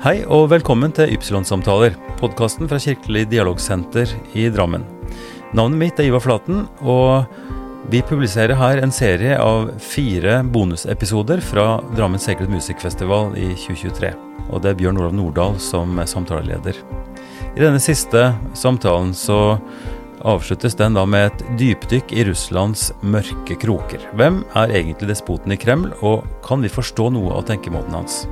Hei 0.00 0.22
og 0.32 0.46
velkommen 0.48 0.94
til 0.96 1.10
Ypsilon-samtaler, 1.12 1.92
podkasten 2.16 2.64
fra 2.70 2.78
Kirkelig 2.80 3.26
dialogsenter 3.28 4.08
i 4.32 4.46
Drammen. 4.48 4.86
Navnet 5.52 5.76
mitt 5.76 6.00
er 6.00 6.08
Ivar 6.08 6.22
Flaten, 6.24 6.62
og 6.80 7.28
vi 7.92 8.00
publiserer 8.08 8.56
her 8.56 8.80
en 8.80 8.94
serie 8.96 9.36
av 9.36 9.68
fire 9.84 10.38
bonusepisoder 10.56 11.44
fra 11.44 11.66
Drammen 11.92 12.22
Sacred 12.22 12.48
Music-festival 12.48 13.36
i 13.36 13.50
2023. 13.52 14.14
Og 14.48 14.64
det 14.64 14.72
er 14.72 14.80
Bjørn 14.80 15.02
Olav 15.02 15.20
Nordahl 15.20 15.60
som 15.60 15.92
er 16.00 16.08
samtaleleder. 16.08 16.80
I 17.52 17.60
denne 17.60 17.84
siste 17.84 18.30
samtalen 18.56 19.12
så 19.12 19.58
avsluttes 20.24 20.80
den 20.80 20.96
da 20.96 21.04
med 21.04 21.28
et 21.28 21.48
dypdykk 21.60 22.16
i 22.16 22.30
Russlands 22.32 22.88
mørke 23.04 23.60
kroker. 23.60 24.08
Hvem 24.16 24.46
er 24.56 24.78
egentlig 24.80 25.12
despoten 25.12 25.52
i 25.52 25.60
Kreml, 25.60 25.92
og 26.00 26.24
kan 26.40 26.64
vi 26.64 26.72
forstå 26.72 27.12
noe 27.12 27.36
av 27.36 27.50
tenkemåten 27.52 28.00
hans? 28.00 28.22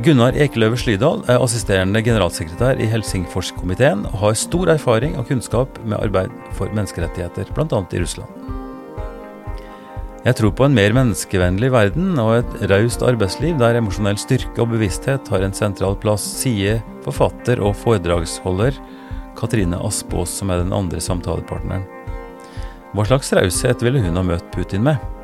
Gunnar 0.00 0.32
Ekeløve 0.32 0.78
Slydal 0.80 1.18
er 1.28 1.42
assisterende 1.44 2.00
generalsekretær 2.00 2.78
i 2.80 2.86
Helsingforskomiteen 2.88 4.06
og 4.08 4.14
har 4.22 4.38
stor 4.38 4.70
erfaring 4.72 5.18
og 5.20 5.26
kunnskap 5.28 5.76
med 5.84 5.98
arbeid 5.98 6.32
for 6.56 6.72
menneskerettigheter, 6.72 7.50
bl.a. 7.52 7.82
i 7.92 8.00
Russland. 8.00 8.48
Jeg 10.24 10.38
tror 10.40 10.54
på 10.56 10.64
en 10.64 10.78
mer 10.78 10.96
menneskevennlig 10.96 11.68
verden 11.76 12.16
og 12.22 12.38
et 12.38 12.56
raust 12.72 13.04
arbeidsliv 13.04 13.60
der 13.60 13.76
emosjonell 13.82 14.16
styrke 14.20 14.64
og 14.64 14.72
bevissthet 14.72 15.28
har 15.34 15.44
en 15.44 15.56
sentral 15.56 16.00
plass, 16.00 16.24
sier 16.46 16.80
forfatter 17.04 17.60
og 17.60 17.76
foredragsholder 17.84 18.80
Katrine 19.36 19.84
Aspaas, 19.84 20.32
som 20.40 20.48
er 20.48 20.64
den 20.64 20.72
andre 20.76 21.04
samtalepartneren. 21.04 21.84
Hva 22.96 23.04
slags 23.04 23.36
raushet 23.36 23.84
ville 23.84 24.00
hun 24.00 24.16
ha 24.16 24.24
møtt 24.32 24.48
Putin 24.56 24.88
med? 24.88 25.19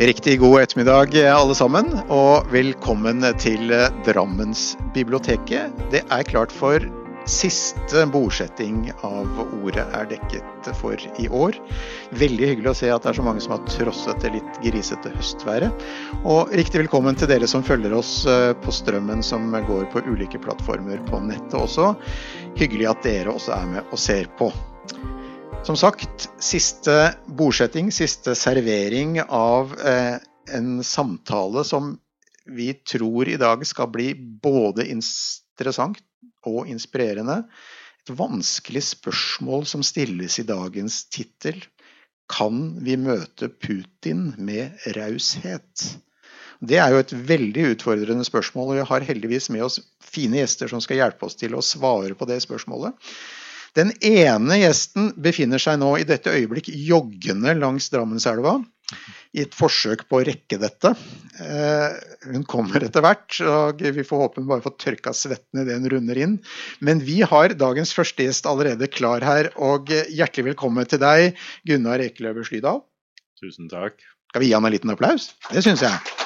Riktig 0.00 0.38
god 0.40 0.62
ettermiddag 0.62 1.12
alle 1.28 1.54
sammen, 1.54 1.90
og 2.08 2.46
velkommen 2.48 3.20
til 3.36 3.68
Drammensbiblioteket. 4.06 5.74
Det 5.92 6.00
er 6.08 6.24
klart 6.24 6.54
for 6.56 6.80
siste 7.28 8.06
bordsetting 8.08 8.86
av 9.04 9.42
ordet 9.60 9.84
er 9.98 10.08
dekket 10.08 10.70
for 10.80 10.96
i 11.20 11.28
år. 11.28 11.58
Veldig 12.16 12.48
hyggelig 12.48 12.72
å 12.72 12.74
se 12.80 12.88
at 12.88 13.04
det 13.04 13.12
er 13.12 13.20
så 13.20 13.26
mange 13.28 13.44
som 13.44 13.58
har 13.58 13.68
trosset 13.68 14.24
det 14.24 14.32
litt 14.38 14.64
grisete 14.64 15.12
høstværet. 15.18 15.84
Og 16.24 16.48
riktig 16.56 16.80
velkommen 16.86 17.20
til 17.20 17.28
dere 17.28 17.52
som 17.52 17.60
følger 17.60 17.92
oss 18.00 18.22
eh, 18.24 18.54
på 18.56 18.72
strømmen 18.72 19.20
som 19.20 19.52
går 19.52 19.84
på 19.92 20.06
ulike 20.08 20.40
plattformer 20.40 21.04
på 21.12 21.20
nettet 21.28 21.60
også. 21.60 21.92
Hyggelig 22.56 22.88
at 22.94 23.04
dere 23.04 23.36
også 23.36 23.52
er 23.60 23.72
med 23.76 23.92
og 23.92 24.00
ser 24.00 24.32
på. 24.40 24.48
Som 25.60 25.76
sagt, 25.76 26.28
siste 26.40 26.92
bordsetting, 27.28 27.90
siste 27.92 28.32
servering 28.34 29.18
av 29.22 29.74
eh, 29.80 30.16
en 30.56 30.84
samtale 30.84 31.64
som 31.68 31.98
vi 32.48 32.72
tror 32.74 33.28
i 33.28 33.36
dag 33.36 33.66
skal 33.68 33.90
bli 33.92 34.14
både 34.16 34.86
interessant 34.88 36.00
og 36.48 36.70
inspirerende. 36.72 37.42
Et 38.00 38.12
vanskelig 38.16 38.82
spørsmål 38.88 39.66
som 39.68 39.84
stilles 39.84 40.38
i 40.40 40.46
dagens 40.48 41.02
tittel. 41.12 41.60
Kan 42.32 42.78
vi 42.80 42.96
møte 42.96 43.50
Putin 43.52 44.30
med 44.40 44.80
raushet? 44.96 45.90
Det 46.60 46.80
er 46.80 46.94
jo 46.94 47.02
et 47.04 47.12
veldig 47.12 47.66
utfordrende 47.74 48.24
spørsmål, 48.24 48.72
og 48.72 48.80
vi 48.80 48.88
har 48.94 49.06
heldigvis 49.12 49.50
med 49.52 49.68
oss 49.68 49.78
fine 50.00 50.40
gjester 50.40 50.72
som 50.72 50.80
skal 50.80 51.02
hjelpe 51.02 51.28
oss 51.28 51.36
til 51.36 51.52
å 51.56 51.64
svare 51.64 52.16
på 52.16 52.28
det 52.32 52.40
spørsmålet. 52.44 52.96
Den 53.78 53.92
ene 54.02 54.58
gjesten 54.60 55.12
befinner 55.20 55.62
seg 55.62 55.78
nå 55.80 55.94
i 56.00 56.06
dette 56.08 56.32
øyeblikk 56.34 56.70
joggende 56.72 57.54
langs 57.58 57.90
Drammenselva 57.92 58.58
i 59.36 59.44
et 59.44 59.54
forsøk 59.54 60.02
på 60.10 60.18
å 60.18 60.24
rekke 60.26 60.58
dette. 60.58 60.90
Eh, 61.38 61.98
hun 62.32 62.44
kommer 62.50 62.82
etter 62.82 63.04
hvert, 63.04 63.38
og 63.46 63.82
vi 63.84 64.04
får 64.06 64.24
håpe 64.24 64.42
hun 64.42 64.48
bare 64.50 64.64
får 64.64 64.76
tørka 64.82 65.14
svetten 65.14 65.62
idet 65.62 65.78
hun 65.78 65.90
runder 65.94 66.22
inn. 66.24 66.38
Men 66.82 67.02
vi 67.06 67.20
har 67.22 67.54
dagens 67.58 67.94
første 67.96 68.26
gjest 68.26 68.48
allerede 68.50 68.90
klar 68.90 69.24
her, 69.26 69.52
og 69.54 69.92
hjertelig 69.92 70.52
velkommen 70.52 70.90
til 70.90 71.02
deg, 71.02 71.38
Gunnar 71.68 72.02
Ekeløver 72.02 72.48
Slydal. 72.48 72.82
Tusen 73.40 73.70
takk. 73.70 74.02
Skal 74.30 74.44
vi 74.44 74.50
gi 74.50 74.58
han 74.58 74.66
en 74.66 74.74
liten 74.74 74.92
applaus? 74.92 75.32
Det 75.50 75.62
syns 75.66 75.86
jeg. 75.86 76.19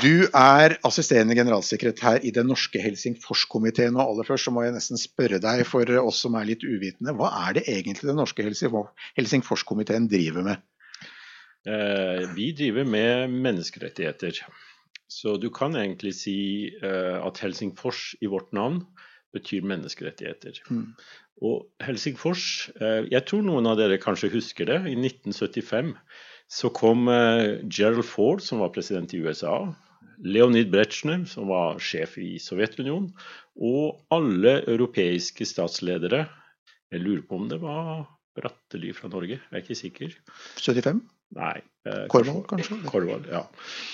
Du 0.00 0.26
er 0.32 0.76
assisterende 0.86 1.36
generalsekretær 1.36 2.22
i 2.24 2.32
Den 2.34 2.48
norske 2.50 2.80
Helsingforskomiteen. 2.80 3.96
Og 3.98 4.14
aller 4.14 4.28
først 4.28 4.48
så 4.48 4.52
må 4.54 4.64
jeg 4.64 4.74
nesten 4.74 5.00
spørre 5.00 5.40
deg, 5.42 5.64
for 5.68 5.88
oss 6.00 6.22
som 6.24 6.36
er 6.38 6.48
litt 6.48 6.64
uvitende, 6.64 7.14
hva 7.18 7.30
er 7.46 7.58
det 7.58 7.66
egentlig 7.70 8.08
Den 8.10 8.18
norske 8.22 8.46
Helsingforskomiteen 8.46 10.08
driver 10.10 10.46
med? 10.46 10.62
Eh, 11.64 12.24
vi 12.36 12.50
driver 12.52 12.84
med 12.84 13.30
menneskerettigheter. 13.32 14.42
Så 15.08 15.36
du 15.40 15.48
kan 15.54 15.76
egentlig 15.76 16.14
si 16.18 16.38
eh, 16.82 17.16
at 17.20 17.40
Helsingfors 17.40 18.14
i 18.20 18.28
vårt 18.28 18.52
navn 18.52 18.82
betyr 19.32 19.64
menneskerettigheter. 19.64 20.60
Mm. 20.68 20.92
Og 21.44 21.64
Helsingfors, 21.82 22.70
eh, 22.80 23.08
jeg 23.12 23.24
tror 23.28 23.44
noen 23.46 23.68
av 23.70 23.78
dere 23.80 24.00
kanskje 24.02 24.32
husker 24.34 24.68
det, 24.68 24.82
i 24.92 24.96
1975 24.98 25.94
så 26.54 26.68
kom 26.76 27.08
Gerald 27.72 28.04
Ford, 28.04 28.42
som 28.44 28.60
var 28.60 28.68
president 28.74 29.14
i 29.16 29.22
USA, 29.24 29.72
Leonid 30.22 30.70
Brezjnev, 30.72 31.26
som 31.30 31.48
var 31.50 31.80
sjef 31.82 32.18
i 32.22 32.36
Sovjetunionen, 32.42 33.10
og 33.54 34.04
alle 34.14 34.60
europeiske 34.70 35.46
statsledere. 35.48 36.26
Jeg 36.92 37.02
lurer 37.02 37.24
på 37.26 37.38
om 37.40 37.48
det 37.50 37.60
var 37.62 38.06
Bratteli 38.34 38.90
fra 38.94 39.10
Norge, 39.10 39.38
jeg 39.38 39.54
er 39.54 39.62
ikke 39.62 39.78
sikker. 39.78 40.16
75? 40.58 41.02
Nei. 41.34 41.56
Eh, 41.86 42.04
Korvald, 42.10 42.44
kanskje? 42.50 42.76
Korvald, 42.86 43.26
ja. 43.30 43.42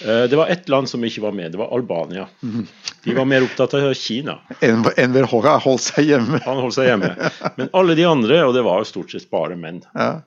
Eh, 0.05 0.25
det 0.31 0.37
var 0.37 0.51
ett 0.53 0.69
land 0.69 0.89
som 0.91 1.05
ikke 1.05 1.23
var 1.25 1.33
med, 1.37 1.53
det 1.53 1.61
var 1.61 1.73
Albania. 1.75 2.27
Mhm. 2.41 2.67
De 3.05 3.15
var 3.17 3.25
mer 3.25 3.45
opptatt 3.47 3.75
av 3.79 3.95
Kina. 3.97 4.39
Enver 4.61 5.29
Hoga 5.31 5.57
holdt 5.63 5.87
seg 5.87 6.11
hjemme. 6.11 6.41
Han 6.45 6.61
holdt 6.61 6.77
seg 6.77 6.91
hjemme. 6.91 7.15
Men 7.57 7.71
alle 7.73 7.97
de 7.97 8.05
andre, 8.05 8.43
og 8.45 8.53
det 8.57 8.65
var 8.67 8.83
jo 8.83 8.91
stort 8.91 9.15
sett 9.15 9.31
bare 9.33 9.57
menn, 9.57 9.83
ja. 9.95 10.21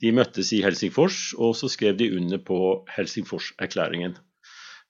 De 0.00 0.12
møttes 0.16 0.48
i 0.56 0.62
Helsingfors, 0.64 1.34
og 1.36 1.52
så 1.58 1.68
skrev 1.68 1.98
de 1.98 2.06
under 2.16 2.38
på 2.40 2.56
Helsingforserklæringen. 2.94 4.14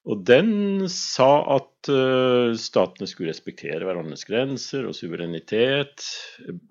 Og 0.09 0.23
den 0.25 0.87
sa 0.89 1.29
at 1.57 1.89
uh, 1.93 2.57
statene 2.57 3.09
skulle 3.09 3.29
respektere 3.29 3.85
hverandres 3.85 4.25
grenser 4.25 4.87
og 4.89 4.97
suverenitet, 4.97 6.07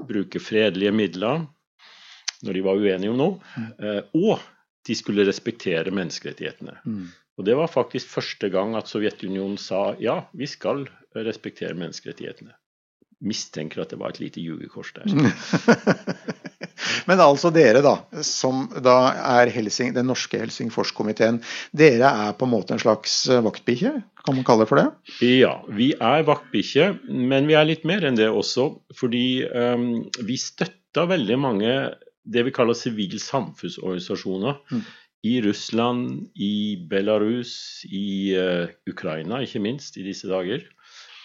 bruke 0.09 0.43
fredelige 0.43 0.95
midler 0.95 1.45
når 2.41 2.57
de 2.57 2.65
var 2.65 2.81
uenige 2.81 3.13
om 3.13 3.21
noe, 3.21 3.61
uh, 3.79 4.03
og 4.19 4.43
de 4.89 4.97
skulle 4.97 5.27
respektere 5.29 5.93
menneskerettighetene. 5.95 6.81
Mm. 6.83 7.07
Og 7.39 7.47
Det 7.47 7.55
var 7.57 7.71
faktisk 7.73 8.11
første 8.11 8.51
gang 8.53 8.75
at 8.77 8.91
Sovjetunionen 8.91 9.57
sa 9.61 9.95
ja, 10.01 10.25
vi 10.37 10.49
skal 10.51 10.89
respektere 11.15 11.77
menneskerettighetene. 11.79 12.53
Mistenker 13.21 13.85
at 13.85 13.93
det 13.93 14.01
var 14.01 14.13
et 14.13 14.21
lite 14.21 14.43
jugekors 14.43 14.93
der. 14.97 15.07
Men 17.11 17.19
altså 17.25 17.51
dere, 17.51 17.81
da, 17.83 17.97
som 18.23 18.69
da 18.85 18.97
er 19.19 19.51
Helsing, 19.51 19.91
den 19.97 20.07
norske 20.07 20.39
Helsingforskomiteen. 20.39 21.41
Dere 21.75 22.13
er 22.27 22.37
på 22.39 22.47
en 22.47 22.53
måte 22.53 22.77
en 22.77 22.83
slags 22.83 23.25
eh, 23.27 23.43
vaktbikkje, 23.43 23.97
kan 24.23 24.37
man 24.37 24.47
kalle 24.47 24.63
det 24.63 24.71
for 24.71 24.79
det? 24.79 24.87
Ja, 25.27 25.57
vi 25.75 25.91
er 25.97 26.23
vaktbikkje, 26.29 26.93
men 27.09 27.49
vi 27.51 27.57
er 27.59 27.67
litt 27.67 27.87
mer 27.89 28.07
enn 28.07 28.19
det 28.19 28.29
også. 28.31 28.69
Fordi 28.95 29.43
um, 29.51 30.05
vi 30.23 30.37
støtter 30.39 31.11
veldig 31.11 31.39
mange 31.41 31.75
det 32.31 32.45
vi 32.47 32.55
kaller 32.55 32.79
sivil 32.79 33.17
samfunnsorganisasjoner. 33.23 34.61
Mm. 34.71 34.85
I 35.27 35.35
Russland, 35.45 36.05
i 36.39 36.55
Belarus, 36.89 37.55
i 37.91 38.37
uh, 38.37 38.71
Ukraina 38.89 39.43
ikke 39.45 39.65
minst 39.65 39.99
i 39.99 40.07
disse 40.07 40.31
dager. 40.31 40.63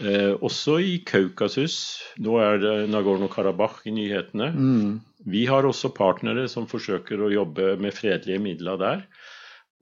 Eh, 0.03 0.33
også 0.43 0.79
i 0.83 0.95
Kaukasus. 1.07 1.77
Nå 2.19 2.35
er 2.43 2.59
det 2.59 2.73
Nagorno-Karabakh 2.91 3.85
i 3.87 3.93
nyhetene. 3.95 4.49
Mm. 4.51 4.89
Vi 5.31 5.45
har 5.47 5.67
også 5.67 5.93
partnere 5.95 6.49
som 6.51 6.67
forsøker 6.67 7.23
å 7.23 7.31
jobbe 7.31 7.75
med 7.81 7.95
fredelige 7.95 8.43
midler 8.43 8.81
der. 8.81 9.05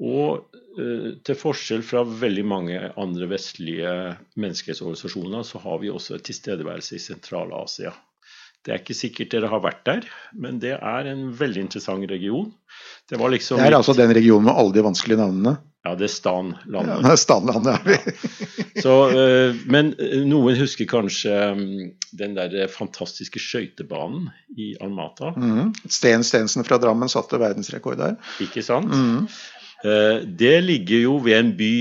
Og 0.04 0.54
eh, 0.78 1.10
til 1.26 1.40
forskjell 1.40 1.84
fra 1.86 2.06
veldig 2.06 2.46
mange 2.46 2.80
andre 3.00 3.30
vestlige 3.32 3.92
menneskerettsorganisasjoner, 4.38 5.46
så 5.48 5.62
har 5.66 5.82
vi 5.82 5.94
også 5.94 6.22
tilstedeværelse 6.22 6.98
i 6.98 7.04
Sentral-Asia. 7.04 7.94
Det 8.64 8.72
er 8.72 8.80
ikke 8.80 8.96
sikkert 8.96 9.34
dere 9.34 9.50
har 9.52 9.60
vært 9.66 9.82
der, 9.90 10.06
men 10.40 10.62
det 10.64 10.78
er 10.78 11.08
en 11.12 11.26
veldig 11.36 11.66
interessant 11.66 12.06
region. 12.08 12.54
Det, 13.10 13.18
liksom 13.18 13.60
det 13.60 13.66
er 13.68 13.76
altså 13.76 13.96
den 13.98 14.14
regionen 14.16 14.48
med 14.48 14.56
alle 14.56 14.72
de 14.78 14.86
vanskelige 14.86 15.20
navnene? 15.20 15.58
Ja, 15.84 15.98
det 16.00 16.08
er 16.08 16.14
Stanlandet. 16.14 16.70
Ja, 16.72 17.18
det 17.60 17.74
er 17.76 17.88
vi. 17.88 18.82
Så, 18.84 18.94
uh, 19.12 19.58
men 19.72 19.92
eh, 20.00 20.22
noen 20.28 20.56
husker 20.56 20.88
kanskje 20.88 21.34
um, 21.52 21.66
den 22.16 22.38
der 22.38 22.56
fantastiske 22.72 23.42
skøytebanen 23.44 24.30
i 24.56 24.74
Almata. 24.84 25.34
Mm. 25.36 25.74
Sten 25.92 26.24
Stensen 26.24 26.64
fra 26.64 26.80
Drammen 26.80 27.12
satte 27.12 27.40
verdensrekord 27.42 28.00
der. 28.00 28.16
Ikke 28.44 28.64
sant? 28.66 28.94
Mm. 28.94 29.28
Det 30.40 30.54
ligger 30.64 31.02
jo 31.04 31.18
ved 31.20 31.36
en 31.36 31.50
by, 31.60 31.74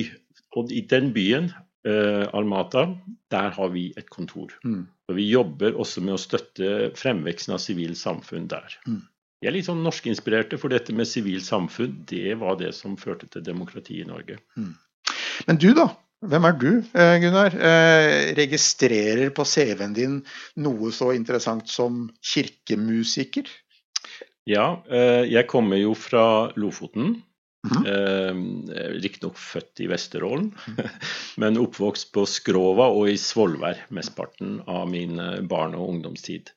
og 0.58 0.72
i 0.74 0.80
den 0.90 1.12
byen, 1.14 1.52
Almata, 1.86 2.88
der 3.30 3.54
har 3.54 3.70
vi 3.70 3.84
et 3.94 4.08
kontor. 4.10 4.50
Mm. 4.66 4.88
Og 5.06 5.14
vi 5.14 5.28
jobber 5.30 5.78
også 5.78 6.02
med 6.02 6.16
å 6.16 6.18
støtte 6.18 6.90
fremveksten 6.98 7.54
av 7.54 7.62
sivilt 7.62 8.00
samfunn 8.00 8.48
der. 8.50 8.74
Vi 9.42 9.48
er 9.50 9.56
litt 9.56 9.66
sånn 9.66 9.82
norskinspirerte, 9.82 10.54
for 10.62 10.70
dette 10.70 10.94
med 10.94 11.08
sivilt 11.10 11.42
samfunn 11.42 12.04
det 12.06 12.36
var 12.38 12.60
det 12.60 12.70
som 12.78 12.94
førte 13.00 13.26
til 13.26 13.42
demokrati 13.42 13.98
i 13.98 14.06
Norge. 14.06 14.38
Mm. 14.54 14.76
Men 15.48 15.58
du, 15.58 15.72
da? 15.74 15.88
Hvem 16.22 16.46
er 16.46 16.54
du, 16.54 16.70
eh, 16.94 17.16
Gunnar? 17.18 17.56
Eh, 17.58 18.30
registrerer 18.38 19.32
på 19.34 19.42
CV-en 19.42 19.96
din 19.96 20.20
noe 20.62 20.92
så 20.94 21.10
interessant 21.16 21.66
som 21.66 22.04
kirkemusiker? 22.22 23.50
Ja, 24.46 24.84
eh, 24.86 25.26
jeg 25.26 25.48
kommer 25.50 25.82
jo 25.82 25.96
fra 25.98 26.52
Lofoten. 26.54 27.22
Mm 27.62 27.84
-hmm. 27.84 29.02
Riktignok 29.02 29.36
født 29.38 29.80
i 29.80 29.86
Vesterålen, 29.86 30.52
men 31.36 31.56
oppvokst 31.56 32.12
på 32.12 32.26
Skrova 32.26 32.88
og 32.90 33.08
i 33.08 33.16
Svolvær 33.16 33.78
mesteparten 33.90 34.62
av 34.66 34.88
min 34.90 35.16
barne- 35.46 35.78
og 35.78 35.88
ungdomstid. 35.88 36.50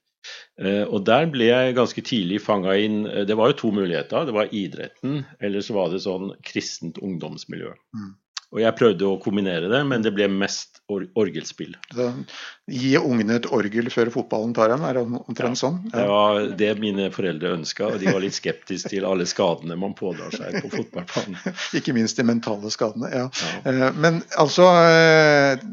Og 0.88 1.02
der 1.04 1.26
ble 1.28 1.50
jeg 1.50 1.76
ganske 1.76 2.02
tidlig 2.08 2.38
fanga 2.40 2.78
inn 2.80 3.02
Det 3.28 3.36
var 3.36 3.52
jo 3.52 3.58
to 3.60 3.72
muligheter. 3.76 4.24
Det 4.28 4.36
var 4.36 4.54
idretten, 4.56 5.26
eller 5.44 5.66
så 5.66 5.76
var 5.76 5.90
det 5.92 6.00
sånn 6.06 6.30
kristent 6.48 7.02
ungdomsmiljø. 7.04 7.74
Mm. 7.98 8.14
Og 8.56 8.62
jeg 8.62 8.78
prøvde 8.78 9.08
å 9.10 9.18
kombinere 9.20 9.68
det, 9.68 9.82
men 9.84 10.04
det 10.06 10.14
ble 10.16 10.30
mest 10.32 10.80
or 10.92 11.04
orgelspill. 11.20 11.74
Så, 11.92 12.06
gi 12.72 12.94
ungene 12.96 13.40
et 13.40 13.48
orgel 13.52 13.90
før 13.92 14.12
fotballen 14.14 14.54
tar 14.56 14.72
dem, 14.72 14.86
er 14.88 14.96
det 14.96 15.04
omtrent 15.04 15.58
ja, 15.58 15.60
sånn? 15.60 15.82
Ja. 15.90 15.96
Det 15.98 16.06
var 16.12 16.40
det 16.62 16.70
mine 16.80 17.10
foreldre 17.12 17.52
ønska, 17.58 17.90
og 17.90 18.00
de 18.00 18.14
var 18.14 18.24
litt 18.24 18.38
skeptiske 18.38 18.94
til 18.94 19.08
alle 19.10 19.28
skadene 19.28 19.76
man 19.82 19.98
pådrar 19.98 20.32
seg 20.38 20.62
på 20.62 20.72
fotballbanen. 20.78 21.58
Ikke 21.82 21.96
minst 21.98 22.22
de 22.22 22.28
mentale 22.28 22.72
skadene, 22.72 23.12
ja. 23.12 23.26
ja. 23.28 23.58
Eh, 23.66 24.00
men 24.00 24.22
altså 24.40 24.70
eh, 24.86 25.66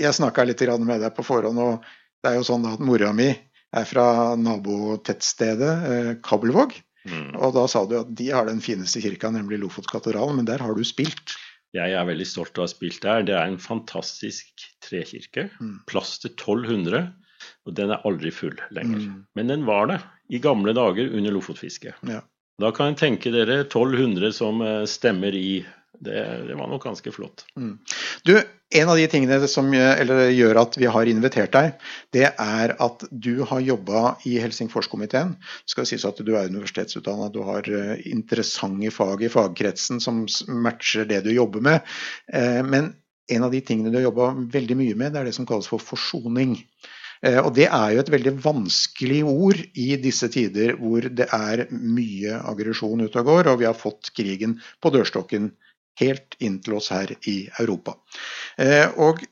Jeg 0.00 0.16
snakka 0.16 0.48
litt 0.48 0.66
med 0.80 1.04
deg 1.04 1.14
på 1.14 1.26
forhånd, 1.26 1.62
og 1.62 1.86
det 2.24 2.32
er 2.32 2.40
jo 2.40 2.48
sånn 2.48 2.66
at 2.72 2.82
mora 2.82 3.12
mi 3.14 3.30
er 3.76 3.86
fra 3.86 4.06
nabotettstedet 4.40 5.74
eh, 5.90 6.14
Kabelvåg. 6.24 6.74
Mm. 7.08 7.36
Og 7.38 7.54
da 7.56 7.64
sa 7.70 7.86
du 7.88 7.96
at 8.00 8.10
de 8.16 8.26
har 8.34 8.48
den 8.48 8.60
fineste 8.64 9.00
kirka, 9.00 9.30
nemlig 9.32 9.62
Lofotkatedralen, 9.62 10.40
men 10.40 10.48
der 10.48 10.62
har 10.64 10.76
du 10.76 10.84
spilt? 10.84 11.38
jeg 11.76 11.94
er 11.94 12.06
veldig 12.06 12.26
stolt 12.26 12.56
av 12.58 12.64
å 12.64 12.66
ha 12.66 12.72
spilt 12.72 13.02
der. 13.04 13.24
Det 13.26 13.34
er 13.36 13.46
en 13.46 13.60
fantastisk 13.62 14.64
trekirke. 14.82 15.48
Mm. 15.62 15.76
Plass 15.90 16.18
til 16.22 16.32
1200. 16.32 17.12
Og 17.68 17.76
den 17.76 17.92
er 17.94 18.02
aldri 18.08 18.32
full 18.34 18.56
lenger. 18.74 19.04
Mm. 19.06 19.20
Men 19.38 19.52
den 19.52 19.66
var 19.68 19.86
det 19.90 20.00
i 20.34 20.42
gamle 20.42 20.74
dager 20.76 21.12
under 21.16 21.34
lofotfisket. 21.36 22.02
Ja. 22.10 22.24
Da 22.60 22.72
kan 22.76 22.90
jeg 22.90 23.00
tenke 23.00 23.32
dere 23.32 23.62
1200 23.62 24.34
som 24.36 24.60
eh, 24.64 24.82
stemmer 24.90 25.36
i. 25.36 25.62
Det, 26.00 26.20
det 26.48 26.56
var 26.56 26.70
nok 26.70 26.84
ganske 26.84 27.12
flott. 27.12 27.44
Mm. 27.60 27.74
Du, 28.24 28.32
en 28.70 28.88
av 28.88 28.96
de 28.96 29.06
tingene 29.10 29.48
som 29.50 29.68
gjør 29.74 30.60
at 30.62 30.78
vi 30.80 30.88
har 30.88 31.10
invitert 31.10 31.52
deg, 31.52 31.74
det 32.16 32.28
er 32.30 32.72
at 32.80 33.04
du 33.10 33.42
har 33.50 33.60
jobba 33.64 34.14
i 34.28 34.38
Helsingforskomiteen. 34.40 35.34
Det 35.36 35.74
skal 35.74 35.88
sies 35.90 36.06
at 36.08 36.22
du 36.24 36.32
er 36.38 36.48
universitetsutdanna, 36.48 37.28
du 37.34 37.42
har 37.44 37.68
eh, 37.68 38.00
interessante 38.08 38.92
fag 38.94 39.26
i 39.26 39.32
fagkretsen 39.32 40.00
som 40.00 40.24
matcher 40.64 41.04
det 41.10 41.20
du 41.26 41.34
jobber 41.34 41.66
med. 41.68 41.92
Eh, 42.32 42.62
men 42.64 42.94
en 43.30 43.44
av 43.46 43.52
de 43.52 43.60
tingene 43.60 43.92
du 43.92 44.00
har 44.00 44.08
jobba 44.08 44.32
veldig 44.56 44.78
mye 44.80 44.96
med, 44.96 45.12
det 45.12 45.20
er 45.20 45.30
det 45.30 45.36
som 45.36 45.48
kalles 45.48 45.68
for 45.70 45.82
forsoning. 45.82 46.56
Eh, 47.26 47.38
og 47.42 47.52
Det 47.56 47.68
er 47.68 47.94
jo 47.94 48.00
et 48.02 48.12
veldig 48.12 48.34
vanskelig 48.40 49.20
ord 49.28 49.60
i 49.76 49.88
disse 50.00 50.30
tider 50.32 50.76
hvor 50.80 51.04
det 51.04 51.28
er 51.28 51.66
mye 51.70 52.38
aggresjon 52.40 53.04
ute 53.04 53.20
og 53.20 53.28
går, 53.28 53.50
og 53.52 53.60
vi 53.60 53.68
har 53.68 53.76
fått 53.76 54.14
krigen 54.16 54.56
på 54.80 54.92
dørstokken 54.94 55.52
helt 56.00 56.36
inntil 56.38 56.78
oss 56.78 56.90
her 56.94 57.12
i 57.28 57.42
Europa. 57.58 57.96
Eh, 58.58 58.86
og 58.96 59.22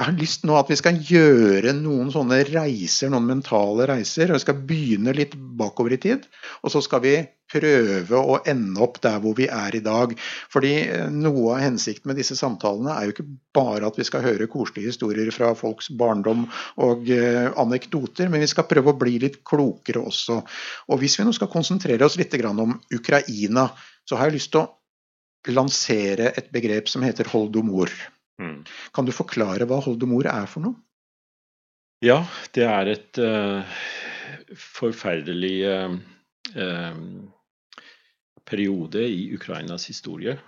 jeg 0.00 0.06
har 0.06 0.16
lyst 0.16 0.46
nå 0.48 0.54
at 0.56 0.70
vi 0.70 0.78
skal 0.78 0.96
gjøre 1.04 1.74
noen 1.76 2.08
sånne 2.14 2.38
reiser, 2.48 3.10
noen 3.12 3.26
mentale 3.28 3.84
reiser. 3.90 4.30
og 4.30 4.38
Vi 4.38 4.44
skal 4.46 4.62
begynne 4.64 5.12
litt 5.12 5.34
bakover 5.36 5.92
i 5.92 6.00
tid, 6.00 6.24
og 6.62 6.72
så 6.72 6.80
skal 6.84 7.02
vi 7.04 7.14
prøve 7.50 8.16
å 8.16 8.38
ende 8.48 8.80
opp 8.80 8.96
der 9.04 9.18
hvor 9.20 9.34
vi 9.36 9.48
er 9.50 9.76
i 9.76 9.82
dag. 9.84 10.14
Fordi 10.54 10.72
eh, 10.86 11.06
noe 11.12 11.56
av 11.56 11.64
hensikten 11.66 12.08
med 12.08 12.20
disse 12.20 12.38
samtalene 12.38 12.94
er 12.94 13.08
jo 13.08 13.16
ikke 13.16 13.28
bare 13.58 13.90
at 13.90 14.00
vi 14.00 14.06
skal 14.08 14.24
høre 14.24 14.48
koselige 14.48 14.94
historier 14.94 15.28
fra 15.34 15.52
folks 15.58 15.90
barndom 16.00 16.46
og 16.80 17.10
uh, 17.10 17.50
anekdoter, 17.60 18.30
men 18.30 18.44
vi 18.44 18.48
skal 18.48 18.68
prøve 18.70 18.94
å 18.94 19.00
bli 19.00 19.18
litt 19.20 19.42
klokere 19.44 20.06
også. 20.06 20.40
Og 20.88 21.02
hvis 21.02 21.18
vi 21.18 21.26
nå 21.26 21.34
skal 21.36 21.50
konsentrere 21.52 22.06
oss 22.06 22.16
litt 22.20 22.38
om 22.40 22.78
Ukraina, 22.94 23.68
så 24.08 24.16
har 24.16 24.30
jeg 24.30 24.38
lyst 24.38 24.54
til 24.54 24.64
å 24.64 24.68
lansere 25.48 26.32
et 26.36 26.50
begrep 26.52 26.88
som 26.90 27.04
heter 27.06 27.28
holdomor. 27.32 27.92
Mm. 28.40 28.62
Kan 28.96 29.08
du 29.08 29.12
forklare 29.14 29.66
hva 29.68 29.80
holdomor 29.84 30.28
er 30.28 30.46
for 30.50 30.64
noe? 30.64 30.76
Ja, 32.04 32.22
det 32.56 32.64
er 32.64 32.88
et 32.88 33.20
uh, 33.20 33.60
forferdelig 34.56 35.56
uh, 35.68 36.94
periode 38.48 39.04
i 39.04 39.28
Ukrainas 39.36 39.84
historie. 39.90 40.38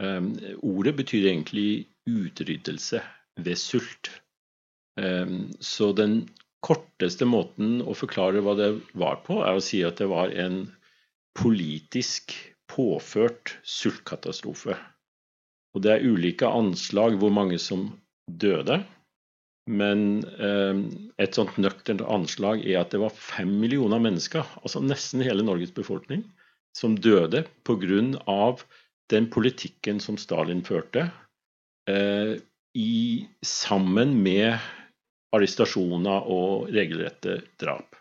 Um, 0.00 0.32
ordet 0.64 0.96
betyr 0.96 1.28
egentlig 1.28 1.86
utryddelse 2.08 3.02
ved 3.36 3.60
sult. 3.60 4.10
Um, 4.96 5.52
så 5.60 5.92
den 5.92 6.26
korteste 6.64 7.28
måten 7.28 7.82
å 7.84 7.94
forklare 7.96 8.40
hva 8.44 8.56
det 8.58 8.70
var 8.96 9.20
på, 9.26 9.42
er 9.44 9.56
å 9.56 9.64
si 9.64 9.82
at 9.84 10.00
det 10.00 10.08
var 10.10 10.32
en 10.32 10.64
politisk 11.36 12.32
påført 12.70 13.56
sultkatastrofe. 13.66 14.76
Og 15.74 15.84
det 15.84 15.92
er 15.92 16.06
ulike 16.08 16.48
anslag 16.48 17.18
hvor 17.20 17.32
mange 17.34 17.58
som 17.60 17.88
døde. 18.26 18.80
Men 19.66 20.22
eh, 20.38 20.78
et 21.22 21.36
sånt 21.36 21.56
nøkternt 21.58 22.04
anslag 22.06 22.62
er 22.64 22.80
at 22.84 22.94
det 22.94 23.02
var 23.02 23.14
fem 23.14 23.50
millioner 23.60 24.00
mennesker, 24.02 24.46
altså 24.62 24.82
nesten 24.82 25.24
hele 25.26 25.44
Norges 25.46 25.74
befolkning, 25.74 26.22
som 26.76 26.94
døde 26.94 27.44
pga. 27.66 28.56
den 29.10 29.30
politikken 29.30 30.00
som 30.00 30.16
Stalin 30.16 30.62
førte, 30.62 31.10
eh, 31.90 32.38
i, 32.76 33.26
sammen 33.42 34.22
med 34.22 34.58
arrestasjoner 35.34 36.28
og 36.30 36.68
regelrette 36.74 37.40
drap. 37.58 37.96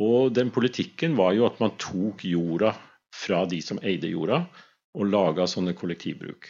Og 0.00 0.32
den 0.34 0.50
politikken 0.50 1.16
var 1.18 1.34
jo 1.36 1.46
at 1.48 1.58
man 1.60 1.74
tok 1.80 2.24
jorda 2.24 2.74
fra 3.14 3.44
de 3.50 3.60
som 3.64 3.80
eide 3.82 4.10
jorda, 4.10 4.44
og 4.98 5.06
laga 5.10 5.46
sånne 5.46 5.74
kollektivbruk. 5.78 6.48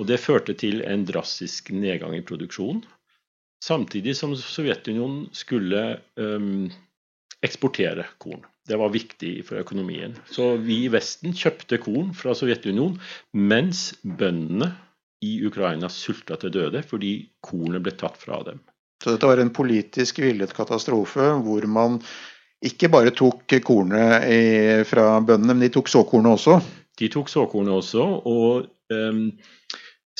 Og 0.00 0.06
Det 0.08 0.20
førte 0.22 0.54
til 0.56 0.80
en 0.86 1.04
drastisk 1.04 1.72
nedgang 1.74 2.14
i 2.16 2.24
produksjon, 2.24 2.84
samtidig 3.64 4.14
som 4.16 4.32
Sovjetunionen 4.38 5.26
skulle 5.36 6.00
um, 6.16 6.70
eksportere 7.44 8.06
korn. 8.22 8.46
Det 8.68 8.78
var 8.78 8.92
viktig 8.94 9.32
for 9.48 9.60
økonomien. 9.60 10.14
Så 10.30 10.54
vi 10.62 10.84
i 10.84 10.92
Vesten 10.92 11.34
kjøpte 11.36 11.80
korn 11.82 12.14
fra 12.16 12.36
Sovjetunionen, 12.38 13.00
mens 13.34 13.90
bøndene 14.04 14.70
i 15.20 15.40
Ukraina 15.44 15.90
sulta 15.92 16.38
til 16.40 16.52
døde 16.54 16.80
fordi 16.86 17.12
kornet 17.44 17.84
ble 17.84 17.92
tatt 17.98 18.16
fra 18.20 18.40
dem. 18.46 18.60
Så 19.00 19.14
dette 19.14 19.28
var 19.28 19.40
en 19.40 19.52
politisk 19.52 20.20
villet 20.20 20.52
katastrofe 20.56 21.26
hvor 21.44 21.66
man 21.68 21.98
ikke 22.66 22.90
bare 22.92 23.12
tok 23.16 23.54
kornet 23.64 24.86
fra 24.88 25.06
bøndene, 25.24 25.54
men 25.54 25.64
de 25.64 25.72
tok 25.72 25.88
såkornet 25.88 26.36
også? 26.36 26.58
De 27.00 27.08
tok 27.08 27.30
såkornet 27.32 27.72
også, 27.72 28.04
og 28.28 28.66
um, 28.92 29.24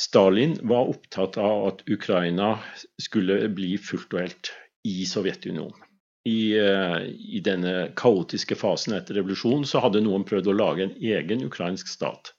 Stalin 0.01 0.55
var 0.65 0.89
opptatt 0.89 1.37
av 1.37 1.67
at 1.67 1.83
Ukraina 1.91 2.55
skulle 3.01 3.43
bli 3.53 3.75
fullt 3.77 4.15
og 4.15 4.23
helt 4.23 4.51
i 4.89 5.03
Sovjetunionen. 5.05 5.77
I, 6.25 6.53
uh, 6.57 7.01
I, 7.05 7.41
denne 7.45 7.91
kaotiske 7.97 8.57
fasen 8.57 8.93
etter 8.93 9.17
revolusjonen 9.17 9.65
så 9.65 9.81
hadde 9.81 10.03
noen 10.05 10.25
prøvd 10.25 10.51
å 10.51 10.57
lage 10.57 10.85
en 10.85 10.93
egen 10.97 11.45
ukrainsk 11.45 11.89
stat. 11.89 12.33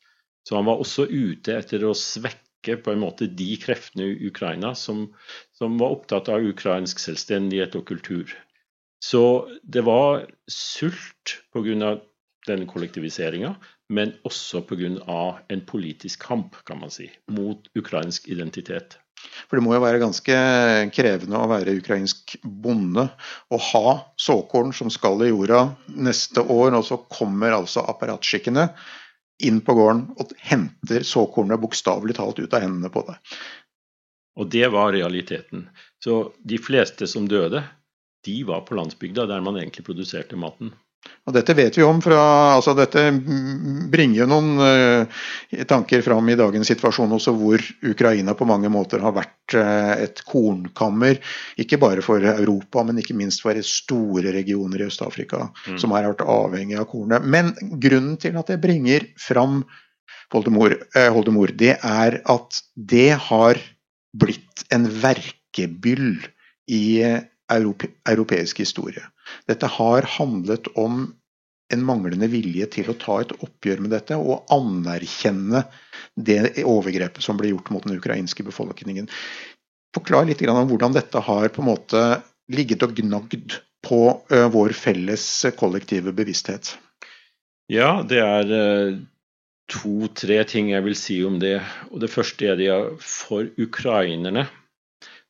Så 0.47 0.59
han 0.59 0.67
var 0.67 0.83
også 0.83 1.07
ute 1.11 1.57
etter 1.59 1.83
å 1.87 1.95
svekke 1.99 2.79
på 2.83 2.93
en 2.93 3.03
måte 3.03 3.27
de 3.27 3.57
kreftene 3.63 4.07
i 4.11 4.31
Ukraina 4.31 4.75
som, 4.79 5.09
som 5.59 5.79
var 5.83 5.95
opptatt 5.97 6.31
av 6.31 6.47
ukrainsk 6.47 7.03
selvstendighet 7.03 7.75
og 7.79 7.87
kultur. 7.91 8.31
Så 9.03 9.51
det 9.63 9.83
var 9.83 10.27
sult 10.51 11.39
pga. 11.53 11.99
denne 12.47 12.67
kollektiviseringa, 12.67 13.55
men 13.89 14.13
også 14.27 14.63
pga. 14.67 15.39
en 15.49 15.61
politisk 15.67 16.23
kamp, 16.23 16.57
kan 16.65 16.81
man 16.81 16.91
si, 16.91 17.11
mot 17.31 17.69
ukrainsk 17.79 18.29
identitet. 18.29 18.99
For 19.47 19.59
det 19.59 19.63
må 19.63 19.75
jo 19.77 19.83
være 19.83 20.01
ganske 20.03 20.37
krevende 20.95 21.39
å 21.39 21.51
være 21.51 21.77
ukrainsk 21.79 22.37
bonde 22.43 23.05
og 23.53 23.61
ha 23.69 23.93
såkorn 24.19 24.73
som 24.75 24.91
skal 24.91 25.23
i 25.23 25.31
jorda 25.31 25.77
neste 25.95 26.43
år, 26.43 26.75
og 26.75 26.87
så 26.87 26.99
kommer 27.11 27.55
altså 27.55 27.85
apparatskikkene 27.87 28.69
inn 29.43 29.61
på 29.63 29.75
gården 29.79 30.09
og 30.23 30.35
henter 30.39 31.07
såkornet 31.07 31.63
bokstavelig 31.63 32.17
talt 32.19 32.43
ut 32.43 32.55
av 32.55 32.65
hendene 32.65 32.91
på 32.93 33.05
deg. 33.07 33.19
Og 34.39 34.49
det 34.51 34.69
var 34.73 34.95
realiteten. 34.95 35.67
Så 36.03 36.33
de 36.43 36.59
fleste 36.59 37.07
som 37.11 37.27
døde, 37.29 37.63
de 38.27 38.39
var 38.49 38.65
på 38.67 38.79
landsbygda, 38.79 39.27
der 39.27 39.45
man 39.45 39.59
egentlig 39.59 39.85
produserte 39.87 40.39
maten. 40.39 40.73
Og 41.27 41.35
Dette 41.35 41.55
vet 41.59 41.75
vi 41.79 41.83
om 41.83 41.99
fra 42.03 42.19
altså 42.55 42.75
Dette 42.79 43.03
bringer 43.91 44.21
jo 44.21 44.27
noen 44.31 44.51
uh, 44.63 45.23
tanker 45.71 46.03
fram 46.03 46.29
i 46.31 46.37
dagens 46.39 46.71
situasjon 46.71 47.15
også, 47.17 47.35
hvor 47.39 47.63
Ukraina 47.91 48.35
på 48.39 48.47
mange 48.47 48.71
måter 48.71 49.03
har 49.03 49.15
vært 49.17 49.57
uh, 49.59 49.95
et 50.03 50.23
kornkammer. 50.27 51.19
Ikke 51.63 51.81
bare 51.83 52.05
for 52.07 52.23
Europa, 52.23 52.85
men 52.87 53.01
ikke 53.03 53.19
minst 53.19 53.43
for 53.43 53.59
store 53.67 54.35
regioner 54.35 54.83
i 54.83 54.87
Øst-Afrika 54.87 55.49
mm. 55.51 55.81
som 55.83 55.95
har 55.95 56.07
vært 56.11 56.27
avhengig 56.27 56.79
av 56.79 56.87
kornet. 56.91 57.27
Men 57.27 57.51
grunnen 57.83 58.15
til 58.23 58.39
at 58.39 58.55
jeg 58.55 58.63
bringer 58.63 59.07
fram 59.21 59.65
Holdemor, 60.33 60.79
Holdemor, 61.13 61.51
det 61.59 61.75
er 61.77 62.23
at 62.31 62.63
det 62.75 63.11
har 63.27 63.59
blitt 64.17 64.63
en 64.73 64.87
verkebyll 65.03 66.23
i 66.73 66.85
europe, 67.51 67.89
europeisk 68.09 68.63
historie. 68.63 69.03
Dette 69.49 69.67
har 69.67 70.07
handlet 70.19 70.69
om 70.79 71.07
en 71.73 71.85
manglende 71.89 72.29
vilje 72.29 72.69
til 72.75 72.91
å 72.93 72.99
ta 73.01 73.21
et 73.23 73.33
oppgjør 73.41 73.81
med 73.85 73.95
dette 73.95 74.19
og 74.19 74.51
anerkjenne 74.53 75.65
det 76.15 76.65
overgrepet 76.69 77.25
som 77.25 77.39
ble 77.41 77.53
gjort 77.55 77.71
mot 77.73 77.87
den 77.87 77.97
ukrainske 77.97 78.45
befolkningen. 78.45 79.09
Forklar 79.97 80.29
litt 80.29 80.45
om 80.49 80.69
hvordan 80.69 80.97
dette 80.97 81.21
har 81.21 81.49
på 81.53 81.63
en 81.63 81.71
måte 81.71 82.03
ligget 82.53 82.85
og 82.85 82.95
gnagd 82.97 83.57
på 83.83 84.03
vår 84.53 84.75
felles 84.77 85.25
kollektive 85.59 86.13
bevissthet. 86.17 86.75
Ja, 87.73 88.03
det 88.05 88.21
er 88.21 88.53
to-tre 89.73 90.43
ting 90.49 90.73
jeg 90.73 90.85
vil 90.85 90.97
si 90.99 91.19
om 91.25 91.39
det. 91.43 91.59
Og 91.91 92.01
Det 92.03 92.11
første 92.13 92.53
er 92.53 92.63
at 92.75 93.05
for 93.05 93.49
ukrainerne 93.61 94.47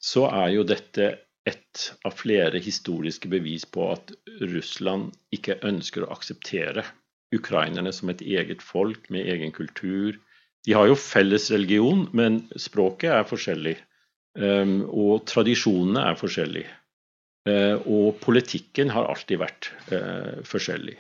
så 0.03 0.27
er 0.31 0.57
jo 0.57 0.67
dette 0.67 1.13
ett 1.49 1.95
av 2.07 2.15
flere 2.15 2.59
historiske 2.63 3.29
bevis 3.29 3.65
på 3.65 3.89
at 3.95 4.13
Russland 4.41 5.13
ikke 5.35 5.59
ønsker 5.67 6.05
å 6.05 6.13
akseptere 6.15 6.85
ukrainerne 7.35 7.93
som 7.95 8.13
et 8.13 8.23
eget 8.23 8.63
folk 8.63 9.09
med 9.11 9.27
egen 9.33 9.55
kultur. 9.55 10.19
De 10.67 10.77
har 10.77 10.87
jo 10.91 10.99
felles 10.99 11.49
religion, 11.51 12.05
men 12.13 12.45
språket 12.61 13.11
er 13.17 13.27
forskjellig. 13.27 13.77
Ehm, 14.39 14.83
og 14.87 15.25
tradisjonene 15.29 16.05
er 16.13 16.21
forskjellige. 16.21 16.77
Eh, 17.49 17.75
og 17.91 18.21
politikken 18.23 18.93
har 18.95 19.09
alltid 19.11 19.41
vært 19.43 19.73
eh, 19.91 20.43
forskjellig. 20.47 20.95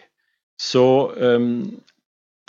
Så 0.59 0.85
ehm, 1.15 1.79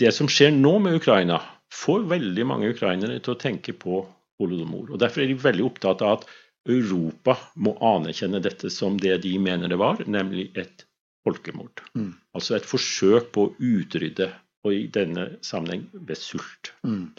det 0.02 0.10
som 0.16 0.30
skjer 0.32 0.56
nå 0.56 0.80
med 0.82 0.98
Ukraina, 0.98 1.38
får 1.74 2.08
veldig 2.10 2.46
mange 2.50 2.72
ukrainere 2.74 3.20
til 3.22 3.36
å 3.36 3.42
tenke 3.42 3.76
på 3.78 4.02
holodomor. 4.42 4.92
Og 4.94 5.02
Derfor 5.02 5.24
er 5.24 5.30
de 5.30 5.38
veldig 5.42 5.68
opptatt 5.68 6.02
av 6.06 6.18
at 6.18 6.28
Europa 6.70 7.36
må 7.60 7.76
anerkjenne 7.84 8.40
dette 8.44 8.72
som 8.72 8.96
det 9.00 9.18
de 9.26 9.34
mener 9.42 9.72
det 9.72 9.80
var, 9.82 10.00
nemlig 10.08 10.50
et 10.60 10.86
folkemord. 11.28 11.84
Mm. 11.96 12.14
Altså 12.36 12.58
et 12.58 12.68
forsøk 12.68 13.32
på 13.36 13.48
å 13.48 13.54
utrydde, 13.60 14.30
og 14.64 14.76
i 14.76 14.86
denne 14.92 15.28
sammenheng 15.44 15.90
ved 15.94 16.20
sult. 16.20 16.72
Mm. 16.88 17.12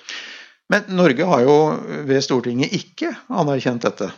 Men 0.72 0.86
Norge 0.96 1.26
har 1.28 1.42
jo 1.44 1.56
ved 2.08 2.22
Stortinget 2.24 2.72
ikke 2.72 3.10
anerkjent 3.28 3.84
dette. 3.84 4.08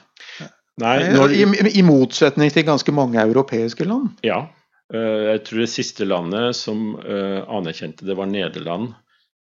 Nei, 0.83 0.95
eh, 1.03 1.17
når... 1.17 1.35
I, 1.35 1.47
I, 1.81 1.83
motsetning 1.87 2.53
til 2.55 2.67
ganske 2.69 2.95
mange 2.95 3.19
europeiske 3.23 3.87
land. 3.89 4.13
Ja. 4.27 4.45
Eh, 4.95 5.33
jeg 5.33 5.43
tror 5.49 5.65
det 5.65 5.73
siste 5.73 6.07
landet 6.07 6.59
som 6.59 6.93
eh, 7.01 7.41
anerkjente 7.43 8.07
det, 8.07 8.17
var 8.19 8.31
Nederland. 8.31 8.93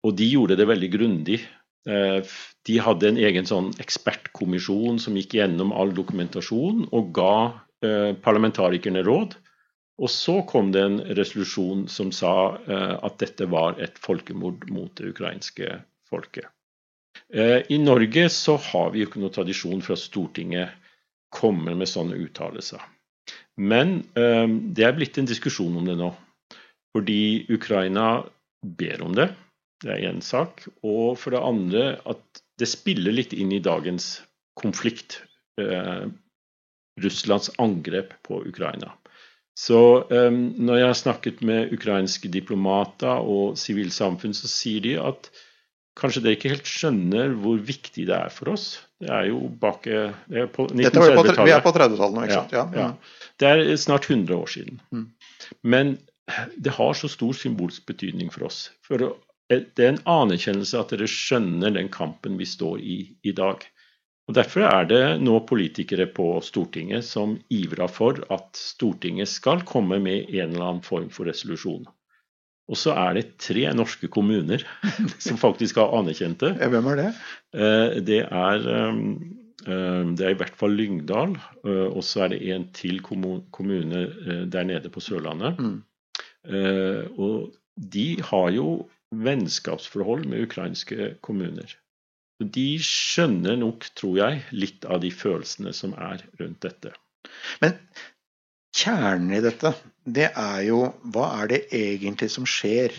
Og 0.06 0.16
de 0.16 0.26
gjorde 0.32 0.56
det 0.58 0.66
veldig 0.66 0.90
grundig. 0.94 1.42
Eh, 1.88 2.20
de 2.68 2.76
hadde 2.84 3.08
en 3.08 3.18
egen 3.20 3.46
sånn 3.48 3.70
ekspertkommisjon 3.80 4.98
som 5.00 5.16
gikk 5.16 5.38
gjennom 5.38 5.72
all 5.72 5.94
dokumentasjon 5.96 6.84
og 6.92 7.12
ga 7.16 7.36
eh, 7.84 8.12
parlamentarikerne 8.20 9.04
råd. 9.06 9.36
Og 10.00 10.12
så 10.12 10.38
kom 10.48 10.70
det 10.72 10.82
en 10.84 11.00
resolusjon 11.16 11.86
som 11.92 12.12
sa 12.12 12.34
eh, 12.60 12.96
at 13.00 13.18
dette 13.22 13.48
var 13.52 13.80
et 13.80 13.96
folkemord 14.00 14.68
mot 14.72 14.92
det 15.00 15.14
ukrainske 15.14 15.78
folket. 16.10 16.48
I 17.30 17.76
Norge 17.78 18.24
så 18.30 18.56
har 18.70 18.90
vi 18.90 19.02
jo 19.02 19.08
ikke 19.08 19.20
noe 19.22 19.32
tradisjon 19.34 19.82
for 19.82 19.94
at 19.94 20.02
Stortinget 20.02 20.72
kommer 21.34 21.76
med 21.78 21.90
sånne 21.90 22.16
uttalelser. 22.22 22.82
Men 23.58 24.00
det 24.14 24.86
er 24.86 24.96
blitt 24.96 25.18
en 25.18 25.28
diskusjon 25.28 25.76
om 25.78 25.86
det 25.86 25.96
nå. 25.98 26.08
Fordi 26.94 27.46
Ukraina 27.54 28.06
ber 28.62 29.04
om 29.06 29.14
det. 29.18 29.28
Det 29.80 29.92
er 29.94 30.08
én 30.10 30.20
sak. 30.24 30.66
Og 30.84 31.16
for 31.18 31.34
det 31.34 31.42
andre 31.44 31.84
at 32.08 32.42
det 32.60 32.68
spiller 32.68 33.14
litt 33.14 33.32
inn 33.32 33.52
i 33.56 33.62
dagens 33.64 34.18
konflikt. 34.60 35.22
Eh, 35.60 36.08
Russlands 37.00 37.48
angrep 37.62 38.12
på 38.26 38.42
Ukraina. 38.44 38.92
Så 39.56 39.78
eh, 40.12 40.30
når 40.32 40.80
jeg 40.80 40.90
har 40.90 40.98
snakket 40.98 41.40
med 41.46 41.72
ukrainske 41.76 42.28
diplomater 42.32 43.24
og 43.24 43.56
sivilsamfunn, 43.60 44.36
så 44.36 44.50
sier 44.50 44.84
de 44.84 44.98
at 45.00 45.30
kanskje 46.00 46.22
dere 46.24 46.36
ikke 46.36 46.52
helt 46.52 46.68
skjønner 46.68 47.32
hvor 47.40 47.58
viktig 47.64 48.06
det 48.08 48.16
er 48.16 48.30
for 48.32 48.52
oss. 48.54 48.68
Det 49.00 49.10
er 49.12 49.30
jo 49.30 49.48
bak 49.60 49.88
det 49.88 50.44
er 50.44 50.52
på 50.52 50.68
1930-tallet. 50.68 51.40
Vi 51.48 51.56
er 51.56 51.64
på 51.64 51.72
30-tallet 51.76 52.16
nå, 52.16 52.26
ikke 52.28 52.38
sant? 52.38 52.54
Ja, 52.56 52.66
ja. 52.76 52.86
ja, 52.86 53.32
Det 53.40 53.50
er 53.50 53.64
snart 53.80 54.08
100 54.08 54.36
år 54.36 54.52
siden. 54.52 54.80
Mm. 54.92 55.08
Men 55.64 55.96
det 56.56 56.76
har 56.76 56.94
så 56.94 57.10
stor 57.10 57.34
symbolsk 57.36 57.88
betydning 57.88 58.30
for 58.32 58.46
oss. 58.48 58.68
For 58.86 59.08
det 59.50 59.84
er 59.84 59.92
en 59.92 60.04
anerkjennelse 60.08 60.78
at 60.78 60.94
dere 60.94 61.10
skjønner 61.10 61.74
den 61.74 61.90
kampen 61.92 62.38
vi 62.38 62.46
står 62.46 62.80
i 62.80 62.98
i 63.26 63.34
dag. 63.36 63.64
Og 64.30 64.36
Derfor 64.36 64.62
er 64.62 64.84
det 64.86 65.04
nå 65.24 65.40
politikere 65.42 66.06
på 66.14 66.36
Stortinget 66.46 67.02
som 67.02 67.34
ivrer 67.50 67.90
for 67.90 68.20
at 68.30 68.54
Stortinget 68.54 69.26
skal 69.26 69.64
komme 69.66 69.98
med 69.98 70.30
en 70.30 70.52
eller 70.52 70.68
annen 70.68 70.84
form 70.86 71.08
for 71.10 71.26
resolusjon. 71.26 71.88
Og 72.70 72.78
så 72.78 72.94
er 72.94 73.16
det 73.18 73.24
tre 73.42 73.64
norske 73.74 74.06
kommuner 74.12 74.62
som 75.24 75.40
faktisk 75.40 75.80
har 75.82 75.96
anerkjent 75.98 76.44
det. 76.44 76.52
Hvem 76.70 76.90
er 76.92 77.00
det? 77.00 77.08
Eh, 77.58 77.98
det 78.06 78.20
er, 78.22 78.68
eh, 78.76 79.00
eh, 79.66 80.04
det 80.14 80.28
er 80.28 80.36
i 80.36 80.38
hvert 80.44 80.58
fall 80.62 80.78
Lyngdal, 80.78 81.34
og 81.66 82.00
så 82.06 82.28
er 82.28 82.36
det 82.36 82.42
en 82.54 82.68
til 82.76 83.02
kommune 83.02 84.04
der 84.46 84.70
nede 84.70 84.94
på 84.94 85.02
Sørlandet. 85.02 85.58
Mm. 85.58 85.80
Og 87.18 87.50
de 87.74 88.06
har 88.30 88.48
jo 88.54 88.68
vennskapsforhold 89.10 90.26
med 90.30 90.46
ukrainske 90.46 91.14
kommuner. 91.26 91.74
De 92.40 92.78
skjønner 92.80 93.58
nok, 93.60 93.90
tror 93.98 94.16
jeg, 94.20 94.40
litt 94.56 94.86
av 94.88 95.02
de 95.02 95.10
følelsene 95.12 95.74
som 95.76 95.92
er 95.98 96.24
rundt 96.40 96.62
dette. 96.64 96.94
Men 97.60 97.76
kjernen 98.76 99.34
i 99.36 99.42
dette, 99.44 99.74
det 100.06 100.30
er 100.30 100.62
jo 100.70 100.82
hva 101.12 101.26
er 101.42 101.52
det 101.52 101.62
egentlig 101.76 102.30
som 102.32 102.48
skjer 102.48 102.94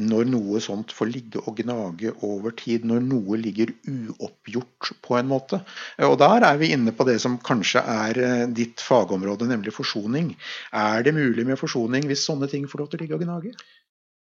når 0.00 0.24
noe 0.32 0.60
sånt 0.64 0.92
får 0.96 1.10
ligge 1.12 1.40
og 1.44 1.58
gnage 1.60 2.14
over 2.24 2.54
tid, 2.56 2.86
når 2.88 3.02
noe 3.04 3.36
ligger 3.36 3.74
uoppgjort 3.84 4.92
på 5.04 5.18
en 5.18 5.28
måte. 5.28 5.60
Og 6.06 6.16
Der 6.22 6.46
er 6.48 6.56
vi 6.56 6.70
inne 6.72 6.94
på 6.96 7.04
det 7.04 7.18
som 7.20 7.36
kanskje 7.44 7.82
er 7.84 8.22
eh, 8.24 8.46
ditt 8.48 8.80
fagområde, 8.80 9.50
nemlig 9.50 9.74
forsoning. 9.76 10.32
Er 10.72 11.04
det 11.04 11.12
mulig 11.12 11.44
med 11.44 11.60
forsoning 11.60 12.08
hvis 12.08 12.24
sånne 12.24 12.48
ting 12.48 12.64
får 12.64 12.80
lov 12.80 12.88
til 12.88 13.02
å 13.02 13.04
ligge 13.04 13.18
og 13.20 13.26
gnage? 13.26 13.52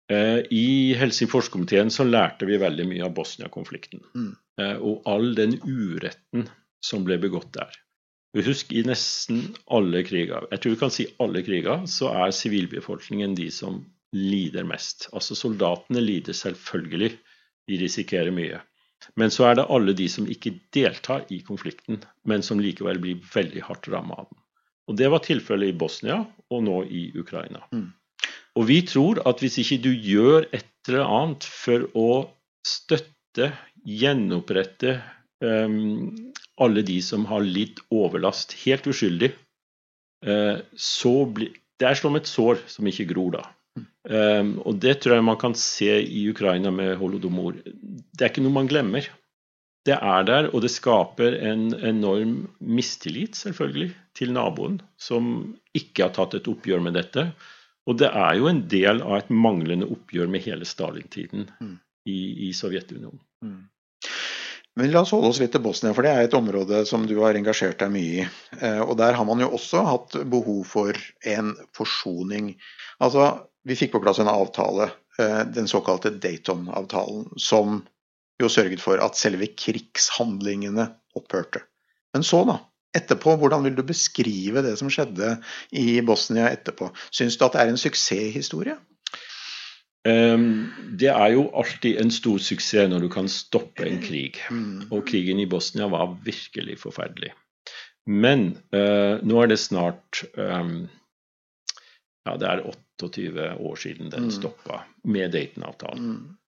Eh, 0.09 0.39
I 0.51 0.95
Helsingforskomiteen 0.97 1.91
så 1.93 2.07
lærte 2.09 2.49
vi 2.49 2.57
veldig 2.61 2.87
mye 2.89 3.05
av 3.05 3.13
Bosnia-konflikten. 3.17 4.01
Mm. 4.17 4.31
Eh, 4.61 4.77
og 4.79 5.05
all 5.11 5.35
den 5.37 5.59
uretten 5.65 6.49
som 6.85 7.05
ble 7.05 7.19
begått 7.21 7.53
der. 7.57 7.77
Husk, 8.45 8.73
i 8.77 8.85
nesten 8.87 9.49
alle 9.73 10.03
kriger, 10.07 10.47
jeg 10.53 10.61
tror 10.63 10.75
vi 10.75 10.81
kan 10.81 10.93
si 10.95 11.07
alle 11.23 11.43
kriger, 11.43 11.87
så 11.91 12.13
er 12.13 12.35
sivilbefolkningen 12.37 13.35
de 13.39 13.49
som 13.53 13.81
lider 14.15 14.67
mest. 14.69 15.09
Altså 15.17 15.37
soldatene 15.37 16.03
lider 16.05 16.37
selvfølgelig, 16.37 17.15
de 17.69 17.79
risikerer 17.81 18.33
mye. 18.33 18.61
Men 19.21 19.33
så 19.33 19.49
er 19.49 19.59
det 19.59 19.69
alle 19.73 19.95
de 19.97 20.09
som 20.11 20.29
ikke 20.29 20.55
deltar 20.75 21.27
i 21.35 21.41
konflikten, 21.47 22.01
men 22.29 22.45
som 22.45 22.61
likevel 22.61 23.01
blir 23.03 23.21
veldig 23.35 23.65
hardt 23.69 23.89
rammet 23.93 24.25
av 24.25 24.29
den. 24.31 24.41
Og 24.89 24.97
Det 24.97 25.09
var 25.13 25.21
tilfellet 25.25 25.69
i 25.69 25.77
Bosnia 25.77 26.23
og 26.25 26.63
nå 26.65 26.79
i 26.85 27.11
Ukraina. 27.21 27.61
Mm. 27.73 27.91
Og 28.57 28.69
vi 28.71 28.81
tror 28.87 29.21
at 29.29 29.43
hvis 29.43 29.59
ikke 29.63 29.81
du 29.85 29.91
gjør 29.93 30.49
et 30.57 30.67
eller 30.89 31.05
annet 31.05 31.45
for 31.45 31.87
å 31.99 32.11
støtte, 32.67 33.53
gjenopprette 33.89 34.99
um, 35.45 36.33
alle 36.61 36.83
de 36.85 36.99
som 37.05 37.25
har 37.31 37.45
lidd 37.45 37.79
overlast, 37.95 38.57
helt 38.65 38.89
uskyldig, 38.91 39.31
uh, 40.27 40.59
så 40.75 41.15
blir 41.25 41.55
Det 41.79 41.87
er 41.87 41.95
som 41.95 42.17
et 42.19 42.27
sår 42.27 42.59
som 42.67 42.89
ikke 42.91 43.05
gror 43.13 43.37
da. 43.37 43.45
Um, 44.11 44.57
og 44.67 44.81
det 44.83 44.97
tror 44.99 45.15
jeg 45.15 45.25
man 45.29 45.39
kan 45.39 45.53
se 45.55 45.93
i 46.03 46.25
Ukraina 46.27 46.73
med 46.75 46.97
holodomor. 46.99 47.55
Det 47.63 48.25
er 48.25 48.33
ikke 48.33 48.43
noe 48.43 48.57
man 48.57 48.71
glemmer. 48.71 49.07
Det 49.87 49.95
er 49.95 50.25
der, 50.27 50.49
og 50.51 50.65
det 50.65 50.73
skaper 50.75 51.37
en 51.39 51.71
enorm 51.77 52.49
mistillit, 52.59 53.39
selvfølgelig, 53.39 53.93
til 54.19 54.35
naboen, 54.35 54.81
som 54.99 55.55
ikke 55.77 56.09
har 56.09 56.17
tatt 56.17 56.35
et 56.35 56.51
oppgjør 56.51 56.83
med 56.83 56.99
dette. 56.99 57.29
Og 57.89 57.97
det 57.97 58.11
er 58.13 58.37
jo 58.37 58.49
en 58.51 58.63
del 58.69 59.01
av 59.01 59.17
et 59.17 59.33
manglende 59.33 59.89
oppgjør 59.89 60.29
med 60.31 60.45
hele 60.45 60.69
Stalin-tiden 60.69 61.49
mm. 61.57 61.75
i, 62.11 62.19
i, 62.49 62.53
Sovjetunionen. 62.57 63.21
Mm. 63.45 63.63
Men 64.79 64.93
La 64.93 65.03
oss 65.03 65.11
holde 65.11 65.33
oss 65.33 65.41
litt 65.43 65.51
til 65.57 65.65
Bosnia, 65.65 65.95
for 65.97 66.07
det 66.07 66.13
er 66.13 66.27
et 66.29 66.37
område 66.39 66.85
som 66.87 67.07
du 67.09 67.17
har 67.19 67.35
engasjert 67.35 67.81
deg 67.81 67.91
mye 67.91 68.21
i. 68.21 68.27
Eh, 68.61 68.83
og 68.85 68.95
Der 69.01 69.17
har 69.17 69.27
man 69.27 69.41
jo 69.43 69.49
også 69.57 69.83
hatt 69.89 70.19
behov 70.31 70.61
for 70.69 71.01
en 71.27 71.55
forsoning. 71.75 72.53
Altså, 73.03 73.33
Vi 73.67 73.75
fikk 73.77 73.97
på 73.97 74.01
plass 74.01 74.21
en 74.23 74.31
avtale, 74.31 74.87
eh, 75.19 75.43
den 75.51 75.67
såkalte 75.69 76.13
Dayton-avtalen, 76.15 77.27
som 77.37 77.83
jo 78.41 78.49
sørget 78.49 78.81
for 78.81 79.03
at 79.03 79.19
selve 79.19 79.49
krigshandlingene 79.51 80.87
opphørte. 81.19 81.65
Men 82.15 82.25
så, 82.25 82.45
da? 82.49 82.61
Etterpå? 82.99 83.37
Hvordan 83.41 83.65
vil 83.67 83.79
du 83.79 83.85
beskrive 83.87 84.63
det 84.67 84.77
som 84.81 84.91
skjedde 84.93 85.37
i 85.73 86.01
Bosnia 86.07 86.51
etterpå? 86.53 86.91
Syns 87.15 87.39
du 87.39 87.47
at 87.47 87.57
det 87.57 87.65
er 87.65 87.73
en 87.73 87.81
suksesshistorie? 87.81 88.79
Um, 90.09 90.71
det 91.01 91.11
er 91.11 91.35
jo 91.35 91.49
alltid 91.59 91.99
en 92.01 92.13
stor 92.15 92.39
suksess 92.41 92.89
når 92.89 93.05
du 93.05 93.09
kan 93.13 93.29
stoppe 93.33 93.87
en 93.87 94.01
krig. 94.03 94.39
Mm. 94.51 94.89
Og 94.91 95.05
krigen 95.09 95.43
i 95.43 95.49
Bosnia 95.51 95.89
var 95.91 96.15
virkelig 96.25 96.79
forferdelig. 96.85 97.33
Men 98.09 98.53
uh, 98.73 99.21
nå 99.21 99.43
er 99.43 99.51
det 99.51 99.61
snart 99.61 100.23
um, 100.39 100.89
Ja, 102.29 102.37
det 102.41 102.49
er 102.49 102.63
28 103.01 103.55
år 103.57 103.77
siden 103.81 104.11
den 104.13 104.29
mm. 104.29 104.35
stoppa 104.37 104.83
med 105.05 105.33
Dayton-avtalen. 105.33 106.09
Mm. 106.13 106.39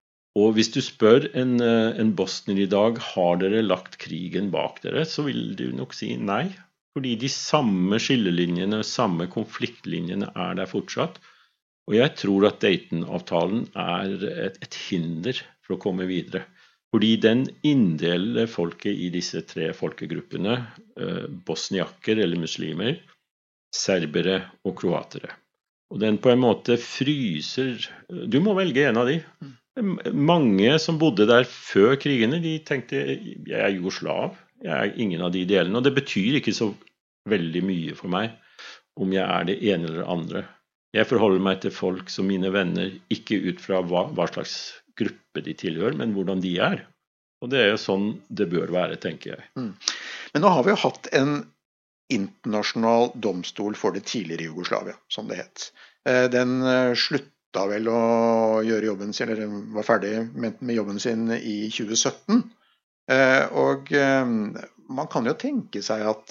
Og 0.40 0.56
hvis 0.56 0.70
du 0.72 0.80
spør 0.84 1.26
en, 1.36 1.58
uh, 1.60 1.92
en 2.00 2.14
bosnier 2.16 2.64
i 2.64 2.70
dag 2.70 3.00
har 3.12 3.40
dere 3.42 3.64
lagt 3.66 3.98
krigen 4.02 4.48
bak 4.54 4.80
dere, 4.84 5.04
så 5.08 5.26
vil 5.26 5.52
du 5.58 5.68
nok 5.76 5.96
si 5.96 6.14
nei. 6.16 6.46
Fordi 6.96 7.14
de 7.20 7.28
samme 7.30 8.00
skillelinjene, 8.02 8.80
samme 8.86 9.28
konfliktlinjene 9.30 10.32
er 10.34 10.56
der 10.58 10.70
fortsatt. 10.70 11.20
Og 11.90 11.96
jeg 11.96 12.14
tror 12.18 12.46
at 12.48 12.60
Dayton-avtalen 12.62 13.68
er 13.78 14.16
et, 14.46 14.58
et, 14.62 14.78
hinder 14.88 15.38
for 15.64 15.76
å 15.76 15.82
komme 15.82 16.06
videre. 16.10 16.44
Fordi 16.90 17.12
den 17.22 17.44
inndeler 17.66 18.50
folket 18.50 18.98
i 18.98 19.08
disse 19.14 19.42
tre 19.46 19.70
folkegruppene, 19.74 20.56
eh, 20.98 21.26
bosniakker 21.46 22.18
eller 22.22 22.42
muslimer, 22.42 22.96
serbere 23.74 24.40
og 24.66 24.74
kroatere. 24.82 25.30
Og 25.90 26.02
den 26.02 26.18
på 26.22 26.30
en 26.30 26.42
måte 26.42 26.76
fryser 26.78 27.88
Du 28.30 28.38
må 28.42 28.54
velge 28.58 28.86
en 28.86 28.98
av 28.98 29.10
de. 29.10 29.18
Mange 30.12 30.76
som 30.82 30.98
bodde 31.00 31.26
der 31.28 31.46
før 31.48 31.96
krigene, 32.00 32.40
de 32.42 32.58
tenkte 32.66 33.00
jeg 33.00 33.58
er 33.58 33.72
jugoslav. 33.74 34.36
Jeg 34.60 34.76
er 34.76 35.00
ingen 35.00 35.24
av 35.24 35.32
de 35.34 35.46
delene. 35.48 35.78
Og 35.78 35.86
det 35.86 35.94
betyr 35.96 36.38
ikke 36.40 36.54
så 36.56 36.70
veldig 37.30 37.62
mye 37.64 37.96
for 37.98 38.12
meg 38.12 38.36
om 39.00 39.12
jeg 39.14 39.24
er 39.24 39.46
det 39.48 39.60
ene 39.70 39.88
eller 39.88 40.02
det 40.02 40.10
andre. 40.12 40.42
Jeg 40.96 41.06
forholder 41.06 41.42
meg 41.44 41.60
til 41.62 41.72
folk 41.72 42.10
som 42.10 42.26
mine 42.28 42.50
venner, 42.52 42.90
ikke 43.14 43.38
ut 43.46 43.60
fra 43.62 43.78
hva, 43.86 44.08
hva 44.16 44.26
slags 44.28 44.56
gruppe 44.98 45.44
de 45.46 45.54
tilhører, 45.56 45.96
men 45.96 46.12
hvordan 46.16 46.42
de 46.42 46.56
er. 46.60 46.82
Og 47.40 47.52
det 47.52 47.62
er 47.62 47.70
jo 47.72 47.80
sånn 47.80 48.08
det 48.28 48.50
bør 48.52 48.72
være, 48.74 48.98
tenker 49.00 49.36
jeg. 49.36 49.46
Mm. 49.56 49.72
Men 50.34 50.44
nå 50.44 50.52
har 50.52 50.66
vi 50.66 50.74
jo 50.74 50.80
hatt 50.82 51.08
en 51.16 51.36
internasjonal 52.10 53.12
domstol 53.22 53.78
for 53.78 53.94
det 53.94 54.02
tidligere 54.10 54.50
Jugoslavia, 54.50 54.96
som 55.08 55.30
det 55.30 55.38
het. 55.44 55.70
Eh, 56.08 56.26
den 56.32 56.58
eh, 56.66 56.92
slutta 57.50 57.66
vel 57.66 57.88
å 57.90 58.62
gjøre 58.62 58.86
jobben 58.86 59.12
sin, 59.12 59.28
eller 59.28 59.46
var 59.74 59.82
ferdig 59.82 60.30
med 60.34 60.74
jobben 60.74 61.00
sin 61.00 61.30
i 61.34 61.70
2017. 61.70 62.44
Eh, 63.10 63.46
og 63.58 63.90
man 64.90 65.08
kan 65.10 65.26
jo 65.26 65.34
tenke 65.34 65.82
seg 65.82 66.06
at 66.06 66.30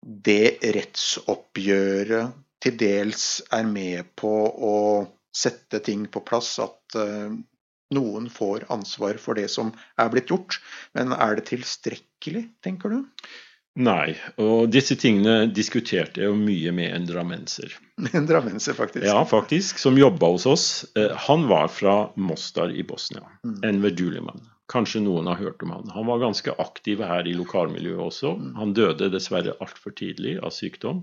det 0.00 0.58
rettsoppgjøret 0.62 2.32
til 2.62 2.76
dels 2.78 3.42
er 3.50 3.64
med 3.66 4.14
på 4.16 4.30
å 4.54 4.76
sette 5.34 5.80
ting 5.82 6.06
på 6.06 6.22
plass, 6.22 6.58
at 6.62 6.94
noen 7.94 8.30
får 8.30 8.66
ansvar 8.70 9.18
for 9.18 9.34
det 9.34 9.48
som 9.50 9.72
er 9.98 10.10
blitt 10.10 10.30
gjort. 10.30 10.60
Men 10.94 11.12
er 11.12 11.36
det 11.38 11.48
tilstrekkelig, 11.50 12.46
tenker 12.62 12.94
du? 12.94 13.02
Nei, 13.74 14.14
og 14.38 14.68
disse 14.70 14.94
tingene 14.94 15.48
diskuterte 15.50 16.22
jeg 16.22 16.30
jo 16.30 16.36
mye 16.38 16.70
med 16.74 16.92
en 16.94 17.08
drammenser. 17.08 17.72
En 18.14 18.26
drammenser, 18.26 18.74
faktisk? 18.74 19.06
Ja, 19.06 19.20
faktisk, 19.26 19.78
som 19.82 19.98
jobba 19.98 20.30
hos 20.30 20.46
oss. 20.50 20.66
Uh, 20.98 21.10
han 21.26 21.48
var 21.50 21.68
fra 21.70 21.94
Mostar 22.14 22.70
i 22.74 22.82
Bosnia. 22.86 23.22
Mm. 23.46 23.58
Enver 23.70 23.94
Duliman. 23.94 24.42
Kanskje 24.72 25.02
noen 25.04 25.26
har 25.28 25.36
hørt 25.36 25.60
om 25.62 25.74
han. 25.74 25.90
Han 25.92 26.06
var 26.08 26.22
ganske 26.22 26.52
aktiv 26.62 27.02
her 27.04 27.26
i 27.28 27.34
lokalmiljøet 27.36 28.00
også. 28.00 28.30
Mm. 28.40 28.52
Han 28.56 28.72
døde 28.76 29.10
dessverre 29.12 29.52
altfor 29.60 29.92
tidlig 29.98 30.38
av 30.40 30.54
sykdom. 30.56 31.02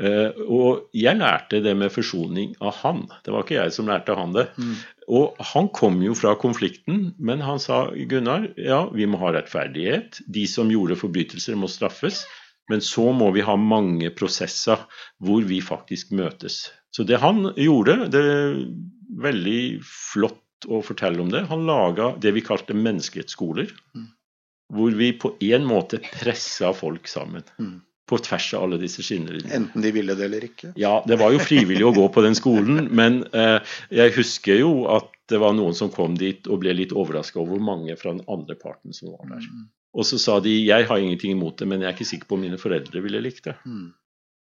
Eh, 0.00 0.38
og 0.48 0.88
jeg 0.96 1.20
lærte 1.20 1.60
det 1.64 1.74
med 1.76 1.92
forsoning 1.92 2.54
av 2.64 2.78
han. 2.80 3.04
Det 3.26 3.34
var 3.34 3.44
ikke 3.44 3.58
jeg 3.58 3.76
som 3.76 3.92
lærte 3.92 4.16
han 4.16 4.32
det. 4.32 4.46
Mm. 4.56 4.72
Og 5.20 5.44
han 5.52 5.68
kom 5.76 6.00
jo 6.04 6.16
fra 6.16 6.32
konflikten, 6.40 7.10
men 7.20 7.44
han 7.44 7.60
sa 7.60 7.86
Gunnar, 7.92 8.48
ja, 8.56 8.86
vi 8.88 9.08
må 9.08 9.20
ha 9.20 9.34
rettferdighet. 9.36 10.22
De 10.24 10.48
som 10.48 10.72
gjorde 10.72 10.96
forbrytelser, 10.96 11.60
må 11.60 11.68
straffes. 11.68 12.24
Men 12.72 12.80
så 12.84 13.10
må 13.16 13.30
vi 13.36 13.44
ha 13.44 13.56
mange 13.60 14.10
prosesser 14.16 14.80
hvor 15.24 15.44
vi 15.48 15.60
faktisk 15.64 16.12
møtes. 16.16 16.66
Så 16.92 17.04
det 17.08 17.20
han 17.20 17.50
gjorde, 17.56 18.08
det 18.12 18.24
er 18.32 18.60
veldig 19.28 19.62
flott 19.84 20.40
å 20.66 20.80
fortelle 20.84 21.20
om 21.22 21.30
det. 21.32 21.44
Han 21.50 21.66
laga 21.68 22.12
det 22.20 22.32
vi 22.36 22.44
kalte 22.44 22.76
menneskerettsskoler. 22.76 23.70
Mm. 23.96 24.08
Hvor 24.74 24.96
vi 24.96 25.12
på 25.16 25.32
en 25.44 25.68
måte 25.68 26.00
pressa 26.04 26.72
folk 26.76 27.08
sammen. 27.08 27.46
Mm. 27.58 27.78
På 28.08 28.18
tvers 28.24 28.48
av 28.56 28.64
alle 28.64 28.78
disse 28.80 29.04
skinnelinjene. 29.04 29.54
Enten 29.54 29.84
de 29.84 29.92
ville 29.92 30.16
det 30.16 30.26
eller 30.26 30.44
ikke? 30.48 30.72
Ja, 30.80 30.98
det 31.08 31.18
var 31.20 31.32
jo 31.34 31.40
frivillig 31.44 31.84
å 31.84 31.94
gå 31.96 32.06
på 32.12 32.24
den 32.24 32.36
skolen. 32.36 32.86
Men 33.00 33.22
eh, 33.36 33.58
jeg 33.94 34.16
husker 34.16 34.60
jo 34.62 34.72
at 34.92 35.12
det 35.28 35.40
var 35.42 35.52
noen 35.56 35.76
som 35.76 35.92
kom 35.92 36.16
dit 36.16 36.48
og 36.48 36.62
ble 36.64 36.72
litt 36.76 36.94
overraska 36.96 37.40
over 37.40 37.56
hvor 37.56 37.66
mange 37.68 37.96
fra 38.00 38.14
den 38.14 38.24
andre 38.32 38.56
parten 38.56 38.96
som 38.96 39.12
var 39.12 39.28
der. 39.28 39.44
Mm. 39.44 39.68
Og 39.98 40.06
så 40.08 40.18
sa 40.20 40.38
de 40.44 40.52
jeg 40.52 40.88
har 40.88 41.00
ingenting 41.00 41.36
imot 41.36 41.60
det, 41.60 41.68
men 41.68 41.82
jeg 41.82 41.90
er 41.90 41.96
ikke 41.96 42.12
sikker 42.12 42.30
på 42.30 42.38
om 42.38 42.44
mine 42.46 42.60
foreldre 42.60 43.02
ville 43.04 43.20
likt 43.24 43.48
det. 43.48 43.56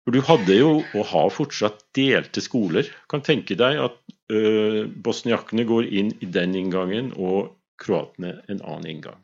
For 0.05 0.13
du 0.13 0.21
hadde 0.21 0.55
jo, 0.55 0.71
og 0.93 1.07
har 1.09 1.31
fortsatt, 1.33 1.81
delte 1.97 2.43
skoler. 2.45 2.89
Kan 3.09 3.25
tenke 3.25 3.57
deg 3.57 3.79
at 3.81 3.95
uh, 4.29 4.83
bosniakene 4.85 5.65
går 5.65 5.89
inn 5.89 6.11
i 6.21 6.29
den 6.29 6.53
inngangen, 6.59 7.09
og 7.17 7.55
kroatene 7.81 8.37
en 8.45 8.61
annen 8.61 8.91
inngang. 8.91 9.21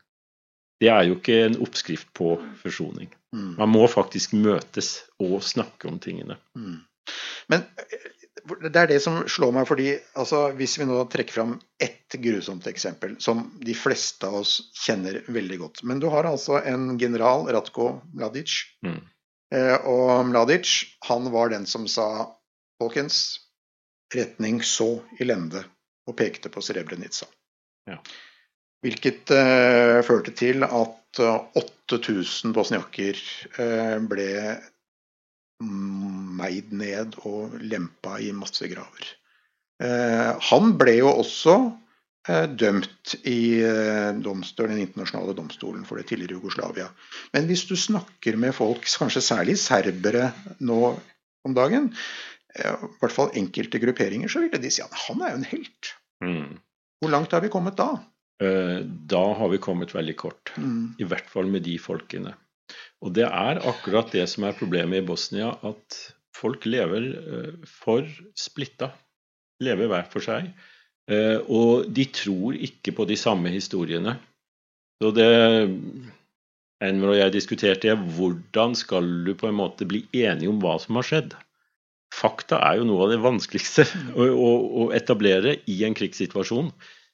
Det 0.81 0.89
er 0.89 1.05
jo 1.05 1.19
ikke 1.19 1.37
en 1.45 1.59
oppskrift 1.61 2.09
på 2.17 2.33
forsoning. 2.63 3.11
Mm. 3.35 3.53
Man 3.59 3.69
må 3.69 3.85
faktisk 3.87 4.33
møtes 4.33 4.95
og 5.21 5.43
snakke 5.45 5.91
om 5.91 6.01
tingene. 6.01 6.39
Mm. 6.57 6.79
Men 7.53 7.67
det 8.65 8.73
er 8.73 8.89
det 8.89 8.97
som 9.03 9.21
slår 9.29 9.53
meg, 9.53 9.67
fordi 9.69 9.91
altså, 10.17 10.47
hvis 10.57 10.79
vi 10.81 10.87
nå 10.89 10.97
trekker 11.11 11.37
fram 11.37 11.53
ett 11.81 12.17
grusomt 12.23 12.65
eksempel, 12.71 13.15
som 13.21 13.43
de 13.61 13.75
fleste 13.77 14.25
av 14.27 14.41
oss 14.41 14.55
kjenner 14.81 15.21
veldig 15.31 15.57
godt 15.61 15.83
Men 15.87 16.01
du 16.01 16.09
har 16.11 16.27
altså 16.27 16.57
en 16.65 16.95
general, 16.99 17.45
Ratko 17.53 17.91
Mladic, 18.15 18.57
mm. 18.85 18.97
Eh, 19.51 19.77
og 19.87 20.25
Mladic 20.29 20.73
han 21.07 21.29
var 21.33 21.51
den 21.51 21.67
som 21.67 21.87
sa 21.91 22.07
folkens, 22.81 23.39
retning 24.15 24.61
så 24.65 24.97
i 25.19 25.27
lende, 25.27 25.63
og 26.07 26.17
pekte 26.19 26.51
på 26.51 26.63
Srebrenica. 26.63 27.27
Ja. 27.89 27.97
Hvilket 28.81 29.29
uh, 29.29 30.01
førte 30.01 30.33
til 30.33 30.65
at 30.65 31.19
uh, 31.21 31.43
eh, 31.53 31.65
8000 31.93 32.53
bosniakker 32.55 33.19
uh, 33.59 33.99
ble 34.09 34.31
meid 35.61 36.71
ned 36.73 37.19
og 37.29 37.59
lempa 37.61 38.17
i 38.17 38.31
massegraver. 38.33 39.11
Uh, 39.81 40.33
han 40.49 40.73
ble 40.81 40.97
jo 40.97 41.11
også 41.13 41.55
dømt 42.29 43.15
i 43.25 43.61
eh, 43.65 44.11
domstolen, 44.21 44.75
den 44.75 44.85
internasjonale 44.85 45.33
domstolen 45.37 45.85
for 45.87 45.97
det 45.97 46.05
tidligere 46.11 46.37
Jugoslavia. 46.37 46.89
Men 47.33 47.47
hvis 47.49 47.65
du 47.69 47.73
snakker 47.79 48.37
med 48.37 48.53
folk, 48.53 48.85
kanskje 48.85 49.23
særlig 49.25 49.57
serbere 49.57 50.29
nå 50.61 50.81
om 51.47 51.55
dagen, 51.57 51.89
eh, 52.53 52.75
i 52.77 52.91
hvert 53.01 53.15
fall 53.15 53.33
enkelte 53.41 53.81
grupperinger, 53.81 54.29
så 54.29 54.43
ville 54.43 54.61
de 54.61 54.69
si 54.73 54.83
at 54.85 54.93
han 55.07 55.23
er 55.25 55.33
jo 55.33 55.41
en 55.41 55.49
helt. 55.49 55.93
Mm. 56.21 56.59
Hvor 57.01 57.13
langt 57.15 57.33
har 57.33 57.41
vi 57.41 57.53
kommet 57.53 57.79
da? 57.79 57.91
Da 58.41 59.21
har 59.37 59.49
vi 59.53 59.59
kommet 59.61 59.91
veldig 59.93 60.13
kort. 60.17 60.49
Mm. 60.57 60.95
I 60.97 61.05
hvert 61.05 61.27
fall 61.29 61.45
med 61.49 61.61
de 61.65 61.75
folkene. 61.81 62.31
Og 63.05 63.13
det 63.13 63.27
er 63.27 63.59
akkurat 63.69 64.09
det 64.13 64.23
som 64.29 64.47
er 64.47 64.57
problemet 64.57 65.01
i 65.01 65.05
Bosnia, 65.05 65.51
at 65.61 65.97
folk 66.33 66.65
lever 66.65 67.05
for 67.69 68.09
splitta. 68.37 68.89
Lever 69.61 69.89
hver 69.91 70.09
for 70.09 70.25
seg. 70.25 70.49
Eh, 71.09 71.39
og 71.49 71.87
de 71.89 72.05
tror 72.13 72.57
ikke 72.57 72.93
på 72.97 73.07
de 73.09 73.17
samme 73.19 73.53
historiene. 73.53 74.17
Så 75.01 75.13
det 75.15 75.29
Enver 76.81 77.13
og 77.13 77.19
jeg 77.19 77.33
diskuterte 77.35 77.93
hvordan 77.93 78.73
skal 78.77 79.05
du 79.25 79.35
på 79.37 79.45
en 79.51 79.59
måte 79.59 79.85
bli 79.85 80.01
enige 80.17 80.49
om 80.49 80.57
hva 80.63 80.79
som 80.81 80.97
har 80.97 81.05
skjedd. 81.05 81.35
Fakta 82.11 82.57
er 82.65 82.79
jo 82.79 82.87
noe 82.89 83.05
av 83.05 83.13
det 83.13 83.19
vanskeligste 83.21 83.85
å, 84.17 84.25
å, 84.25 84.49
å 84.81 84.87
etablere 84.97 85.59
i 85.69 85.77
en 85.85 85.95
krigssituasjon. 85.97 86.71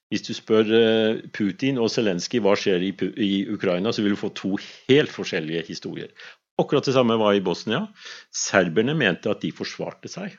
Hvis 0.08 0.23
du 0.23 0.32
spør 0.32 0.71
eh, 0.71 1.19
Putin 1.36 1.82
og 1.84 1.91
Zelenskyj 1.91 2.39
hva 2.45 2.56
skjer 2.56 2.86
i, 2.88 2.93
i, 3.19 3.32
Ukraina, 3.52 3.91
så 3.91 4.06
vil 4.06 4.15
du 4.15 4.21
få 4.21 4.32
to 4.36 4.56
helt 4.88 5.12
forskjellige 5.12 5.65
historier. 5.67 6.13
Akkurat 6.58 6.88
det 6.88 6.95
samme 6.95 7.19
var 7.19 7.36
i 7.36 7.43
Bosnia. 7.43 7.84
Serberne 8.34 8.95
mente 8.97 9.30
at 9.30 9.43
de 9.43 9.52
forsvarte 9.54 10.10
seg. 10.10 10.32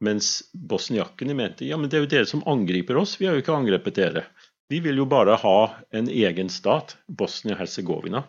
Mens 0.00 0.50
bosniakkene 0.54 1.34
mente 1.36 1.66
ja, 1.68 1.76
men 1.76 1.90
det 1.90 1.98
er 1.98 2.04
jo 2.06 2.12
dere 2.14 2.28
som 2.28 2.44
angriper 2.48 2.96
oss, 2.96 3.18
vi 3.20 3.28
har 3.28 3.36
jo 3.36 3.42
ikke 3.44 3.56
angrepet 3.56 3.98
dere. 4.00 4.24
Vi 4.70 4.80
vil 4.80 5.00
jo 5.02 5.06
bare 5.10 5.34
ha 5.42 5.56
en 5.96 6.08
egen 6.08 6.48
stat, 6.52 6.94
Bosnia-Hercegovina. 7.10 8.22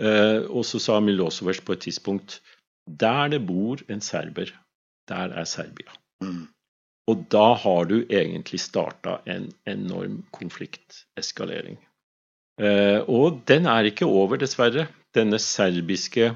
Eh, 0.00 0.46
og 0.48 0.64
så 0.66 0.80
sa 0.82 0.98
Milosevic 1.02 1.60
på 1.66 1.74
et 1.76 1.84
tidspunkt 1.86 2.38
der 2.88 3.28
det 3.34 3.42
bor 3.46 3.82
en 3.92 4.00
serber, 4.00 4.50
der 5.10 5.34
er 5.36 5.44
Serbia. 5.44 5.92
Mm. 6.24 6.46
Og 7.08 7.24
da 7.32 7.52
har 7.56 7.88
du 7.88 8.00
egentlig 8.02 8.60
starta 8.60 9.18
en 9.28 9.50
enorm 9.68 10.22
konflikteskalering. 10.32 11.78
Eh, 12.60 13.00
og 13.06 13.42
den 13.48 13.68
er 13.70 13.88
ikke 13.88 14.08
over, 14.08 14.40
dessverre. 14.40 14.88
Denne 15.14 15.38
serbiske 15.40 16.32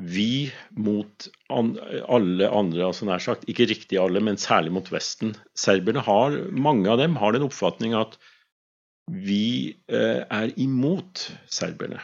vi 0.00 0.52
mot 0.74 1.28
an, 1.54 1.74
alle 2.10 2.48
andre, 2.50 2.86
altså 2.88 3.06
nær 3.06 3.22
sagt, 3.22 3.46
ikke 3.50 3.68
riktig 3.70 3.98
alle, 4.00 4.22
men 4.24 4.40
særlig 4.40 4.72
mot 4.74 4.88
Vesten. 4.92 5.34
Serberne 5.54 6.02
har, 6.02 6.34
mange 6.50 6.90
av 6.90 6.98
dem 7.02 7.14
har 7.20 7.36
den 7.36 7.46
oppfatning 7.46 7.94
at 7.98 8.18
vi 9.06 9.76
eh, 9.86 10.24
er 10.24 10.54
imot 10.60 11.28
serberne. 11.46 12.00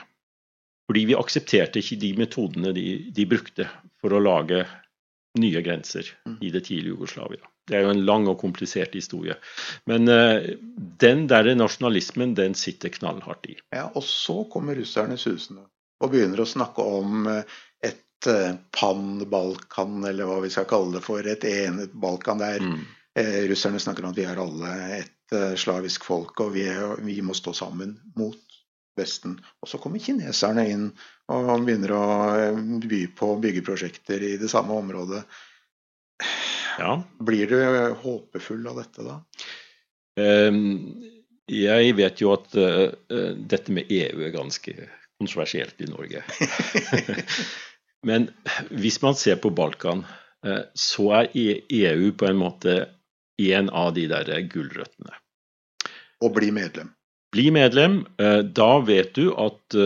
Fordi 0.90 1.06
vi 1.06 1.18
aksepterte 1.18 1.80
ikke 1.82 1.98
de 2.02 2.12
metodene 2.18 2.74
de, 2.76 2.86
de 3.14 3.26
brukte 3.30 3.66
for 4.02 4.14
å 4.14 4.22
lage 4.22 4.64
nye 5.38 5.62
grenser 5.62 6.08
i 6.42 6.50
det 6.50 6.64
tidlige 6.66 6.96
Jugoslavia. 6.96 7.42
Det 7.70 7.78
er 7.78 7.84
jo 7.86 7.92
en 7.92 8.02
lang 8.02 8.26
og 8.26 8.40
komplisert 8.40 8.96
historie. 8.98 9.36
Men 9.86 10.10
uh, 10.10 10.42
den 10.98 11.28
der 11.30 11.52
nasjonalismen, 11.54 12.34
den 12.34 12.56
sitter 12.58 12.90
knallhardt 12.90 13.46
i. 13.46 13.54
Ja, 13.70 13.86
Og 13.94 14.02
så 14.02 14.42
kommer 14.50 14.78
russerne 14.78 15.18
susende 15.20 15.68
og 16.00 16.10
begynner 16.10 16.42
å 16.42 16.48
snakke 16.48 16.82
om 16.82 17.28
uh, 17.30 17.60
pan-Balkan, 18.76 20.04
eller 20.04 20.28
hva 20.28 20.40
vi 20.44 20.50
skal 20.52 20.68
kalle 20.70 20.96
det 20.96 21.04
for. 21.04 21.26
Et 21.26 21.44
enet 21.48 21.92
Balkan 21.92 22.42
der 22.42 22.60
mm. 22.64 22.80
russerne 23.50 23.80
snakker 23.82 24.04
om 24.04 24.12
at 24.12 24.20
vi 24.20 24.26
er 24.28 24.40
alle 24.42 24.74
et 24.98 25.36
slavisk 25.60 26.04
folk, 26.08 26.40
og 26.42 26.54
vi, 26.56 26.66
er, 26.68 26.96
vi 27.06 27.20
må 27.22 27.36
stå 27.38 27.54
sammen 27.56 27.96
mot 28.18 28.38
Vesten. 28.98 29.36
Og 29.62 29.70
så 29.70 29.78
kommer 29.80 30.02
kineserne 30.02 30.66
inn 30.68 30.88
og 31.30 31.62
begynner 31.64 31.94
å 31.94 32.04
by 32.82 33.04
på 33.16 33.30
byggeprosjekter 33.40 34.26
i 34.26 34.34
det 34.40 34.50
samme 34.50 34.74
området. 34.74 35.22
Ja. 36.80 36.96
Blir 37.22 37.46
du 37.50 37.60
håpefull 38.02 38.66
av 38.66 38.82
dette 38.82 39.06
da? 39.06 39.16
Um, 40.20 40.98
jeg 41.50 41.94
vet 41.98 42.20
jo 42.22 42.34
at 42.34 42.50
dette 42.50 43.74
med 43.74 43.90
EU 43.90 44.26
er 44.26 44.34
ganske 44.34 44.74
kontroversielt 45.20 45.80
i 45.80 45.88
Norge. 45.90 46.22
Men 48.06 48.30
hvis 48.70 49.00
man 49.04 49.16
ser 49.18 49.40
på 49.42 49.52
Balkan, 49.54 50.04
uh, 50.46 50.62
så 50.74 51.10
er 51.20 51.34
EU 51.34 52.12
på 52.16 52.30
en 52.30 52.40
måte 52.40 52.78
en 53.40 53.70
av 53.72 53.92
de 53.96 54.06
der 54.10 54.30
gulrøttene. 54.52 55.16
Og 56.20 56.34
bli 56.36 56.50
medlem. 56.52 56.92
Bli 57.32 57.48
medlem. 57.54 58.02
Uh, 58.20 58.40
da 58.44 58.72
vet 58.84 59.14
du 59.16 59.30
at 59.38 59.76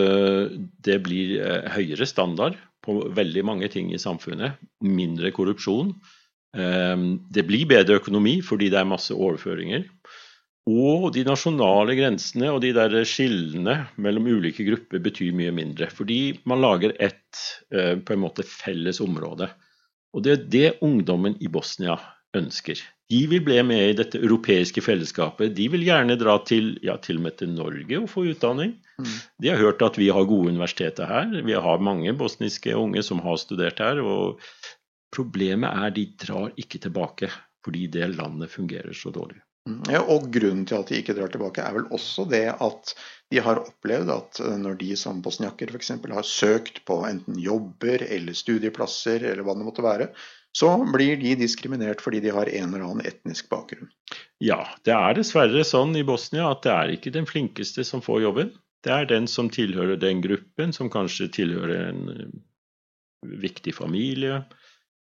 det 0.84 1.00
blir 1.06 1.36
høyere 1.74 2.06
standard 2.08 2.58
på 2.84 3.00
veldig 3.16 3.44
mange 3.46 3.70
ting 3.72 3.92
i 3.92 4.00
samfunnet. 4.00 4.60
Mindre 4.84 5.32
korrupsjon. 5.32 5.94
Det 6.54 7.42
blir 7.48 7.64
bedre 7.66 7.96
økonomi 7.98 8.36
fordi 8.46 8.68
det 8.70 8.78
er 8.78 8.86
masse 8.86 9.10
overføringer. 9.10 9.88
Og 10.70 11.10
de 11.12 11.26
nasjonale 11.28 11.92
grensene 11.98 12.48
og 12.48 12.62
de 12.64 12.70
der 12.72 12.94
skillene 13.04 13.82
mellom 14.00 14.30
ulike 14.32 14.64
grupper 14.64 15.02
betyr 15.04 15.34
mye 15.36 15.52
mindre. 15.52 15.90
Fordi 15.92 16.38
man 16.48 16.62
lager 16.64 16.94
ett 16.96 17.42
eh, 17.74 17.98
på 18.00 18.14
en 18.14 18.22
måte 18.22 18.46
felles 18.48 19.02
område. 19.04 19.50
Og 20.16 20.24
det 20.24 20.32
er 20.32 20.48
det 20.54 20.68
ungdommen 20.86 21.36
i 21.42 21.50
Bosnia 21.52 21.98
ønsker. 22.34 22.80
De 23.12 23.20
vil 23.28 23.42
bli 23.44 23.58
med 23.66 23.90
i 23.90 23.96
dette 23.98 24.22
europeiske 24.22 24.80
fellesskapet. 24.80 25.52
De 25.58 25.68
vil 25.68 25.84
gjerne 25.84 26.16
dra 26.16 26.38
til, 26.48 26.72
ja, 26.86 26.96
til 26.96 27.20
og 27.20 27.26
med 27.26 27.36
til 27.42 27.52
Norge 27.52 28.00
og 28.00 28.08
få 28.08 28.24
utdanning. 28.32 28.78
Mm. 28.96 29.14
De 29.44 29.52
har 29.52 29.60
hørt 29.60 29.84
at 29.84 30.00
vi 30.00 30.08
har 30.08 30.30
gode 30.30 30.54
universiteter 30.54 31.10
her. 31.10 31.34
Vi 31.44 31.58
har 31.66 31.84
mange 31.84 32.16
bosniske 32.16 32.72
unge 32.78 33.04
som 33.04 33.20
har 33.26 33.36
studert 33.42 33.84
her. 33.84 34.00
og 34.00 34.40
Problemet 35.14 35.76
er 35.84 35.92
de 35.92 36.08
drar 36.24 36.54
ikke 36.56 36.80
tilbake 36.80 37.28
fordi 37.64 37.86
det 37.88 38.14
landet 38.16 38.52
fungerer 38.52 38.96
så 38.96 39.12
dårlig. 39.12 39.38
Mm, 39.68 39.80
ja, 39.88 40.02
og 40.12 40.28
Grunnen 40.32 40.66
til 40.68 40.76
at 40.76 40.90
de 40.90 41.00
ikke 41.00 41.16
drar 41.16 41.32
tilbake, 41.32 41.64
er 41.64 41.76
vel 41.76 41.86
også 41.94 42.26
det 42.28 42.46
at 42.52 42.94
de 43.32 43.40
har 43.42 43.62
opplevd 43.62 44.12
at 44.12 44.40
eh, 44.44 44.56
når 44.60 44.78
de 44.82 44.92
som 45.00 45.22
bosniakker 45.24 45.72
f.eks. 45.72 45.94
har 46.12 46.28
søkt 46.28 46.82
på 46.88 47.00
enten 47.08 47.38
jobber 47.40 48.04
eller 48.04 48.36
studieplasser 48.36 49.24
eller 49.24 49.44
hva 49.46 49.56
det 49.56 49.66
måtte 49.66 49.84
være, 49.86 50.10
så 50.54 50.68
blir 50.86 51.16
de 51.18 51.32
diskriminert 51.40 52.04
fordi 52.04 52.20
de 52.22 52.34
har 52.34 52.46
en 52.46 52.68
eller 52.68 52.84
annen 52.86 53.08
etnisk 53.08 53.48
bakgrunn. 53.50 53.88
Ja, 54.44 54.60
det 54.86 54.94
er 54.94 55.16
dessverre 55.18 55.64
sånn 55.66 55.96
i 55.98 56.04
Bosnia 56.06 56.50
at 56.52 56.62
det 56.66 56.74
er 56.74 56.92
ikke 56.94 57.14
den 57.16 57.26
flinkeste 57.26 57.86
som 57.88 58.04
får 58.04 58.20
jobben. 58.28 58.52
Det 58.84 58.92
er 58.92 59.08
den 59.10 59.26
som 59.30 59.48
tilhører 59.50 59.96
den 59.98 60.20
gruppen, 60.22 60.76
som 60.76 60.92
kanskje 60.92 61.30
tilhører 61.40 61.88
en 61.88 62.04
eh, 62.12 62.36
viktig 63.40 63.72
familie, 63.74 64.44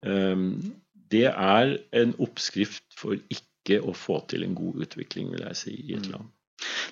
Ehm, 0.06 0.76
det 1.12 1.26
er 1.32 1.78
en 1.96 2.14
oppskrift 2.22 2.84
for 2.98 3.18
ikke 3.32 3.46
å 3.76 3.94
få 3.98 4.22
til 4.32 4.48
en 4.48 4.56
god 4.58 4.88
utvikling, 4.88 5.32
vil 5.34 5.44
jeg 5.50 5.60
si, 5.60 5.76
i 5.76 5.98
et 5.98 6.08
mm. 6.08 6.14
land. 6.16 6.32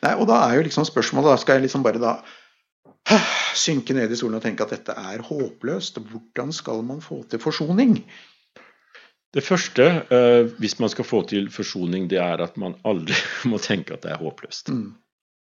Nei, 0.03 0.13
og 0.19 0.27
da 0.29 0.43
er 0.45 0.59
jo 0.59 0.65
liksom 0.67 0.85
spørsmålet, 0.87 1.31
da 1.31 1.41
skal 1.41 1.57
jeg 1.57 1.67
liksom 1.67 1.85
bare 1.85 2.01
da 2.01 2.15
synke 3.65 3.95
ned 3.97 4.11
i 4.11 4.17
stolen 4.19 4.39
og 4.39 4.45
tenke 4.45 4.65
at 4.65 4.73
dette 4.75 4.95
er 4.97 5.23
håpløst. 5.25 5.99
Hvordan 6.11 6.53
skal 6.55 6.83
man 6.85 7.01
få 7.03 7.21
til 7.29 7.41
forsoning? 7.41 7.99
Det 9.35 9.43
første, 9.43 9.87
uh, 10.11 10.51
hvis 10.61 10.77
man 10.79 10.91
skal 10.91 11.07
få 11.07 11.21
til 11.27 11.49
forsoning, 11.51 12.07
det 12.11 12.21
er 12.23 12.43
at 12.43 12.55
man 12.61 12.77
aldri 12.87 13.17
må 13.51 13.59
tenke 13.59 13.95
at 13.95 14.05
det 14.05 14.13
er 14.15 14.21
håpløst. 14.23 14.71
Mm. 14.71 14.93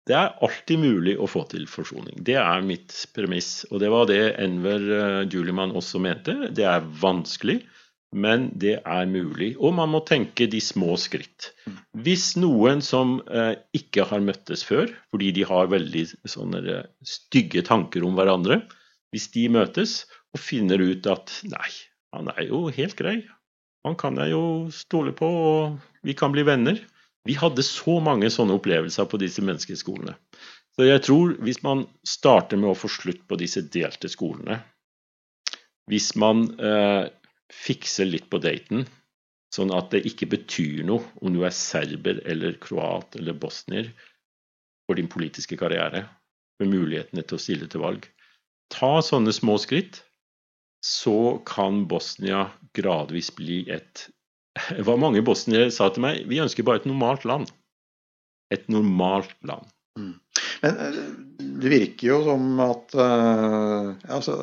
Det 0.09 0.17
er 0.17 0.37
alltid 0.45 0.81
mulig 0.81 1.15
å 1.21 1.29
få 1.29 1.43
til 1.51 1.67
forsoning. 1.69 2.21
Det 2.25 2.37
er 2.41 2.65
mitt 2.65 2.95
premiss. 3.17 3.67
Og 3.69 3.81
det 3.83 3.91
var 3.93 4.09
det 4.09 4.23
Enver 4.41 4.87
uh, 4.89 5.25
Juliman 5.29 5.75
også 5.77 6.01
mente. 6.01 6.37
Det 6.57 6.65
er 6.69 6.87
vanskelig, 7.01 7.61
men 8.15 8.49
det 8.57 8.79
er 8.81 9.09
mulig. 9.11 9.53
Og 9.61 9.75
man 9.77 9.91
må 9.93 10.01
tenke 10.09 10.47
de 10.51 10.61
små 10.65 10.97
skritt. 11.01 11.51
Hvis 11.93 12.33
noen 12.41 12.81
som 12.85 13.19
eh, 13.29 13.55
ikke 13.77 14.07
har 14.09 14.25
møttes 14.25 14.65
før, 14.65 14.91
fordi 15.13 15.33
de 15.37 15.47
har 15.49 15.73
veldig 15.73 16.05
sånne 16.29 16.63
uh, 16.65 16.85
stygge 17.05 17.65
tanker 17.69 18.07
om 18.07 18.17
hverandre, 18.17 18.63
hvis 19.13 19.29
de 19.35 19.47
møtes 19.53 20.03
og 20.37 20.41
finner 20.41 20.81
ut 20.81 21.09
at 21.09 21.33
nei, 21.49 21.69
han 22.17 22.33
er 22.35 22.49
jo 22.49 22.67
helt 22.73 22.97
grei, 22.97 23.19
han 23.87 23.97
kan 24.01 24.17
jeg 24.21 24.33
jo 24.33 24.45
stole 24.75 25.13
på, 25.17 25.29
og 25.29 26.05
vi 26.05 26.17
kan 26.17 26.33
bli 26.35 26.45
venner 26.49 26.81
vi 27.29 27.37
hadde 27.37 27.65
så 27.67 27.99
mange 28.01 28.31
sånne 28.33 28.57
opplevelser 28.57 29.09
på 29.11 29.21
disse 29.21 29.43
menneskeskolene. 29.45 30.15
Så 30.73 30.87
jeg 30.87 31.03
tror 31.05 31.35
hvis 31.45 31.61
man 31.67 31.85
starter 32.07 32.61
med 32.61 32.73
å 32.73 32.79
få 32.79 32.89
slutt 32.93 33.25
på 33.29 33.37
disse 33.41 33.65
delte 33.69 34.09
skolene, 34.09 34.63
hvis 35.91 36.13
man 36.21 36.47
eh, 36.57 37.09
fikser 37.53 38.09
litt 38.09 38.29
på 38.31 38.41
daten, 38.43 38.87
sånn 39.55 39.73
at 39.75 39.91
det 39.95 40.05
ikke 40.09 40.29
betyr 40.35 40.83
noe 40.89 41.05
om 41.23 41.33
du 41.35 41.45
er 41.47 41.55
serber 41.55 42.21
eller 42.29 42.59
kroat 42.61 43.17
eller 43.17 43.37
bosnier 43.37 43.91
for 44.89 44.99
din 44.99 45.09
politiske 45.11 45.57
karriere, 45.61 46.07
med 46.59 46.73
mulighetene 46.73 47.23
til 47.23 47.39
å 47.39 47.43
stille 47.43 47.69
til 47.71 47.85
valg. 47.85 48.07
Ta 48.73 48.99
sånne 49.05 49.33
små 49.33 49.57
skritt, 49.61 50.03
så 50.85 51.39
kan 51.49 51.85
Bosnia 51.91 52.49
gradvis 52.77 53.31
bli 53.35 53.65
et 53.73 54.07
hva 54.85 54.97
mange 55.01 55.23
bosniere 55.27 55.73
sa 55.75 55.89
til 55.93 56.05
meg, 56.05 56.23
vi 56.31 56.41
ønsker 56.43 56.67
bare 56.67 56.83
et 56.83 56.89
normalt 56.89 57.27
land. 57.29 57.51
Et 58.55 58.65
normalt 58.73 59.35
land. 59.47 59.69
Mm. 59.99 60.15
Men 60.63 60.79
eh, 60.83 61.01
det 61.63 61.73
virker 61.73 62.11
jo 62.11 62.21
som 62.27 62.63
at 62.65 62.95
uh, 62.99 63.93
altså, 64.09 64.39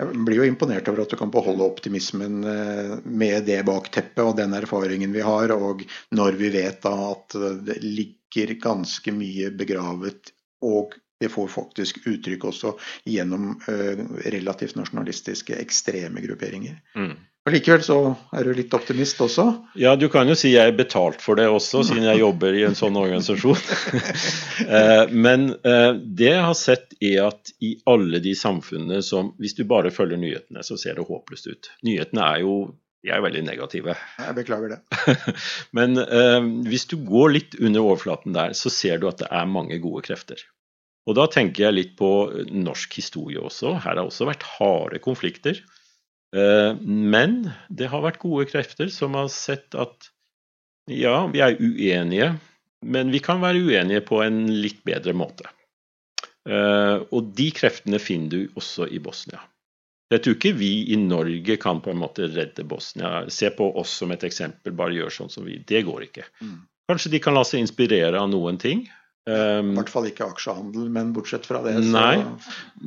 Jeg 0.00 0.24
blir 0.26 0.40
jo 0.40 0.46
imponert 0.48 0.88
over 0.90 1.04
at 1.04 1.12
du 1.12 1.18
kan 1.20 1.30
beholde 1.30 1.66
optimismen 1.66 2.40
uh, 2.46 2.96
med 3.04 3.46
det 3.46 3.60
bakteppet 3.68 4.24
og 4.24 4.36
den 4.40 4.56
erfaringen 4.58 5.14
vi 5.14 5.22
har, 5.24 5.52
og 5.54 5.84
når 6.16 6.38
vi 6.40 6.50
vet 6.54 6.80
da 6.82 6.94
at 7.10 7.36
det 7.68 7.78
ligger 7.84 8.56
ganske 8.62 9.14
mye 9.14 9.52
begravet 9.54 10.32
og 10.64 10.96
det 11.22 11.30
får 11.30 11.52
faktisk 11.54 12.00
uttrykk 12.08 12.48
også 12.48 12.72
gjennom 13.06 13.52
uh, 13.68 14.00
relativt 14.34 14.74
nasjonalistiske 14.80 15.54
ekstreme 15.60 16.24
grupperinger. 16.24 16.80
Mm. 16.98 17.14
Likevel 17.50 17.82
så 17.82 17.96
er 18.38 18.46
du 18.46 18.52
litt 18.54 18.74
optimist 18.76 19.18
også? 19.24 19.44
Ja, 19.74 19.96
du 19.98 20.06
kan 20.12 20.28
jo 20.30 20.36
si 20.38 20.52
jeg 20.52 20.70
er 20.70 20.76
betalt 20.78 21.18
for 21.24 21.34
det 21.40 21.48
også, 21.50 21.80
siden 21.88 22.06
jeg 22.06 22.20
jobber 22.20 22.54
i 22.54 22.62
en 22.68 22.78
sånn 22.78 22.98
organisasjon. 22.98 23.58
Eh, 24.62 25.10
men 25.10 25.48
eh, 25.66 25.94
det 25.96 26.28
jeg 26.28 26.44
har 26.44 26.54
sett, 26.56 26.92
er 27.02 27.24
at 27.26 27.50
i 27.64 27.72
alle 27.88 28.20
de 28.22 28.34
samfunnene 28.38 29.00
som 29.02 29.32
Hvis 29.42 29.56
du 29.58 29.64
bare 29.68 29.90
følger 29.90 30.20
nyhetene, 30.20 30.62
så 30.62 30.76
ser 30.78 30.94
det 30.96 31.06
håpløst 31.08 31.48
ut. 31.50 31.70
Nyhetene 31.88 32.22
er 32.22 32.44
jo 32.44 32.54
de 33.02 33.10
er 33.10 33.24
veldig 33.24 33.42
negative. 33.48 33.96
Jeg 34.20 34.36
beklager 34.36 34.76
det. 34.76 35.16
Men 35.76 35.98
eh, 36.04 36.38
hvis 36.68 36.86
du 36.92 36.96
går 37.02 37.34
litt 37.34 37.58
under 37.58 37.82
overflaten 37.82 38.36
der, 38.36 38.54
så 38.54 38.70
ser 38.70 39.02
du 39.02 39.08
at 39.10 39.18
det 39.24 39.30
er 39.34 39.50
mange 39.50 39.80
gode 39.82 40.04
krefter. 40.06 40.44
Og 41.10 41.18
da 41.18 41.26
tenker 41.32 41.66
jeg 41.66 41.78
litt 41.78 41.94
på 41.98 42.12
norsk 42.54 43.00
historie 43.00 43.42
også. 43.42 43.74
Her 43.82 43.98
har 43.98 44.04
også 44.06 44.28
vært 44.30 44.46
harde 44.60 45.02
konflikter. 45.02 45.58
Eh, 46.36 46.72
men 46.80 47.50
det 47.68 47.90
har 47.92 48.04
vært 48.04 48.22
gode 48.22 48.48
krefter 48.50 48.90
som 48.92 49.16
har 49.18 49.28
sett 49.32 49.76
at 49.78 50.10
ja, 50.90 51.26
vi 51.30 51.42
er 51.44 51.58
uenige, 51.60 52.32
men 52.82 53.12
vi 53.14 53.20
kan 53.22 53.42
være 53.42 53.62
uenige 53.62 54.02
på 54.08 54.22
en 54.24 54.44
litt 54.50 54.80
bedre 54.86 55.14
måte. 55.14 55.46
Eh, 56.48 56.98
og 57.12 57.32
de 57.38 57.50
kreftene 57.54 58.00
finner 58.02 58.32
du 58.32 58.58
også 58.58 58.88
i 58.90 58.98
Bosnia. 59.02 59.42
Jeg 60.12 60.24
tror 60.24 60.34
ikke 60.36 60.56
vi 60.58 60.72
i 60.92 60.98
Norge 61.00 61.56
kan 61.60 61.80
på 61.80 61.92
en 61.92 62.02
måte 62.02 62.26
redde 62.28 62.66
Bosnia. 62.68 63.22
Se 63.32 63.48
på 63.54 63.70
oss 63.80 63.94
som 64.02 64.12
et 64.12 64.24
eksempel, 64.26 64.74
bare 64.76 64.98
gjør 64.98 65.14
sånn 65.14 65.32
som 65.32 65.46
vi. 65.48 65.56
Det 65.68 65.84
går 65.86 66.08
ikke. 66.08 66.26
Mm. 66.42 66.58
Kanskje 66.90 67.14
de 67.14 67.20
kan 67.24 67.36
la 67.36 67.44
seg 67.48 67.62
inspirere 67.62 68.20
av 68.20 68.28
noen 68.28 68.58
ting, 68.60 68.82
Um, 69.22 69.68
I 69.70 69.76
hvert 69.76 69.90
fall 69.92 70.06
ikke 70.08 70.26
aksjehandel, 70.26 70.88
men 70.90 71.12
bortsett 71.14 71.44
fra 71.46 71.60
det, 71.62 71.76
så 71.78 71.92
Nei, 71.94 72.24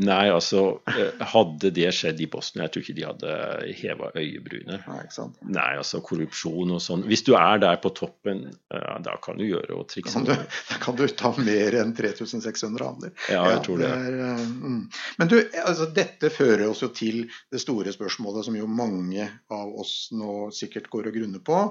nei 0.03 0.25
altså 0.27 0.81
eh, 0.91 1.21
Hadde 1.31 1.69
det 1.71 1.93
skjedd 1.95 2.19
i 2.19 2.27
Bosnia, 2.27 2.65
jeg 2.65 2.73
tror 2.73 2.83
ikke 2.83 2.95
de 2.97 3.05
hadde 3.07 3.35
heva 3.79 4.09
øyebrynet. 4.19 4.83
Nei, 4.83 5.29
nei, 5.55 5.69
altså 5.79 6.01
korrupsjon 6.03 6.75
og 6.75 6.83
sånn. 6.83 7.05
Hvis 7.07 7.23
du 7.23 7.37
er 7.39 7.63
der 7.63 7.79
på 7.79 7.93
toppen, 7.95 8.49
ja, 8.67 8.97
da 9.05 9.15
kan 9.23 9.39
du 9.39 9.45
gjøre 9.47 9.79
og 9.79 9.87
trikse. 9.93 10.11
Kan 10.11 10.27
du, 10.27 10.35
da 10.73 10.81
kan 10.83 10.99
du 10.99 11.05
ta 11.07 11.31
mer 11.39 11.79
enn 11.79 11.95
3600 11.95 12.83
handler. 12.83 13.15
Ja, 13.31 13.47
jeg 13.53 13.63
tror 13.69 13.79
det. 13.79 13.95
det 13.95 14.11
er, 14.11 14.35
uh, 14.35 14.45
mm. 14.75 14.81
Men 15.21 15.31
du, 15.31 15.39
altså, 15.63 15.87
dette 15.95 16.35
fører 16.35 16.67
oss 16.67 16.83
jo 16.83 16.91
til 16.91 17.29
det 17.47 17.63
store 17.63 17.95
spørsmålet 17.95 18.49
som 18.49 18.59
jo 18.59 18.67
mange 18.67 19.31
av 19.55 19.71
oss 19.71 20.09
nå 20.11 20.49
sikkert 20.55 20.91
går 20.91 21.13
og 21.13 21.21
grunner 21.21 21.47
på. 21.47 21.67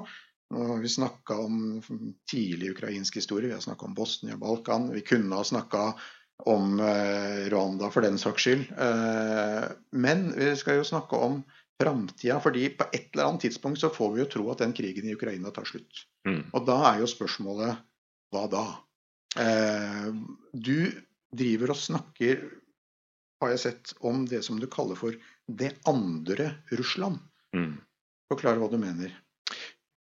Nå 0.52 0.66
har 0.68 0.82
vi 0.82 0.88
snakka 0.92 1.38
om 1.40 1.82
tidlig 2.30 2.74
ukrainsk 2.74 3.16
historie, 3.16 3.48
vi 3.48 3.56
har 3.56 3.64
snakka 3.64 3.86
om 3.86 3.94
Bosnia, 3.94 4.36
Balkan. 4.36 4.90
Vi 4.92 5.00
kunne 5.00 5.36
ha 5.36 5.44
snakka 5.44 5.94
om 6.44 6.80
eh, 6.80 7.48
Rwanda 7.50 7.90
for 7.90 8.04
den 8.04 8.18
saks 8.18 8.42
skyld. 8.42 8.64
Eh, 8.78 9.64
men 9.90 10.26
vi 10.36 10.50
skal 10.56 10.80
jo 10.80 10.86
snakke 10.86 11.16
om 11.16 11.42
framtida, 11.80 12.40
fordi 12.40 12.68
på 12.78 12.86
et 12.92 13.08
eller 13.14 13.30
annet 13.30 13.46
tidspunkt 13.46 13.80
så 13.80 13.90
får 13.90 14.12
vi 14.14 14.22
jo 14.22 14.30
tro 14.30 14.50
at 14.52 14.62
den 14.62 14.74
krigen 14.76 15.08
i 15.08 15.14
Ukraina 15.14 15.50
tar 15.54 15.66
slutt. 15.68 16.04
Mm. 16.28 16.42
Og 16.52 16.66
da 16.68 16.78
er 16.90 17.02
jo 17.02 17.10
spørsmålet 17.10 17.80
hva 18.34 18.44
da? 18.50 18.66
Eh, 19.40 20.10
du 20.52 20.90
driver 21.34 21.74
og 21.74 21.80
snakker, 21.80 22.44
har 23.42 23.54
jeg 23.54 23.64
sett, 23.64 23.94
om 24.00 24.22
det 24.28 24.44
som 24.46 24.60
du 24.60 24.68
kaller 24.70 24.98
for 24.98 25.16
det 25.50 25.74
andre 25.90 26.52
Russland. 26.78 27.18
Mm. 27.56 27.76
Forklar 28.30 28.60
hva 28.60 28.70
du 28.70 28.78
mener. 28.80 29.12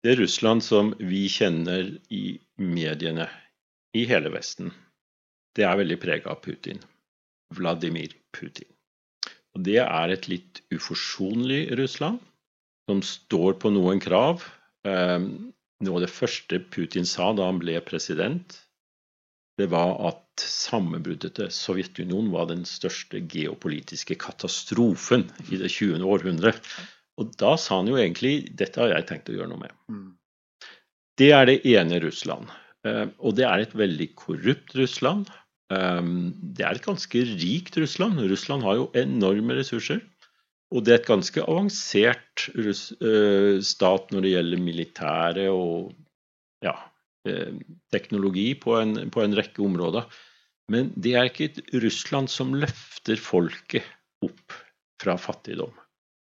Det 0.01 0.15
Russland 0.17 0.65
som 0.65 0.95
vi 0.99 1.27
kjenner 1.29 1.91
i 2.09 2.39
mediene 2.57 3.27
i 3.93 4.07
hele 4.09 4.31
Vesten, 4.33 4.71
det 5.57 5.67
er 5.69 5.77
veldig 5.77 5.99
prega 6.01 6.33
av 6.33 6.41
Putin. 6.41 6.81
Vladimir 7.53 8.15
Putin. 8.33 8.69
Og 9.53 9.65
Det 9.67 9.81
er 9.83 10.15
et 10.15 10.29
litt 10.31 10.63
uforsonlig 10.73 11.67
Russland, 11.77 12.21
som 12.89 13.03
står 13.05 13.59
på 13.61 13.73
noen 13.75 14.01
krav. 14.01 14.47
Ehm, 14.89 15.53
noe 15.85 15.99
av 15.99 16.07
det 16.07 16.13
første 16.15 16.63
Putin 16.73 17.05
sa 17.05 17.33
da 17.37 17.51
han 17.51 17.61
ble 17.61 17.77
president, 17.85 18.57
det 19.61 19.69
var 19.69 19.99
at 20.09 20.47
sammenbruddet 20.47 21.35
til 21.37 21.51
Sovjetunionen 21.53 22.31
var 22.33 22.49
den 22.49 22.65
største 22.65 23.21
geopolitiske 23.21 24.17
katastrofen 24.23 25.27
i 25.51 25.61
det 25.61 25.69
20. 25.75 26.01
århundre. 26.09 26.55
Og 27.21 27.35
da 27.41 27.55
sa 27.61 27.81
han 27.81 27.91
jo 27.91 27.99
egentlig 28.01 28.49
dette 28.57 28.81
har 28.81 28.95
jeg 28.95 29.09
tenkt 29.11 29.29
å 29.31 29.37
gjøre 29.37 29.51
noe 29.53 29.65
med. 29.67 29.77
Mm. 29.93 30.09
Det 31.21 31.31
er 31.37 31.51
det 31.51 31.61
ene 31.69 32.01
Russland. 32.03 32.49
Uh, 32.87 33.13
og 33.21 33.37
det 33.37 33.45
er 33.45 33.65
et 33.65 33.77
veldig 33.77 34.09
korrupt 34.17 34.73
Russland. 34.79 35.29
Um, 35.71 36.33
det 36.41 36.65
er 36.65 36.79
et 36.79 36.87
ganske 36.87 37.25
rikt 37.35 37.77
Russland. 37.79 38.23
Russland 38.31 38.65
har 38.65 38.79
jo 38.81 38.89
enorme 38.97 39.59
ressurser. 39.59 40.01
Og 40.71 40.87
det 40.87 40.95
er 40.95 41.01
et 41.03 41.11
ganske 41.11 41.45
avansert 41.45 42.47
uh, 42.55 43.59
stat 43.67 44.15
når 44.15 44.25
det 44.25 44.33
gjelder 44.37 44.65
militære 44.65 45.47
og 45.53 45.93
ja, 46.65 46.75
teknologi 47.93 48.51
på 48.57 48.75
en, 48.77 49.07
på 49.13 49.23
en 49.23 49.37
rekke 49.37 49.63
områder. 49.65 50.09
Men 50.73 50.91
det 50.97 51.15
er 51.19 51.29
ikke 51.29 51.49
et 51.51 51.61
Russland 51.83 52.31
som 52.33 52.53
løfter 52.57 53.21
folket 53.21 53.85
opp 54.25 54.57
fra 55.01 55.17
fattigdom. 55.21 55.73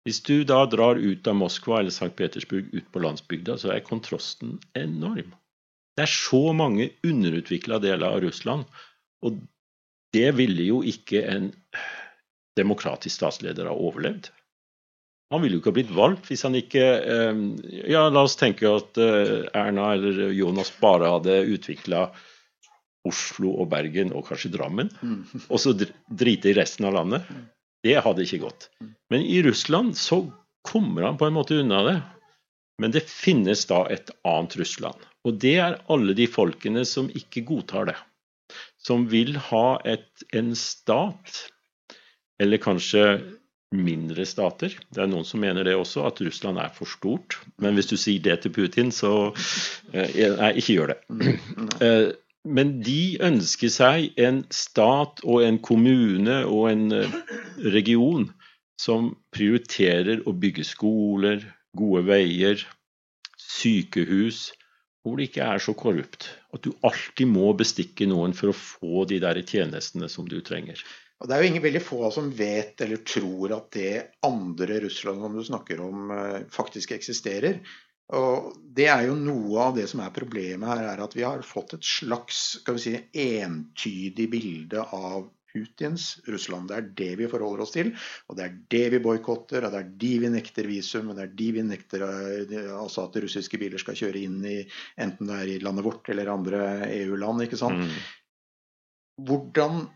Hvis 0.07 0.21
du 0.23 0.45
da 0.47 0.61
drar 0.71 0.95
ut 0.95 1.27
av 1.27 1.35
Moskva 1.35 1.81
eller 1.81 1.91
St. 1.91 2.13
Petersburg 2.15 2.69
ut 2.71 2.85
på 2.93 3.01
landsbygda, 3.03 3.57
så 3.59 3.73
er 3.73 3.83
kontrasten 3.83 4.55
enorm. 4.79 5.33
Det 5.97 6.05
er 6.05 6.13
så 6.13 6.53
mange 6.55 6.93
underutvikla 7.03 7.81
deler 7.83 8.13
av 8.15 8.21
Russland, 8.23 8.63
og 9.25 9.41
det 10.15 10.29
ville 10.37 10.63
jo 10.69 10.79
ikke 10.87 11.25
en 11.27 11.49
demokratisk 12.55 13.17
statsleder 13.17 13.67
ha 13.67 13.75
overlevd. 13.75 14.29
Han 15.33 15.43
ville 15.43 15.57
jo 15.57 15.59
ikke 15.59 15.73
ha 15.73 15.77
blitt 15.81 15.91
valgt 15.91 16.29
hvis 16.31 16.45
han 16.47 16.55
ikke 16.55 16.85
eh, 17.03 17.39
Ja, 17.91 18.05
la 18.07 18.23
oss 18.23 18.37
tenke 18.39 18.69
at 18.71 18.95
eh, 19.01 19.49
Erna 19.51 19.89
eller 19.97 20.29
Jonas 20.31 20.71
bare 20.79 21.11
hadde 21.17 21.41
utvikla 21.51 22.05
Oslo 23.07 23.57
og 23.59 23.67
Bergen 23.75 24.13
og 24.15 24.29
kanskje 24.29 24.53
Drammen, 24.55 24.87
mm. 25.01 25.47
og 25.51 25.59
så 25.59 25.75
drite 25.75 26.51
i 26.51 26.55
resten 26.55 26.87
av 26.87 26.95
landet. 26.95 27.27
Mm. 27.77 27.87
Det 27.87 27.97
hadde 28.03 28.25
ikke 28.25 28.43
gått. 28.43 28.69
Men 29.09 29.21
i 29.21 29.41
Russland 29.45 29.97
så 29.97 30.23
kommer 30.67 31.07
han 31.07 31.17
på 31.17 31.27
en 31.27 31.37
måte 31.37 31.59
unna 31.61 31.83
det. 31.83 31.97
Men 32.81 32.91
det 32.93 33.07
finnes 33.09 33.65
da 33.69 33.85
et 33.89 34.11
annet 34.27 34.57
Russland. 34.59 35.05
Og 35.25 35.39
det 35.41 35.55
er 35.61 35.79
alle 35.89 36.13
de 36.17 36.27
folkene 36.29 36.85
som 36.85 37.09
ikke 37.09 37.45
godtar 37.47 37.89
det. 37.89 37.97
Som 38.77 39.07
vil 39.11 39.35
ha 39.49 39.79
et, 39.85 40.07
en 40.33 40.53
stat, 40.55 41.47
eller 42.39 42.61
kanskje 42.61 43.03
mindre 43.75 44.23
stater. 44.25 44.77
Det 44.93 45.01
er 45.03 45.09
noen 45.11 45.25
som 45.27 45.41
mener 45.43 45.67
det 45.67 45.75
også, 45.75 46.05
at 46.07 46.21
Russland 46.23 46.61
er 46.61 46.71
for 46.75 46.87
stort. 46.87 47.39
Men 47.59 47.75
hvis 47.75 47.89
du 47.89 47.97
sier 47.99 48.23
det 48.23 48.39
til 48.43 48.53
Putin, 48.55 48.93
så 48.95 49.33
eh, 49.91 50.37
Nei, 50.37 50.53
ikke 50.61 50.77
gjør 50.77 50.93
det. 50.93 50.99
Men 52.47 52.77
de 52.85 53.17
ønsker 53.23 53.71
seg 53.73 54.17
en 54.21 54.41
stat 54.53 55.21
og 55.25 55.43
en 55.43 55.59
kommune 55.63 56.39
og 56.47 56.69
en 56.71 56.85
eh, 56.95 57.17
region 57.75 58.29
som 58.79 59.11
prioriterer 59.33 60.23
å 60.29 60.33
bygge 60.37 60.65
skoler, 60.67 61.41
gode 61.77 62.05
veier, 62.07 62.61
sykehus, 63.37 64.51
hvor 65.01 65.17
det 65.17 65.29
ikke 65.29 65.49
er 65.49 65.63
så 65.63 65.73
korrupt. 65.77 66.29
At 66.53 66.63
du 66.65 66.71
alltid 66.85 67.29
må 67.31 67.51
bestikke 67.57 68.07
noen 68.09 68.35
for 68.37 68.51
å 68.51 68.57
få 68.57 69.05
de 69.09 69.19
der 69.23 69.39
tjenestene 69.43 70.09
som 70.11 70.27
du 70.29 70.39
trenger. 70.45 70.81
Og 71.17 71.29
Det 71.29 71.33
er 71.33 71.41
jo 71.41 71.49
ingen 71.49 71.63
veldig 71.63 71.81
få 71.81 72.11
som 72.13 72.29
vet 72.37 72.81
eller 72.85 73.01
tror 73.01 73.55
at 73.55 73.71
det 73.73 73.93
andre 74.27 74.81
Russland 74.83 75.23
som 75.23 75.37
du 75.37 75.43
snakker 75.43 75.81
om, 75.81 76.11
eh, 76.13 76.41
faktisk 76.53 76.93
eksisterer. 76.93 77.61
Og 78.15 78.53
Det 78.77 78.85
er 78.87 79.07
jo 79.07 79.15
noe 79.17 79.63
av 79.63 79.73
det 79.75 79.87
som 79.89 80.03
er 80.05 80.13
problemet 80.13 80.69
her, 80.69 80.83
er 80.91 81.01
at 81.01 81.15
vi 81.17 81.23
har 81.25 81.41
fått 81.41 81.73
et 81.73 81.87
slags 81.87 82.59
skal 82.61 82.77
vi 82.77 82.83
si, 82.83 82.93
entydig 83.23 84.27
bilde 84.29 84.83
av 84.93 85.25
Putins 85.49 86.19
Russland. 86.27 86.69
Det 86.69 86.77
er 86.77 86.89
det 86.99 87.09
vi 87.21 87.29
forholder 87.31 87.63
oss 87.65 87.73
til, 87.73 87.89
og 88.27 88.37
det 88.37 88.45
er 88.45 88.55
det 88.75 88.83
vi 88.93 89.01
boikotter. 89.03 89.65
og 89.65 89.73
Det 89.73 89.81
er 89.81 89.91
de 90.03 90.13
vi 90.23 90.31
nekter 90.33 90.69
visum, 90.69 91.09
og 91.09 91.17
det 91.17 91.25
er 91.25 91.35
de 91.41 91.49
vi 91.57 91.65
nekter 91.65 92.05
eh, 92.05 92.71
altså 92.77 93.07
at 93.07 93.17
russiske 93.23 93.59
biler 93.61 93.81
skal 93.81 93.97
kjøre 93.97 94.23
inn 94.27 94.39
i 94.45 94.59
enten 95.01 95.31
det 95.31 95.39
er 95.41 95.53
i 95.55 95.59
landet 95.63 95.87
vårt 95.87 96.13
eller 96.13 96.33
andre 96.33 96.61
EU-land. 96.99 97.47
ikke 97.47 97.59
sant? 97.59 97.81
Mm. 97.81 97.97
Hvordan 99.27 99.87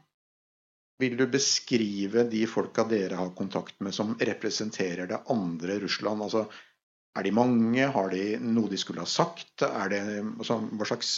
vil 1.02 1.18
du 1.18 1.26
beskrive 1.30 2.26
de 2.30 2.44
folka 2.50 2.86
dere 2.90 3.18
har 3.18 3.32
kontakt 3.38 3.80
med 3.82 3.94
som 3.94 4.14
representerer 4.18 5.10
det 5.10 5.24
andre 5.34 5.80
Russland? 5.86 6.26
altså 6.26 6.48
er 7.18 7.28
de 7.28 7.34
mange? 7.36 7.88
Har 7.96 8.14
de 8.14 8.38
noe 8.44 8.72
de 8.72 8.80
skulle 8.80 9.04
ha 9.04 9.10
sagt? 9.10 9.52
Det, 9.60 10.02
altså, 10.38 10.60
hva 10.78 10.88
slags 10.88 11.18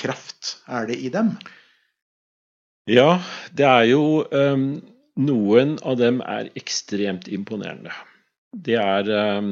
kraft 0.00 0.56
er 0.70 0.88
det 0.90 0.98
i 1.00 1.10
dem? 1.12 1.34
Ja, 2.90 3.20
det 3.54 3.66
er 3.66 3.84
jo 3.90 4.04
um, 4.30 4.70
Noen 5.20 5.74
av 5.84 5.98
dem 6.00 6.22
er 6.24 6.48
ekstremt 6.56 7.28
imponerende. 7.28 7.92
Det 8.50 8.78
er 8.80 9.10
um, 9.38 9.50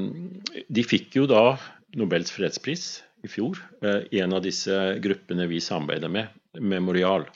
De 0.71 0.85
fikk 0.87 1.19
jo 1.19 1.27
da 1.29 1.59
Nobels 1.99 2.33
fredspris 2.35 2.87
i 3.27 3.31
fjor, 3.31 3.59
uh, 3.85 4.01
en 4.23 4.35
av 4.35 4.43
disse 4.47 4.75
gruppene 5.05 5.49
vi 5.51 5.61
samarbeider 5.63 6.11
med, 6.15 6.33
Memorial. 6.59 7.27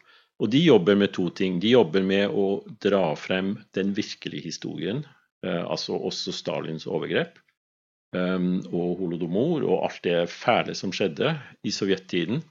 Og 0.42 0.50
de 0.50 0.62
jobber 0.64 0.96
med 0.98 1.12
to 1.14 1.28
ting. 1.30 1.60
De 1.62 1.74
jobber 1.74 2.02
med 2.06 2.32
å 2.32 2.62
dra 2.82 3.12
frem 3.18 3.54
den 3.76 3.92
virkelige 3.94 4.48
historien, 4.48 5.04
uh, 5.46 5.62
altså 5.66 5.98
også 5.98 6.34
Stalins 6.34 6.88
overgrep. 6.88 7.36
Ehm, 8.12 8.60
og 8.68 8.98
holodomor 9.00 9.64
og 9.64 9.86
alt 9.86 10.02
det 10.04 10.18
fæle 10.28 10.74
som 10.76 10.92
skjedde 10.92 11.32
i 11.64 11.72
sovjettiden. 11.72 12.42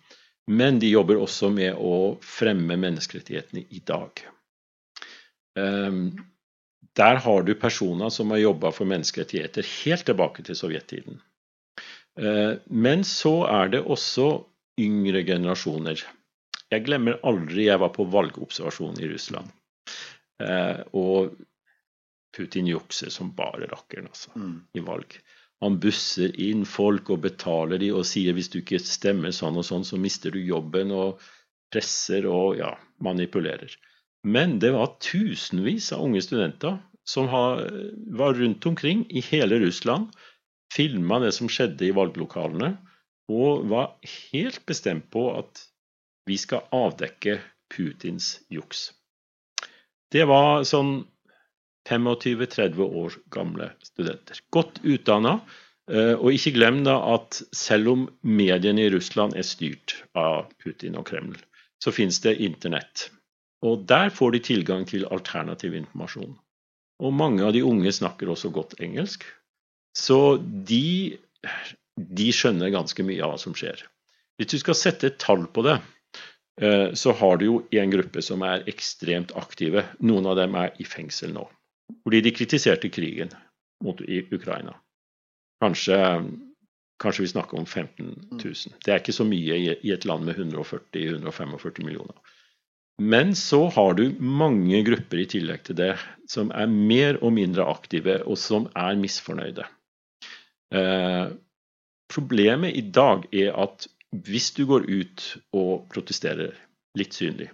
Men 0.50 0.80
de 0.82 0.89
jobber 0.89 1.21
også 1.21 1.52
med 1.54 1.78
å 1.78 2.17
fremme 2.26 2.78
menneskerettighetene 2.82 3.67
i 3.69 3.82
dag. 3.86 4.24
Ehm, 5.62 6.08
der 6.97 7.19
har 7.24 7.43
du 7.45 7.54
personer 7.56 8.10
som 8.10 8.34
har 8.34 8.41
jobba 8.41 8.71
for 8.74 8.89
menneskerettigheter 8.89 9.67
helt 9.84 10.06
tilbake 10.10 10.43
til 10.47 10.58
sovjettiden. 10.58 11.21
Ehm, 12.17 12.58
men 12.65 13.06
så 13.06 13.43
er 13.52 13.69
det 13.76 13.84
også 13.86 14.32
yngre 14.82 15.21
generasjoner. 15.28 16.02
Jeg 16.71 16.86
glemmer 16.88 17.19
aldri 17.28 17.67
jeg 17.67 17.80
var 17.84 17.93
på 17.93 18.08
valgobservasjon 18.10 18.97
i 19.04 19.12
Russland. 19.12 19.52
Og 20.97 21.36
Putin 22.34 22.69
jukser 22.71 23.12
som 23.13 23.34
bare 23.36 23.67
rakkeren 23.69 24.08
altså, 24.08 24.32
mm. 24.39 24.56
i 24.80 24.82
valg. 24.88 25.17
Han 25.62 25.78
busser 25.82 26.34
inn 26.41 26.63
folk 26.65 27.12
og 27.13 27.21
betaler 27.26 27.82
de 27.82 27.91
og 27.93 28.06
sier 28.10 28.34
hvis 28.34 28.50
du 28.50 28.60
ikke 28.62 28.82
stemmer 28.82 29.34
sånn 29.36 29.60
og 29.62 29.67
sånn, 29.67 29.86
så 29.86 30.00
mister 30.02 30.34
du 30.34 30.39
jobben, 30.41 30.91
og 30.91 31.21
presser 31.71 32.26
og 32.28 32.58
ja, 32.60 32.74
manipulerer. 33.04 33.74
Men 34.28 34.60
det 34.62 34.74
var 34.76 34.97
tusenvis 35.02 35.91
av 35.95 36.04
unge 36.06 36.21
studenter 36.26 36.80
som 37.08 37.30
var 37.32 38.38
rundt 38.38 38.65
omkring 38.65 39.06
i 39.10 39.24
hele 39.26 39.60
Russland, 39.63 40.12
filma 40.74 41.19
det 41.24 41.32
som 41.36 41.50
skjedde 41.52 41.88
i 41.88 41.95
valglokalene, 41.95 42.76
og 43.32 43.67
var 43.71 43.93
helt 44.32 44.65
bestemt 44.67 45.10
på 45.13 45.30
at 45.38 45.67
Vi 46.30 46.36
skal 46.38 46.67
avdekke 46.69 47.39
Putins 47.74 48.43
juks. 48.54 48.91
Det 50.13 50.21
var 50.30 50.62
sånn 50.69 51.08
25-30 51.89 52.82
år 52.86 53.17
gamle 53.34 53.72
studenter. 53.86 54.39
Godt 54.54 54.82
utdanna. 54.84 55.39
Eh, 55.91 56.13
og 56.13 56.36
ikke 56.36 56.54
glem 56.56 56.84
da 56.86 56.98
at 57.15 57.41
selv 57.56 57.91
om 57.91 58.06
mediene 58.22 58.86
i 58.86 58.91
Russland 58.94 59.36
er 59.36 59.48
styrt 59.48 59.98
av 60.17 60.52
Putin 60.62 60.96
og 61.00 61.08
Kreml, 61.10 61.36
så 61.82 61.94
finnes 61.96 62.22
det 62.24 62.38
internett. 62.44 63.10
Og 63.65 63.86
der 63.89 64.13
får 64.13 64.36
de 64.36 64.44
tilgang 64.46 64.86
til 64.89 65.08
alternativ 65.10 65.76
informasjon. 65.78 66.36
Og 67.02 67.13
mange 67.17 67.44
av 67.46 67.54
de 67.56 67.63
unge 67.65 67.91
snakker 67.94 68.30
også 68.30 68.52
godt 68.54 68.78
engelsk. 68.82 69.26
Så 69.98 70.38
de, 70.39 71.17
de 71.98 72.30
skjønner 72.34 72.74
ganske 72.74 73.04
mye 73.06 73.22
av 73.26 73.34
hva 73.34 73.41
som 73.41 73.58
skjer. 73.58 73.82
Hvis 74.39 74.54
du 74.54 74.62
skal 74.62 74.78
sette 74.78 75.10
et 75.10 75.20
tall 75.22 75.44
på 75.54 75.65
det, 75.65 75.80
eh, 76.62 76.94
så 76.98 77.13
har 77.17 77.41
du 77.41 77.48
jo 77.48 77.58
en 77.74 77.94
gruppe 77.94 78.24
som 78.26 78.46
er 78.48 78.63
ekstremt 78.70 79.34
aktive. 79.38 79.84
Noen 80.00 80.30
av 80.30 80.38
dem 80.39 80.56
er 80.62 80.72
i 80.80 80.88
fengsel 80.88 81.34
nå. 81.36 81.50
Fordi 82.04 82.21
de 82.21 82.34
kritiserte 82.36 82.89
krigen 82.89 83.34
mot 83.84 84.01
Ukraina. 84.32 84.75
Kanskje, 85.62 85.97
kanskje, 87.01 87.25
vi 87.25 87.32
snakker 87.34 87.60
om 87.60 87.65
15 87.65 88.06
000. 88.32 88.75
Det 88.86 88.93
er 88.93 89.01
ikke 89.01 89.15
så 89.15 89.25
mye 89.27 89.58
i 89.73 89.93
et 89.93 90.06
land 90.10 90.25
med 90.25 90.39
140-145 90.41 91.86
millioner. 91.86 92.17
Men 93.01 93.36
så 93.36 93.65
har 93.73 93.95
du 93.97 94.12
mange 94.19 94.84
grupper 94.86 95.23
i 95.23 95.30
tillegg 95.30 95.63
til 95.65 95.77
det 95.80 95.93
som 96.30 96.51
er 96.54 96.69
mer 96.69 97.17
og 97.23 97.34
mindre 97.34 97.65
aktive, 97.65 98.19
og 98.30 98.38
som 98.38 98.67
er 98.77 98.99
misfornøyde. 98.99 99.65
Eh, 100.75 101.32
problemet 102.13 102.77
i 102.77 102.84
dag 102.93 103.25
er 103.34 103.56
at 103.58 103.88
hvis 104.12 104.51
du 104.58 104.65
går 104.69 104.86
ut 104.91 105.25
og 105.56 105.88
protesterer 105.93 106.54
litt 106.99 107.15
synlig, 107.15 107.49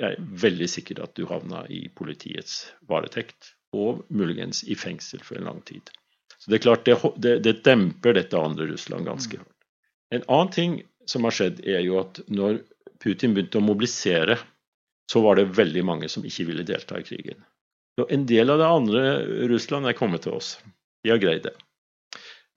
så 0.00 0.06
er 0.06 0.14
jeg 0.14 0.28
veldig 0.42 0.66
sikker 0.72 1.02
at 1.04 1.12
du 1.18 1.26
havna 1.28 1.66
i 1.68 1.82
politiets 1.92 2.70
varetekt 2.88 3.52
og 3.76 4.00
muligens 4.08 4.62
i 4.64 4.76
fengsel 4.78 5.20
for 5.20 5.36
en 5.36 5.50
lang 5.50 5.60
tid. 5.68 5.92
Så 6.40 6.48
det 6.48 6.56
er 6.56 6.64
klart, 6.64 6.86
det, 6.88 6.96
det, 7.20 7.34
det 7.44 7.58
demper 7.66 8.16
dette 8.16 8.40
andre 8.40 8.70
Russland 8.70 9.04
ganske 9.04 9.36
mm. 9.36 9.42
hardt. 9.44 9.56
En 10.16 10.24
annen 10.24 10.54
ting 10.54 10.78
som 11.06 11.26
har 11.28 11.36
skjedd, 11.36 11.60
er 11.68 11.84
jo 11.84 12.00
at 12.00 12.22
når 12.32 12.62
Putin 13.02 13.36
begynte 13.36 13.60
å 13.60 13.64
mobilisere, 13.64 14.38
så 15.10 15.20
var 15.20 15.36
det 15.36 15.50
veldig 15.58 15.82
mange 15.84 16.08
som 16.08 16.24
ikke 16.24 16.46
ville 16.48 16.64
delta 16.64 16.96
i 16.96 17.04
krigen. 17.04 17.44
Så 17.98 18.06
en 18.08 18.24
del 18.30 18.52
av 18.54 18.62
det 18.62 18.70
andre 18.72 19.02
Russland 19.52 19.88
er 19.90 19.98
kommet 19.98 20.24
til 20.24 20.38
oss. 20.38 20.54
De 21.04 21.12
har 21.12 21.20
greid 21.20 21.44
det. 21.44 21.54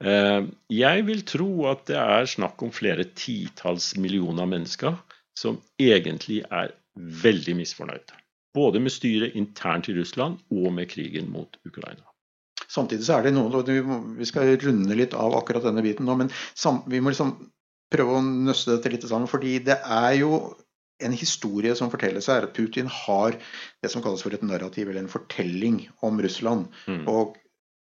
Eh, 0.04 0.46
jeg 0.72 1.06
vil 1.10 1.26
tro 1.28 1.50
at 1.72 1.84
det 1.92 2.00
er 2.00 2.30
snakk 2.30 2.64
om 2.64 2.72
flere 2.76 3.10
titalls 3.20 3.94
millioner 4.00 4.48
mennesker 4.48 4.96
som 5.40 5.60
egentlig 5.82 6.44
er 6.48 6.72
veldig 6.96 7.56
misfornøyd. 7.60 8.14
Både 8.54 8.82
med 8.84 8.94
styret 8.94 9.38
internt 9.40 9.90
i 9.90 9.96
Russland 9.98 10.42
og 10.54 10.74
med 10.76 10.90
krigen 10.92 11.32
mot 11.34 11.58
Ukraina. 11.66 12.06
Samtidig 12.70 13.06
så 13.06 13.18
er 13.18 13.28
det 13.28 13.34
noe 13.36 13.64
Vi 14.18 14.28
skal 14.30 14.56
runde 14.62 14.98
litt 14.98 15.14
av 15.18 15.36
akkurat 15.38 15.66
denne 15.66 15.84
biten 15.86 16.06
nå, 16.06 16.16
men 16.18 16.32
vi 16.90 17.02
må 17.02 17.14
liksom 17.14 17.36
prøve 17.94 18.18
å 18.18 18.26
nøste 18.26 18.76
dette 18.76 18.92
litt 18.94 19.06
sammen. 19.06 19.30
fordi 19.30 19.60
det 19.60 19.78
er 19.84 20.14
jo 20.22 20.56
en 21.04 21.16
historie 21.18 21.74
som 21.76 21.92
fortelles 21.92 22.30
her. 22.32 22.48
Putin 22.56 22.88
har 22.88 23.36
det 23.84 23.92
som 23.92 24.02
kalles 24.02 24.24
for 24.24 24.34
et 24.34 24.46
narrativ, 24.46 24.90
eller 24.90 25.04
en 25.04 25.12
fortelling 25.12 25.90
om 26.02 26.22
Russland. 26.22 26.70
Mm. 26.88 27.04
Og 27.10 27.38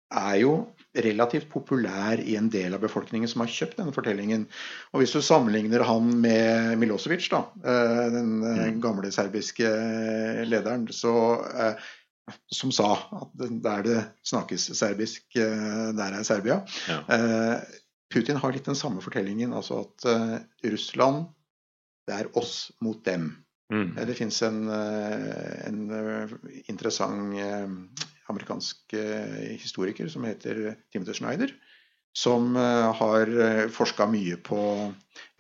er 0.10 0.36
jo 0.44 0.54
relativt 0.98 1.50
populær 1.52 2.18
i 2.18 2.34
en 2.40 2.48
del 2.50 2.74
av 2.74 2.82
befolkningen 2.82 3.30
som 3.30 3.44
har 3.44 3.52
kjøpt 3.54 3.78
denne 3.78 3.94
fortellingen. 3.94 4.48
Og 4.94 5.04
Hvis 5.04 5.14
du 5.14 5.22
sammenligner 5.22 5.86
han 5.86 6.10
med 6.24 6.80
Milosevic, 6.82 7.30
da, 7.30 7.44
eh, 7.62 8.06
den 8.16 8.32
eh, 8.42 8.66
mm. 8.74 8.82
gamle 8.84 9.12
serbiske 9.14 9.70
lederen, 10.50 10.88
så 10.90 11.14
som 12.52 12.72
sa 12.72 12.94
at 13.22 13.34
der 13.64 13.84
det 13.86 14.00
snakkes 14.28 14.70
serbisk, 14.78 15.26
eh, 15.36 15.90
der 15.98 16.20
er 16.20 16.24
Serbia. 16.24 16.62
Ja. 16.88 17.00
Eh, 17.10 17.62
Putin 18.14 18.40
har 18.42 18.54
litt 18.54 18.66
den 18.66 18.78
samme 18.78 19.02
fortellingen, 19.06 19.54
altså 19.54 19.84
at 19.86 20.06
eh, 20.10 20.38
Russland, 20.72 21.28
det 22.08 22.16
er 22.16 22.32
oss 22.38 22.72
mot 22.82 23.04
dem. 23.06 23.32
Mm. 23.70 23.94
Det 24.08 24.16
fins 24.18 24.42
en, 24.42 24.64
en, 24.66 25.82
interessant 26.72 27.36
amerikansk 28.30 28.96
historiker 29.60 30.08
som 30.12 30.28
heter 30.28 30.76
Timothy 30.94 31.18
Schneider, 31.18 31.52
som 32.16 32.56
har 32.56 33.30
forska 33.74 34.06
mye 34.10 34.38
på 34.46 34.62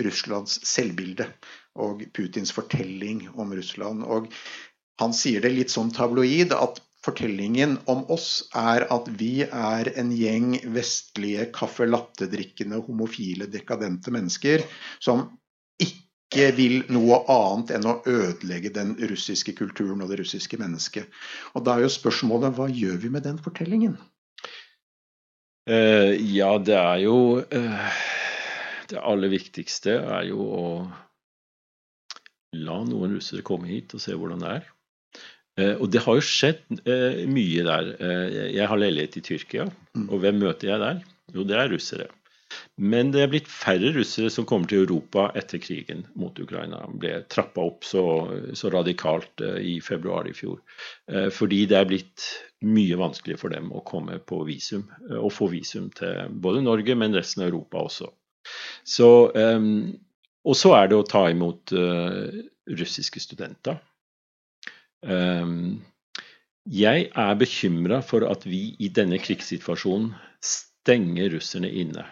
Russlands 0.01 0.59
selvbilde 0.69 1.27
og 1.79 2.03
Putins 2.15 2.53
fortelling 2.55 3.27
om 3.35 3.53
Russland. 3.57 4.05
Og 4.05 4.29
han 5.01 5.15
sier 5.15 5.43
det 5.43 5.53
litt 5.55 5.73
sånn 5.73 5.93
tabloid 5.95 6.53
at 6.55 6.81
fortellingen 7.05 7.77
om 7.91 8.03
oss 8.11 8.49
er 8.57 8.85
at 8.91 9.07
vi 9.19 9.43
er 9.45 9.91
en 9.99 10.11
gjeng 10.11 10.57
vestlige 10.75 11.47
kaffe 11.55 11.87
latte-drikkende, 11.87 12.81
homofile, 12.87 13.47
dekadente 13.51 14.11
mennesker 14.11 14.65
som 14.99 15.29
ikke 16.29 16.51
vil 16.57 16.75
noe 16.93 17.23
annet 17.25 17.71
enn 17.73 17.87
å 17.89 17.99
ødelegge 18.05 18.69
den 18.73 18.93
russiske 19.09 19.55
kulturen 19.57 20.03
og 20.05 20.11
det 20.11 20.19
russiske 20.21 20.59
mennesket. 20.61 21.09
Og 21.57 21.65
da 21.65 21.75
er 21.75 21.87
jo 21.87 21.93
spørsmålet 21.93 22.53
hva 22.57 22.69
gjør 22.69 22.99
vi 23.01 23.09
med 23.09 23.25
den 23.25 23.39
fortellingen? 23.41 23.97
Uh, 25.69 26.13
ja, 26.21 26.55
det 26.61 26.77
er 26.77 27.01
jo 27.03 27.15
uh, 27.41 27.97
Det 28.89 28.97
aller 29.05 29.29
viktigste 29.29 29.99
er 30.01 30.23
jo 30.31 30.41
å 30.41 30.63
la 32.57 32.79
noen 32.89 33.19
russere 33.19 33.45
komme 33.45 33.69
hit 33.69 33.93
og 33.93 34.01
se 34.01 34.15
hvordan 34.17 34.45
det 34.45 34.53
er. 34.59 34.69
Uh, 35.59 35.75
og 35.81 35.89
det 35.93 36.05
har 36.05 36.17
jo 36.17 36.25
skjedd 36.25 36.61
mye 37.29 37.65
der. 37.65 37.91
Jeg 38.53 38.69
har 38.69 38.81
leilighet 38.81 39.17
i 39.17 39.25
Tyrkia, 39.25 39.67
mm. 39.97 40.07
og 40.07 40.21
hvem 40.21 40.41
møter 40.45 40.75
jeg 40.75 40.81
der? 40.85 41.03
Jo, 41.33 41.45
det 41.45 41.57
er 41.57 41.73
russere. 41.73 42.09
Men 42.79 43.11
det 43.11 43.21
er 43.23 43.31
blitt 43.31 43.49
færre 43.51 43.91
russere 43.93 44.29
som 44.33 44.45
kommer 44.47 44.69
til 44.71 44.85
Europa 44.85 45.27
etter 45.37 45.61
krigen 45.61 46.05
mot 46.17 46.37
Ukraina. 46.39 46.79
Det 46.87 46.99
ble 47.01 47.11
trappa 47.31 47.65
opp 47.67 47.85
så, 47.87 48.03
så, 48.57 48.71
radikalt 48.73 49.43
i 49.59 49.77
februar 49.83 50.29
i 50.29 50.33
fjor. 50.33 50.61
Fordi 51.35 51.65
det 51.69 51.77
er 51.77 51.89
blitt 51.89 52.29
mye 52.65 52.97
vanskelig 52.99 53.37
for 53.41 53.53
dem 53.53 53.69
å 53.75 53.83
komme 53.87 54.17
på 54.23 54.41
visum, 54.47 54.87
og 55.19 55.31
få 55.35 55.49
visum 55.51 55.89
til 55.95 56.31
både 56.41 56.63
Norge, 56.65 56.95
men 56.97 57.15
resten 57.15 57.43
av 57.43 57.51
Europa 57.51 57.83
også. 57.89 58.09
Så, 58.87 59.09
og 59.29 60.57
så 60.57 60.73
er 60.79 60.89
det 60.89 60.97
å 60.97 61.07
ta 61.07 61.25
imot 61.29 61.75
russiske 62.79 63.21
studenter. 63.23 63.77
Jeg 66.69 67.09
er 67.15 67.39
bekymra 67.39 68.01
for 68.05 68.27
at 68.29 68.43
vi 68.47 68.75
i 68.79 68.89
denne 68.93 69.19
krigssituasjonen 69.21 70.13
stenger 70.43 71.35
russerne 71.35 71.69
inne. 71.71 72.05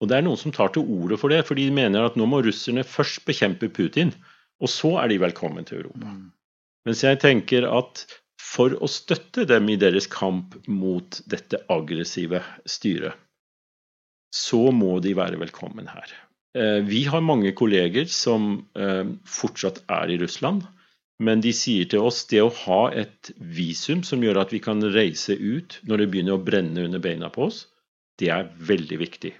Og 0.00 0.10
det 0.10 0.18
er 0.18 0.26
noen 0.26 0.40
som 0.40 0.52
tar 0.52 0.74
til 0.74 0.84
orde 0.84 1.16
for 1.20 1.32
det, 1.32 1.42
for 1.48 1.58
de 1.58 1.66
mener 1.72 2.04
at 2.04 2.18
nå 2.20 2.26
må 2.28 2.42
russerne 2.44 2.84
først 2.84 3.24
bekjempe 3.28 3.70
Putin, 3.72 4.12
og 4.60 4.72
så 4.72 4.96
er 5.02 5.12
de 5.12 5.20
velkommen 5.22 5.64
til 5.68 5.82
Europa. 5.82 6.12
Mm. 6.12 6.30
Mens 6.86 7.02
jeg 7.04 7.20
tenker 7.22 7.66
at 7.68 8.04
for 8.40 8.76
å 8.78 8.88
støtte 8.90 9.46
dem 9.48 9.68
i 9.72 9.78
deres 9.80 10.06
kamp 10.12 10.54
mot 10.68 11.20
dette 11.28 11.62
aggressive 11.72 12.42
styret, 12.68 13.16
så 14.36 14.68
må 14.74 14.98
de 15.00 15.14
være 15.16 15.40
velkommen 15.40 15.88
her. 15.88 16.12
Eh, 16.56 16.80
vi 16.84 17.04
har 17.08 17.24
mange 17.24 17.52
kolleger 17.56 18.08
som 18.10 18.66
eh, 18.76 19.04
fortsatt 19.28 19.82
er 19.92 20.12
i 20.12 20.18
Russland. 20.20 20.66
Men 21.16 21.40
de 21.40 21.52
sier 21.56 21.88
til 21.88 22.04
oss 22.04 22.26
det 22.28 22.42
å 22.44 22.52
ha 22.52 22.80
et 22.92 23.30
visum 23.40 24.02
som 24.04 24.20
gjør 24.20 24.42
at 24.42 24.52
vi 24.52 24.60
kan 24.60 24.84
reise 24.92 25.32
ut 25.32 25.78
når 25.88 26.02
det 26.02 26.08
begynner 26.12 26.36
å 26.36 26.44
brenne 26.44 26.84
under 26.84 27.00
beina 27.00 27.30
på 27.32 27.46
oss, 27.48 27.62
det 28.20 28.28
er 28.34 28.50
veldig 28.68 28.98
viktig. 29.00 29.32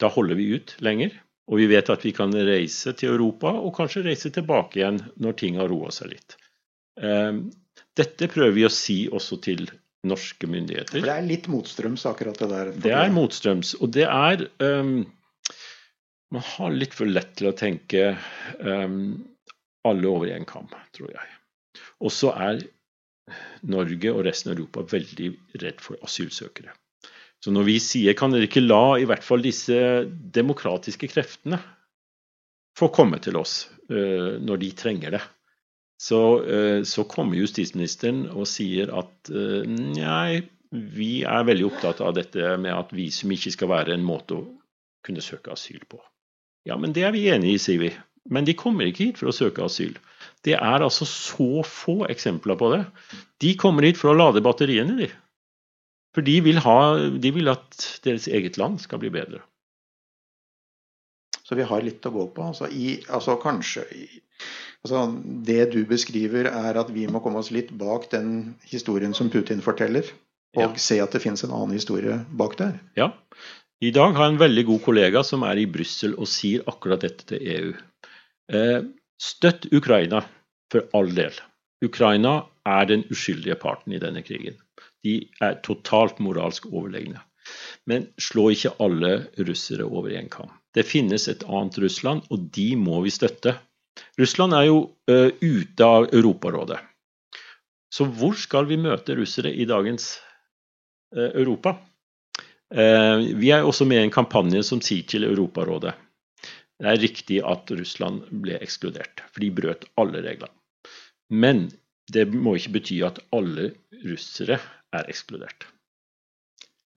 Da 0.00 0.10
holder 0.10 0.38
vi 0.38 0.48
ut 0.56 0.74
lenger, 0.84 1.12
og 1.50 1.60
vi 1.60 1.68
vet 1.70 1.90
at 1.92 2.04
vi 2.06 2.12
kan 2.16 2.32
reise 2.34 2.94
til 2.98 3.14
Europa 3.14 3.52
og 3.52 3.74
kanskje 3.76 4.06
reise 4.06 4.32
tilbake 4.34 4.80
igjen 4.80 5.00
når 5.22 5.36
ting 5.40 5.60
har 5.60 5.70
roa 5.70 5.92
seg 5.94 6.14
litt. 6.14 6.36
Ehm, 7.00 7.46
dette 7.98 8.28
prøver 8.30 8.54
vi 8.56 8.66
å 8.66 8.72
si 8.72 9.04
også 9.06 9.38
til 9.44 9.68
norske 10.04 10.48
myndigheter. 10.50 10.98
For 10.98 11.08
det 11.08 11.14
er 11.16 11.28
litt 11.28 11.46
motstrøms, 11.52 12.04
akkurat 12.10 12.40
det 12.40 12.48
der? 12.50 12.72
Det 12.86 12.94
er 12.96 13.12
motstrøms. 13.14 13.74
Og 13.80 13.92
det 13.96 14.08
er 14.08 14.48
um, 14.60 15.04
Man 16.34 16.42
har 16.42 16.74
litt 16.74 16.96
for 16.96 17.06
lett 17.06 17.36
til 17.38 17.52
å 17.52 17.54
tenke 17.54 18.16
um, 18.58 19.22
alle 19.86 20.08
over 20.10 20.32
én 20.34 20.46
kam, 20.48 20.66
tror 20.96 21.12
jeg. 21.12 21.28
Og 22.02 22.10
så 22.10 22.32
er 22.34 22.64
Norge 23.70 24.10
og 24.10 24.24
resten 24.26 24.50
av 24.50 24.58
Europa 24.58 24.82
veldig 24.90 25.30
redd 25.62 25.84
for 25.84 26.00
asylsøkere. 26.04 26.74
Så 27.44 27.52
når 27.52 27.66
vi 27.68 27.76
sier 27.82 28.16
kan 28.16 28.32
dere 28.32 28.46
ikke 28.48 28.64
la 28.64 28.96
i 28.96 29.04
hvert 29.04 29.24
fall 29.24 29.42
disse 29.44 29.76
demokratiske 30.08 31.10
kreftene 31.12 31.58
få 32.78 32.88
komme 32.94 33.18
til 33.20 33.36
oss 33.36 33.66
uh, 33.92 34.40
når 34.40 34.62
de 34.62 34.70
trenger 34.78 35.18
det, 35.18 35.20
så, 36.00 36.20
uh, 36.40 36.80
så, 36.88 37.04
kommer 37.04 37.36
justisministeren 37.36 38.24
og 38.32 38.48
sier 38.48 38.88
at 38.96 39.28
uh, 39.28 39.60
nei, 39.68 40.40
vi 40.72 41.20
er 41.28 41.44
veldig 41.44 41.68
opptatt 41.68 42.00
av 42.00 42.16
dette 42.16 42.56
med 42.64 42.72
at 42.72 42.96
visum 42.96 43.36
ikke 43.36 43.52
skal 43.52 43.70
være 43.74 43.92
en 43.94 44.08
måte 44.08 44.40
å 44.40 44.46
kunne 45.04 45.22
søke 45.22 45.52
asyl 45.52 45.84
på. 45.84 46.00
Ja, 46.64 46.78
men 46.80 46.96
det 46.96 47.04
er 47.04 47.12
vi 47.12 47.26
enig 47.28 47.58
i, 47.58 47.60
sier 47.60 47.82
vi. 47.82 47.92
Men 48.32 48.48
de 48.48 48.56
kommer 48.56 48.88
ikke 48.88 49.10
hit 49.10 49.20
for 49.20 49.28
å 49.28 49.36
søke 49.36 49.66
asyl. 49.68 49.92
Det 50.48 50.56
er 50.56 50.80
altså 50.80 51.04
så 51.04 51.60
få 51.68 52.06
eksempler 52.08 52.56
på 52.56 52.72
det. 52.72 52.80
De 53.44 53.52
kommer 53.60 53.84
hit 53.84 54.00
for 54.00 54.14
å 54.14 54.16
lade 54.16 54.40
batteriene, 54.44 54.96
de. 54.96 55.10
For 56.14 56.22
de 56.26 56.36
vil, 56.46 56.60
ha, 56.62 56.78
de 57.18 57.32
vil 57.34 57.50
at 57.50 57.86
deres 58.04 58.28
eget 58.30 58.58
land 58.60 58.78
skal 58.82 59.00
bli 59.02 59.10
bedre. 59.14 59.42
Så 61.44 61.58
vi 61.58 61.66
har 61.68 61.82
litt 61.84 62.06
å 62.06 62.12
gå 62.14 62.28
på. 62.36 62.44
Altså, 62.52 62.70
i, 62.70 63.00
altså 63.12 63.36
kanskje 63.42 63.84
altså, 64.84 65.02
Det 65.44 65.72
du 65.74 65.82
beskriver, 65.88 66.48
er 66.48 66.78
at 66.80 66.92
vi 66.94 67.08
må 67.10 67.20
komme 67.24 67.42
oss 67.42 67.50
litt 67.54 67.72
bak 67.76 68.08
den 68.14 68.54
historien 68.70 69.12
som 69.16 69.30
Putin 69.32 69.60
forteller, 69.64 70.06
og 70.56 70.62
ja. 70.62 70.70
se 70.80 71.00
at 71.02 71.12
det 71.12 71.20
finnes 71.24 71.44
en 71.44 71.52
annen 71.52 71.76
historie 71.76 72.20
bak 72.38 72.56
der. 72.60 72.78
Ja. 72.96 73.10
I 73.84 73.90
dag 73.92 74.14
har 74.16 74.28
jeg 74.28 74.36
en 74.36 74.44
veldig 74.44 74.64
god 74.70 74.82
kollega 74.86 75.24
som 75.26 75.42
er 75.44 75.58
i 75.60 75.68
Brussel 75.68 76.14
og 76.14 76.30
sier 76.30 76.64
akkurat 76.70 77.02
dette 77.04 77.26
til 77.28 77.42
EU. 77.56 77.72
Eh, 78.54 78.86
støtt 79.20 79.66
Ukraina, 79.74 80.22
for 80.72 80.86
all 80.96 81.10
del. 81.16 81.34
Ukraina 81.84 82.44
er 82.68 82.88
den 82.88 83.04
uskyldige 83.12 83.56
parten 83.60 83.94
i 83.94 84.00
denne 84.02 84.22
krigen. 84.24 84.56
De 85.04 85.20
er 85.44 85.60
totalt 85.66 86.20
moralsk 86.24 86.66
overlegne. 86.70 87.20
Men 87.88 88.08
slå 88.20 88.48
ikke 88.54 88.72
alle 88.80 89.26
russere 89.48 89.84
over 89.84 90.14
én 90.16 90.30
kam. 90.32 90.52
Det 90.74 90.86
finnes 90.88 91.28
et 91.28 91.44
annet 91.44 91.76
Russland, 91.84 92.24
og 92.32 92.48
de 92.56 92.70
må 92.80 93.02
vi 93.04 93.12
støtte. 93.12 93.54
Russland 94.18 94.56
er 94.56 94.68
jo 94.70 94.78
uh, 95.10 95.30
ute 95.42 95.84
av 95.84 96.08
Europarådet. 96.08 96.80
Så 97.92 98.08
hvor 98.10 98.34
skal 98.34 98.66
vi 98.66 98.80
møte 98.80 99.14
russere 99.14 99.52
i 99.52 99.68
dagens 99.68 100.14
uh, 101.14 101.28
Europa? 101.28 101.76
Uh, 102.74 103.20
vi 103.38 103.52
er 103.54 103.62
også 103.62 103.86
med 103.86 104.00
i 104.00 104.06
en 104.08 104.16
kampanje 104.16 104.64
som 104.66 104.80
sier 104.82 105.04
til 105.06 105.28
Europarådet 105.28 105.94
det 106.82 106.90
er 106.90 107.00
riktig 107.00 107.38
at 107.46 107.70
Russland 107.78 108.24
ble 108.44 108.58
ekskludert, 108.62 109.22
for 109.30 109.44
de 109.44 109.50
brøt 109.54 109.86
alle 110.00 110.22
reglene. 110.24 110.52
Men 111.30 111.68
det 112.12 112.26
må 112.32 112.56
ikke 112.58 112.76
bety 112.78 113.00
at 113.06 113.20
alle 113.32 113.72
russere 114.04 114.58
er 114.94 115.08
ekskludert. 115.08 115.66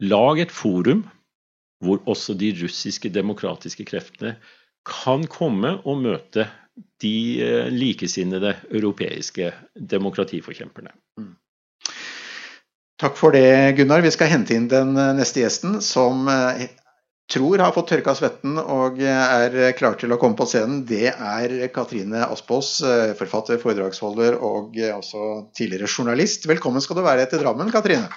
Lag 0.03 0.41
et 0.43 0.53
forum 0.53 1.05
hvor 1.83 2.01
også 2.09 2.33
de 2.37 2.51
russiske 2.57 3.09
demokratiske 3.13 3.85
kreftene 3.85 4.35
kan 4.87 5.25
komme 5.29 5.75
og 5.85 6.01
møte 6.01 6.47
de 7.01 7.41
eh, 7.43 7.67
likesinnede 7.73 8.55
europeiske 8.69 9.51
demokratiforkjemperne. 9.75 10.93
Mm. 11.19 11.35
Takk 13.01 13.17
for 13.17 13.33
det, 13.33 13.75
Gunnar. 13.77 14.01
Vi 14.01 14.13
skal 14.13 14.31
hente 14.31 14.57
inn 14.57 14.69
den 14.71 14.95
eh, 14.97 15.13
neste 15.17 15.43
gjesten, 15.43 15.79
som 15.85 16.25
eh, 16.31 16.67
tror 17.31 17.59
har 17.59 17.73
fått 17.75 17.89
tørka 17.91 18.13
svetten 18.15 18.59
og 18.61 19.01
er 19.03 19.57
klar 19.77 19.97
til 19.99 20.13
å 20.15 20.19
komme 20.21 20.39
på 20.39 20.47
scenen. 20.47 20.85
Det 20.87 21.11
er 21.11 21.55
Katrine 21.75 22.23
Aspås, 22.27 22.77
forfatter, 23.19 23.59
foredragsholder 23.61 24.39
og 24.39 24.79
også 24.95 25.27
tidligere 25.57 25.91
journalist. 25.91 26.47
Velkommen 26.47 26.83
skal 26.83 26.99
du 27.01 27.05
være 27.07 27.27
til 27.31 27.43
Drammen, 27.43 27.71
Katrine. 27.73 28.07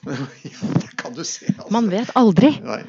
det 0.10 0.96
kan 0.96 1.14
du 1.14 1.24
se. 1.24 1.46
Altså. 1.46 1.68
Man 1.72 1.90
vet 1.92 2.10
aldri. 2.18 2.54
Nei. 2.64 2.82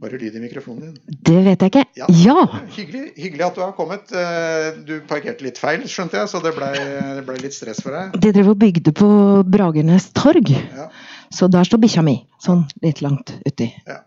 Bare 0.00 0.16
lyd 0.16 0.36
i 0.36 0.40
mikrofonen 0.40 0.94
din. 0.94 1.18
Det 1.28 1.40
vet 1.44 1.60
jeg 1.60 1.72
ikke. 1.72 1.82
Ja. 1.98 2.06
ja. 2.22 2.44
Hyggelig, 2.72 3.02
hyggelig, 3.18 3.44
at 3.50 3.58
du 3.58 3.60
har 3.60 3.74
kommet. 3.76 4.12
Eh, 4.16 4.68
du 4.88 4.94
parkerte 5.08 5.44
litt 5.44 5.60
feil, 5.60 5.84
skjønte 5.84 6.16
jeg, 6.16 6.30
så 6.32 6.40
det 6.40 6.54
ble, 6.56 6.70
det 7.18 7.24
ble 7.26 7.36
litt 7.42 7.56
stress 7.56 7.82
for 7.84 7.92
deg. 7.92 8.16
De 8.24 8.32
drev 8.32 8.48
og 8.54 8.56
bygde 8.62 8.94
på 8.96 9.10
Bragernes 9.44 10.08
torg, 10.16 10.48
ja. 10.54 10.88
så 11.28 11.50
der 11.52 11.68
står 11.68 11.82
bikkja 11.84 12.06
mi. 12.06 12.16
Sånn 12.40 12.64
litt 12.80 13.04
langt 13.04 13.34
uti. 13.44 13.68
Ja. 13.84 14.00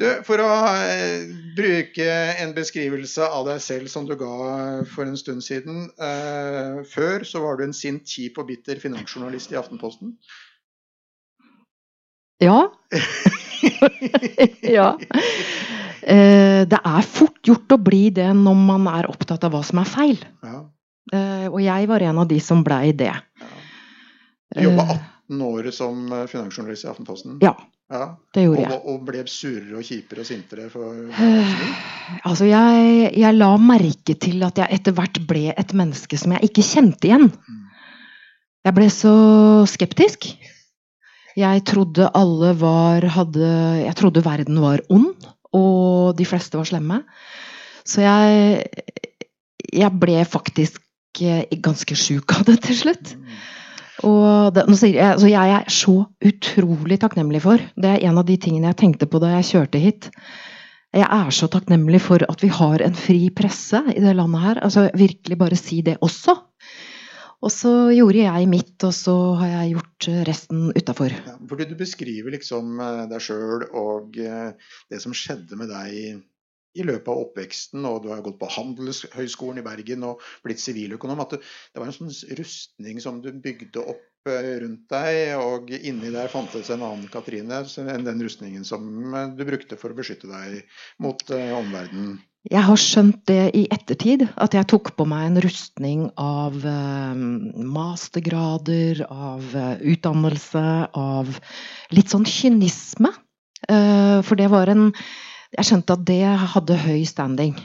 Du, 0.00 0.06
for 0.24 0.40
å 0.44 0.52
eh, 0.84 1.24
bruke 1.56 2.08
en 2.40 2.52
beskrivelse 2.56 3.24
av 3.24 3.48
deg 3.48 3.64
selv 3.64 3.88
som 3.92 4.04
du 4.08 4.14
ga 4.20 4.84
for 4.88 5.08
en 5.08 5.16
stund 5.20 5.44
siden. 5.44 5.86
Eh, 5.96 6.80
før 6.92 7.24
så 7.28 7.44
var 7.44 7.56
du 7.56 7.66
en 7.70 7.76
sint, 7.76 8.04
kjip 8.04 8.40
og 8.40 8.52
bitter 8.52 8.80
finansjournalist 8.84 9.56
i 9.56 9.60
Aftenposten. 9.60 10.16
Ja. 12.40 12.66
ja. 14.78 14.90
Eh, 16.02 16.62
det 16.68 16.80
er 16.80 17.08
fort 17.08 17.40
gjort 17.46 17.76
å 17.76 17.80
bli 17.80 18.08
det 18.14 18.28
når 18.36 18.60
man 18.60 18.88
er 18.90 19.08
opptatt 19.10 19.44
av 19.46 19.54
hva 19.54 19.62
som 19.66 19.82
er 19.82 19.90
feil. 19.90 20.22
Ja. 20.46 20.62
Eh, 21.12 21.46
og 21.50 21.60
jeg 21.64 21.88
var 21.90 22.04
en 22.06 22.22
av 22.22 22.28
de 22.30 22.38
som 22.44 22.64
blei 22.66 22.92
det. 22.96 23.12
Ja. 23.12 23.50
Du 24.56 24.64
jobba 24.66 24.86
18 25.30 25.42
år 25.46 25.70
som 25.74 26.08
finansjournalist 26.30 26.86
i 26.86 26.90
Aftenposten? 26.90 27.36
Ja. 27.44 27.54
Ja. 27.90 28.04
Det 28.34 28.44
gjorde 28.44 28.62
jeg. 28.62 28.76
Og, 28.76 28.84
og 28.92 29.06
ble 29.08 29.22
surere 29.26 29.80
og 29.80 29.86
kjipere 29.86 30.22
og 30.22 30.28
sintere? 30.28 30.68
For, 30.70 30.98
altså, 32.22 32.46
jeg, 32.46 33.08
jeg, 33.18 33.34
la 33.34 33.50
merke 33.58 34.14
til 34.22 34.44
at 34.46 34.60
jeg 34.62 34.78
etter 34.78 34.94
hvert 34.94 35.18
ble 35.26 35.48
et 35.50 35.74
menneske 35.74 36.18
som 36.20 36.36
jeg 36.36 36.50
ikke 36.50 36.66
kjente 36.66 37.10
igjen. 37.10 37.26
Mm. 37.34 37.58
Jeg 38.68 38.76
ble 38.76 38.86
så 38.94 39.14
skeptisk. 39.70 40.30
Jeg 41.40 41.64
trodde 41.68 42.10
alle 42.16 42.52
var 42.60 43.06
hadde 43.16 43.52
Jeg 43.80 43.96
trodde 43.98 44.24
verden 44.24 44.60
var 44.62 44.82
ond, 44.92 45.14
og 45.56 46.16
de 46.18 46.26
fleste 46.28 46.60
var 46.60 46.68
slemme. 46.68 47.02
Så 47.84 48.04
jeg 48.04 48.64
Jeg 49.70 49.92
ble 50.02 50.24
faktisk 50.26 50.80
eh, 51.22 51.46
ganske 51.62 51.94
sjuk 51.94 52.32
av 52.34 52.46
det 52.48 52.60
til 52.66 52.76
slutt. 52.76 53.16
Det, 54.00 54.62
jeg, 54.88 55.16
så 55.20 55.28
jeg 55.28 55.52
er 55.52 55.66
så 55.68 55.94
utrolig 56.24 56.96
takknemlig 57.02 57.42
for 57.44 57.60
Det 57.76 57.90
er 57.90 58.06
en 58.08 58.16
av 58.16 58.24
de 58.24 58.38
tingene 58.40 58.70
jeg 58.70 58.78
tenkte 58.80 59.06
på 59.06 59.20
da 59.20 59.34
jeg 59.34 59.50
kjørte 59.50 59.82
hit. 59.82 60.08
Jeg 60.96 61.06
er 61.06 61.28
så 61.30 61.46
takknemlig 61.52 62.00
for 62.02 62.24
at 62.24 62.40
vi 62.42 62.48
har 62.50 62.82
en 62.82 62.96
fri 62.96 63.28
presse 63.30 63.82
i 63.92 64.00
det 64.00 64.14
landet 64.16 64.42
her. 64.42 64.62
Altså 64.64 64.88
Virkelig 64.96 65.38
bare 65.38 65.58
si 65.58 65.82
det 65.86 65.98
også. 66.00 66.34
Og 67.40 67.52
så 67.52 67.70
gjorde 67.94 68.20
jeg 68.20 68.48
mitt, 68.52 68.74
og 68.84 68.92
så 68.92 69.14
har 69.40 69.52
jeg 69.54 69.74
gjort 69.74 70.08
eh, 70.12 70.24
resten 70.28 70.66
utafor. 70.76 71.14
Ja, 71.24 71.36
fordi 71.48 71.70
du 71.70 71.76
beskriver 71.78 72.34
liksom 72.36 72.74
eh, 72.84 73.06
deg 73.10 73.24
sjøl 73.24 73.64
og 73.70 74.18
eh, 74.20 74.74
det 74.92 75.00
som 75.00 75.16
skjedde 75.16 75.56
med 75.60 75.72
deg 75.72 76.20
i 76.78 76.84
løpet 76.86 77.08
av 77.10 77.22
oppveksten, 77.24 77.86
og 77.88 78.04
du 78.04 78.10
har 78.12 78.20
gått 78.22 78.38
på 78.38 78.50
Handelshøyskolen 78.54 79.58
i 79.58 79.66
Bergen 79.66 80.04
og 80.06 80.20
blitt 80.44 80.60
siviløkonom. 80.62 81.24
At 81.24 81.38
det 81.40 81.80
var 81.80 81.88
en 81.88 81.96
sånn 81.96 82.12
rustning 82.38 83.00
som 83.02 83.18
du 83.24 83.32
bygde 83.32 83.82
opp 83.82 84.06
rundt 84.28 84.84
deg, 84.92 85.32
og 85.40 85.72
inni 85.72 86.12
der 86.12 86.28
fantes 86.30 86.68
en 86.70 86.84
annen 86.84 87.08
Katrine 87.10 87.62
enn 87.64 88.04
den 88.04 88.20
rustningen 88.20 88.66
som 88.68 88.84
du 89.32 89.42
brukte 89.48 89.80
for 89.80 89.90
å 89.90 89.96
beskytte 89.96 90.28
deg 90.28 90.60
mot 91.00 91.24
omverdenen. 91.32 92.18
Jeg 92.48 92.64
har 92.64 92.78
skjønt 92.80 93.18
det 93.28 93.50
i 93.52 93.66
ettertid, 93.68 94.22
at 94.40 94.54
jeg 94.56 94.64
tok 94.72 94.94
på 94.96 95.04
meg 95.08 95.26
en 95.26 95.40
rustning 95.44 96.06
av 96.16 96.54
eh, 96.64 97.18
mastergrader, 97.68 99.02
av 99.12 99.44
eh, 99.52 99.82
utdannelse, 99.92 100.62
av 100.96 101.28
litt 101.92 102.08
sånn 102.08 102.24
kynisme. 102.24 103.10
Eh, 103.68 104.22
for 104.24 104.40
det 104.40 104.48
var 104.52 104.72
en 104.72 104.88
Jeg 105.50 105.66
skjønte 105.66 105.94
at 105.98 106.02
det 106.06 106.24
hadde 106.54 106.78
høy 106.78 107.04
standing. 107.04 107.56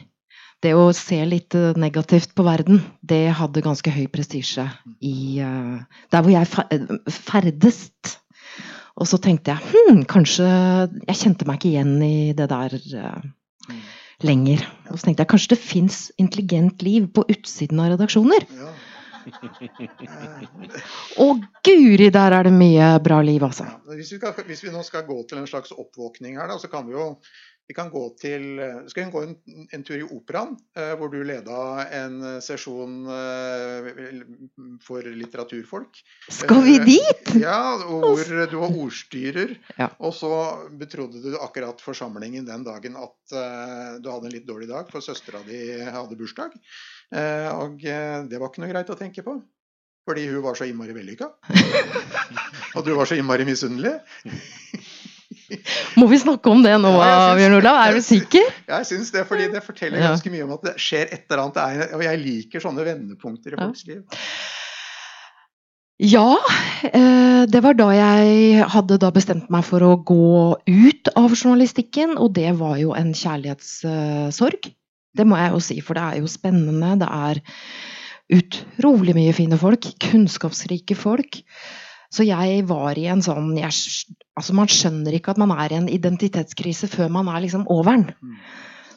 Det 0.66 0.72
å 0.74 0.90
se 0.98 1.20
litt 1.30 1.54
negativt 1.78 2.32
på 2.34 2.44
verden, 2.44 2.80
det 3.06 3.30
hadde 3.38 3.62
ganske 3.62 3.92
høy 3.94 4.08
prestisje 4.10 4.66
i 5.06 5.38
Der 5.38 6.26
hvor 6.26 6.32
jeg 6.34 6.50
ferdes. 7.14 7.92
Og 8.98 9.06
så 9.06 9.22
tenkte 9.22 9.54
jeg 9.54 9.70
hm, 9.70 10.02
kanskje 10.10 10.50
Jeg 11.06 11.20
kjente 11.22 11.46
meg 11.46 11.62
ikke 11.62 11.70
igjen 11.76 12.02
i 12.02 12.34
det 12.34 12.50
der 12.50 12.74
lenger. 14.24 14.64
Og 14.90 15.00
så 15.00 15.08
tenkte 15.08 15.26
jeg 15.26 15.32
kanskje 15.34 15.56
det 15.56 15.62
fins 15.62 16.12
intelligent 16.22 16.84
liv 16.86 17.08
på 17.12 17.26
utsiden 17.32 17.82
av 17.84 17.96
redaksjoner. 17.96 18.46
Ja. 18.56 18.74
Og 21.26 21.42
guri, 21.66 22.10
der 22.14 22.36
er 22.38 22.44
det 22.48 22.54
mye 22.54 22.92
bra 23.04 23.22
liv, 23.26 23.44
altså. 23.48 23.66
Ja, 23.66 23.96
hvis, 23.98 24.12
vi 24.14 24.20
skal, 24.20 24.36
hvis, 24.48 24.64
vi 24.66 24.74
nå 24.74 24.84
skal 24.86 25.06
gå 25.08 25.18
til 25.30 25.42
en 25.42 25.50
slags 25.50 25.74
oppvåkning 25.74 26.38
her, 26.40 26.48
da, 26.52 26.60
så 26.62 26.70
kan 26.72 26.86
vi 26.88 26.94
jo 26.94 27.08
vi 27.68 27.74
kan 27.74 27.90
gå 27.90 28.02
til, 28.22 28.60
skal 28.90 29.08
vi 29.08 29.12
gå 29.14 29.22
en, 29.26 29.34
en 29.74 29.84
tur 29.86 29.98
i 29.98 30.06
Operaen, 30.06 30.54
eh, 30.78 30.92
hvor 31.00 31.10
du 31.10 31.18
leda 31.26 31.86
en 31.98 32.20
sesjon 32.44 33.00
eh, 33.10 33.90
for 34.86 35.08
litteraturfolk. 35.10 36.02
Skal 36.30 36.62
vi 36.66 36.76
eh, 36.78 36.86
dit? 36.86 37.32
Ja, 37.42 37.58
hvor 37.82 38.22
du 38.22 38.58
var 38.62 38.70
ordstyrer. 38.70 39.56
Ja. 39.80 39.90
Og 39.98 40.14
så 40.18 40.32
betrodde 40.78 41.24
du 41.24 41.40
akkurat 41.40 41.82
forsamlingen 41.82 42.46
den 42.46 42.68
dagen 42.68 43.00
at 43.02 43.18
du 43.26 44.12
hadde 44.12 44.30
en 44.30 44.36
litt 44.36 44.46
dårlig 44.46 44.70
dag, 44.70 44.92
for 44.92 45.02
søstera 45.02 45.42
di 45.48 45.66
hadde 45.82 46.18
bursdag. 46.20 46.54
Og 47.56 47.82
det 47.82 48.38
var 48.38 48.52
ikke 48.52 48.62
noe 48.62 48.70
greit 48.70 48.94
å 48.94 49.00
tenke 49.00 49.26
på. 49.26 49.40
Fordi 50.06 50.28
hun 50.30 50.44
var 50.46 50.54
så 50.54 50.68
innmari 50.70 50.94
vellykka. 50.94 51.32
Og 52.78 52.86
du 52.86 52.94
var 52.94 53.10
så 53.10 53.18
innmari 53.18 53.46
misunnelig. 53.48 53.96
Må 56.00 56.08
vi 56.12 56.20
snakke 56.22 56.52
om 56.52 56.64
det 56.66 56.74
nå, 56.82 56.92
ja, 57.00 57.32
Bjørn 57.38 57.58
Olav? 57.60 57.80
Er 57.86 57.98
du 57.98 58.04
sikker? 58.06 58.50
Jeg 58.70 58.90
syns 58.90 59.14
det, 59.16 59.26
fordi 59.30 59.48
det 59.54 59.64
forteller 59.66 60.04
ganske 60.04 60.34
mye 60.34 60.46
om 60.48 60.54
at 60.58 60.68
det 60.70 60.76
skjer 60.82 61.08
et 61.10 61.26
eller 61.30 61.48
annet. 61.48 61.96
Og 61.98 62.06
jeg 62.06 62.22
liker 62.24 62.64
sånne 62.64 62.86
vendepunkter 62.88 63.56
i 63.56 63.62
folks 63.62 63.88
liv. 63.90 64.04
Ja, 66.04 66.36
eh, 66.84 67.46
det 67.48 67.62
var 67.64 67.78
da 67.80 67.88
jeg 67.96 68.64
hadde 68.68 68.98
da 69.00 69.14
bestemt 69.16 69.48
meg 69.54 69.64
for 69.64 69.84
å 69.86 69.94
gå 70.04 70.58
ut 70.68 71.12
av 71.16 71.32
journalistikken, 71.32 72.18
og 72.20 72.34
det 72.36 72.52
var 72.60 72.76
jo 72.82 72.92
en 72.98 73.14
kjærlighetssorg. 73.16 74.68
Det 75.16 75.24
må 75.28 75.40
jeg 75.40 75.54
jo 75.54 75.62
si, 75.64 75.78
for 75.80 75.96
det 75.96 76.04
er 76.04 76.20
jo 76.20 76.28
spennende. 76.28 76.98
Det 77.00 77.08
er 77.08 77.40
utrolig 78.36 79.16
mye 79.16 79.36
fine 79.38 79.60
folk. 79.62 79.88
Kunnskapsrike 80.04 80.98
folk. 81.00 81.40
Så 82.16 82.24
jeg 82.24 82.62
var 82.70 82.96
i 83.00 83.10
en 83.12 83.24
sånn 83.26 83.56
jeg, 83.60 83.74
Altså, 84.36 84.56
man 84.56 84.72
skjønner 84.72 85.16
ikke 85.16 85.34
at 85.34 85.40
man 85.40 85.52
er 85.56 85.72
i 85.72 85.80
en 85.80 85.90
identitetskrise 85.92 86.90
før 86.92 87.12
man 87.12 87.30
er 87.32 87.44
liksom 87.44 87.66
over 87.72 87.96
den. 87.96 88.10
Mm. 88.20 88.38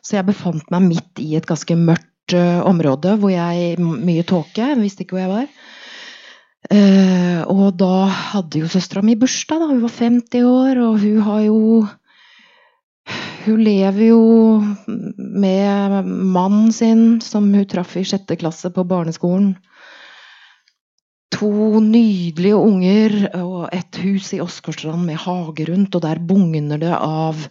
Så 0.03 0.17
jeg 0.17 0.27
befant 0.29 0.71
meg 0.75 0.87
midt 0.87 1.23
i 1.23 1.35
et 1.39 1.47
ganske 1.47 1.77
mørkt 1.79 2.35
uh, 2.35 2.65
område 2.67 3.17
hvor 3.21 3.33
jeg 3.33 3.79
Mye 3.79 4.25
tåke. 4.27 4.73
Visste 4.81 5.05
ikke 5.05 5.19
hvor 5.19 5.25
jeg 5.25 5.35
var. 5.35 5.49
Uh, 6.69 7.43
og 7.49 7.79
da 7.79 8.09
hadde 8.33 8.65
jo 8.65 8.71
søstera 8.71 9.05
mi 9.07 9.15
bursdag. 9.19 9.63
da, 9.63 9.71
Hun 9.71 9.85
var 9.85 9.95
50 9.95 10.49
år, 10.49 10.83
og 10.89 10.99
hun 11.05 11.23
har 11.29 11.47
jo 11.47 11.63
Hun 13.47 13.63
lever 13.65 14.11
jo 14.11 14.23
med 15.17 16.05
mannen 16.05 16.73
sin, 16.73 17.21
som 17.25 17.47
hun 17.55 17.65
traff 17.65 17.97
i 17.97 18.03
sjette 18.05 18.37
klasse 18.37 18.69
på 18.75 18.85
barneskolen. 18.85 19.55
To 21.37 21.81
nydelige 21.85 22.57
unger 22.57 23.17
og 23.37 23.69
et 23.75 23.99
hus 24.01 24.33
i 24.33 24.41
Åsgårdstrand 24.41 25.05
med 25.05 25.21
hage 25.21 25.67
rundt, 25.69 25.95
og 25.95 26.05
der 26.05 26.21
bugner 26.25 26.81
det 26.81 26.95
av 26.95 27.43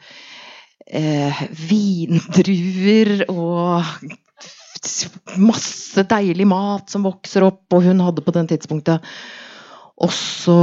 eh, 0.88 1.44
vindruer 1.70 3.28
og 3.30 3.86
masse 5.38 6.04
deilig 6.10 6.48
mat 6.50 6.90
som 6.90 7.06
vokser 7.06 7.46
opp, 7.46 7.66
og 7.74 7.86
hun 7.86 8.02
hadde 8.02 8.26
på 8.26 8.34
den 8.34 8.50
tidspunktet 8.50 9.06
også 9.98 10.56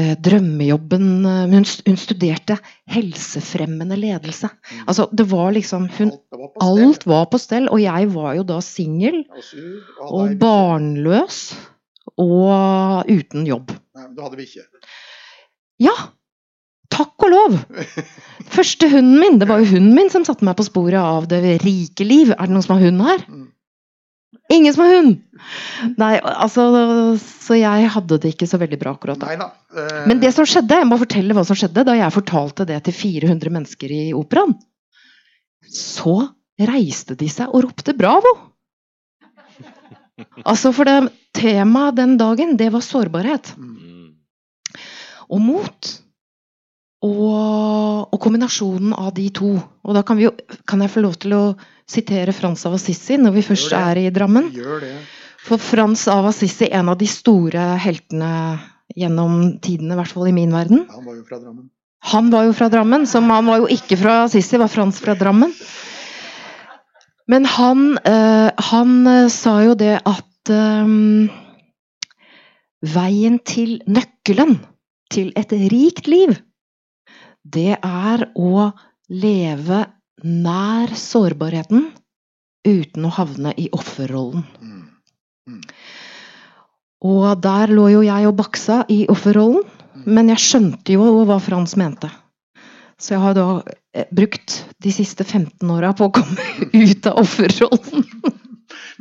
eh, 0.00 0.14
drømmejobben 0.16 1.08
hun, 1.26 1.64
hun, 1.86 1.98
studerte 2.00 2.56
helsefremmende 2.88 3.98
ledelse. 4.00 4.48
Altså, 4.86 5.08
det 5.12 5.26
var 5.28 5.52
liksom 5.52 5.90
hun, 5.98 6.14
Alt 6.64 7.04
var 7.08 7.26
på 7.28 7.40
stell. 7.40 7.68
Og 7.68 7.82
jeg 7.82 8.08
var 8.14 8.32
jo 8.38 8.46
da 8.48 8.62
singel 8.64 9.22
og 10.08 10.38
barnløs 10.40 11.44
og 12.20 13.08
uten 13.08 13.46
jobb. 13.48 13.72
Nei, 13.96 14.04
men 14.06 14.16
du 14.16 14.22
hadde 14.24 14.40
bikkje? 14.40 14.66
Ja! 15.82 15.94
Takk 16.92 17.24
og 17.24 17.32
lov! 17.32 17.56
Første 18.56 18.88
hunden 18.92 19.16
min, 19.20 19.38
det 19.40 19.48
var 19.48 19.62
jo 19.62 19.70
hunden 19.72 19.94
min 19.96 20.12
som 20.12 20.26
satte 20.28 20.44
meg 20.44 20.58
på 20.58 20.66
sporet 20.66 21.00
av 21.00 21.28
det 21.30 21.40
rike 21.64 22.04
liv. 22.04 22.34
Er 22.36 22.48
det 22.48 22.54
noen 22.54 22.66
som 22.66 22.76
har 22.76 22.84
hund 22.84 23.04
her? 23.06 23.24
Mm. 23.28 23.48
Ingen 24.52 24.74
som 24.74 24.84
har 24.84 24.94
hund! 24.98 25.14
Nei, 25.98 26.12
altså 26.20 26.64
Så 27.20 27.56
jeg 27.56 27.88
hadde 27.94 28.18
det 28.20 28.34
ikke 28.34 28.48
så 28.50 28.60
veldig 28.60 28.78
bra 28.80 28.92
akkurat 28.94 29.22
da. 29.22 29.48
Uh... 29.72 30.04
Men 30.10 30.20
det 30.22 30.34
som 30.36 30.46
skjedde, 30.48 30.82
jeg 30.82 30.88
må 30.90 31.00
fortelle 31.00 31.36
hva 31.36 31.44
som 31.48 31.58
skjedde 31.58 31.86
da 31.88 31.96
jeg 31.96 32.14
fortalte 32.14 32.68
det 32.68 32.82
til 32.88 32.96
400 32.98 33.54
mennesker 33.54 33.94
i 33.94 34.02
operaen. 34.16 34.54
Så 35.72 36.18
reiste 36.60 37.16
de 37.18 37.30
seg 37.32 37.52
og 37.52 37.64
ropte 37.68 37.96
'bravo'! 37.96 38.51
Altså, 40.44 40.72
for 40.76 40.88
det 40.88 41.12
temaet 41.36 41.96
den 41.96 42.16
dagen, 42.20 42.56
det 42.60 42.70
var 42.74 42.84
sårbarhet. 42.84 43.54
Mm. 43.56 44.12
Og 45.32 45.40
mot. 45.40 45.92
Og, 47.02 48.12
og, 48.12 48.18
kombinasjonen 48.22 48.92
av 48.94 49.10
de 49.16 49.26
to. 49.34 49.56
Og 49.58 49.96
da 49.96 50.04
kan, 50.06 50.20
jo, 50.22 50.30
kan, 50.68 50.84
jeg 50.84 50.92
få 50.92 51.02
lov 51.02 51.16
til 51.22 51.34
å 51.34 51.42
sitere 51.88 52.34
Frans 52.36 52.62
av 52.68 52.76
Assisi 52.76 53.18
når 53.18 53.34
vi 53.40 53.46
først 53.48 53.74
er 53.74 54.04
i 54.04 54.10
Drammen. 54.14 54.52
For 55.42 55.58
Frans 55.58 56.06
av 56.12 56.28
Assisi, 56.30 56.68
en 56.70 56.92
av 56.92 57.00
de 57.00 57.08
store 57.10 57.72
heltene 57.82 58.32
gjennom 58.94 59.56
tidene, 59.64 59.96
i 59.96 59.98
hvert 59.98 60.14
fall 60.14 60.30
i 60.30 60.36
min 60.36 60.52
verden. 60.54 60.84
Han 60.92 61.08
var 61.08 61.16
jo 61.16 61.24
fra 61.26 61.40
Drammen. 61.40 61.70
Han 62.12 62.30
var 62.30 62.46
jo 62.46 62.54
fra 62.58 62.68
Drammen, 62.70 63.06
som 63.06 63.30
han 63.30 63.46
var 63.50 63.62
jo 63.62 63.70
ikke 63.70 63.98
fra 63.98 64.20
Assisi, 64.28 64.58
var 64.58 64.70
Frans 64.70 65.00
fra 65.02 65.14
Drammen. 65.18 65.54
Men 67.30 67.46
han, 67.46 67.98
øh, 67.98 68.50
han 68.70 69.06
øh, 69.06 69.30
sa 69.30 69.60
jo 69.62 69.74
det 69.78 70.00
at 70.00 70.50
um, 70.50 71.30
Veien 72.82 73.38
til 73.46 73.76
nøkkelen 73.86 74.56
til 75.12 75.30
et 75.38 75.52
rikt 75.52 76.08
liv 76.10 76.34
det 77.42 77.76
er 77.82 78.24
å 78.38 78.70
leve 79.10 79.82
nær 80.22 80.94
sårbarheten 80.94 81.88
uten 82.62 83.06
å 83.06 83.10
havne 83.10 83.52
i 83.58 83.68
offerrollen. 83.74 84.44
Mm. 84.62 84.82
Mm. 85.50 85.62
Og 87.02 87.26
der 87.42 87.72
lå 87.74 87.88
jo 87.96 88.02
jeg 88.06 88.28
og 88.30 88.36
baksa 88.38 88.82
i 88.88 89.02
offerrollen, 89.10 89.64
mm. 89.66 90.04
men 90.06 90.30
jeg 90.30 90.44
skjønte 90.44 90.94
jo 90.94 91.08
hva 91.26 91.40
Frans 91.42 91.74
mente. 91.76 92.10
Så 93.02 93.16
jeg 93.16 93.22
har 93.24 93.34
da 93.34 93.46
eh, 93.96 94.06
brukt 94.14 94.60
de 94.82 94.92
siste 94.94 95.24
15 95.26 95.70
åra 95.74 95.90
på 95.98 96.06
å 96.06 96.14
komme 96.14 96.46
ut 96.84 97.08
av 97.10 97.18
offerrollen. 97.24 98.06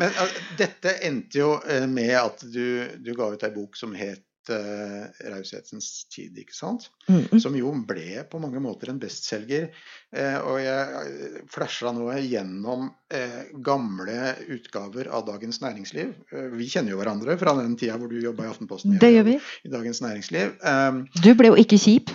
Men 0.02 0.16
uh, 0.18 0.40
dette 0.58 0.96
endte 1.06 1.42
jo 1.44 1.54
uh, 1.60 1.86
med 1.86 2.16
at 2.18 2.42
du, 2.50 2.90
du 2.98 3.14
ga 3.18 3.30
ut 3.36 3.46
ei 3.46 3.54
bok 3.54 3.78
som 3.78 3.94
het 3.98 4.24
raushetens 4.50 6.08
tid, 6.12 6.38
ikke 6.42 6.56
sant? 6.56 6.88
Mm. 7.10 7.40
Som 7.42 7.56
jo 7.58 7.72
ble 7.88 8.24
på 8.30 8.40
mange 8.42 8.62
måter 8.64 8.92
en 8.92 9.00
bestselger. 9.02 9.70
Uh, 10.16 10.40
og 10.50 10.58
jeg 10.64 11.02
eh, 11.02 11.38
flasha 11.52 11.94
nå 11.96 12.10
gjennom 12.26 12.90
uh, 12.90 13.42
gamle 13.64 14.34
utgaver 14.52 15.12
av 15.14 15.28
Dagens 15.30 15.62
Næringsliv. 15.64 16.14
vi 16.58 16.68
kjenner 16.72 16.96
jo 16.96 17.00
hverandre 17.00 17.38
fra 17.40 17.56
den 17.60 17.78
tida 17.80 17.98
hvor 18.00 18.12
du 18.12 18.20
jobba 18.20 18.48
i 18.48 18.52
Aftenposten. 18.52 18.98
Det 19.02 19.12
gjør 19.14 19.30
vi. 19.30 19.38
I 19.68 19.74
Dagens 19.74 20.02
Næringsliv. 20.04 20.58
Um, 20.66 21.06
du 21.22 21.32
ble 21.38 21.54
jo 21.54 21.62
ikke 21.62 21.80
kjip. 21.82 22.12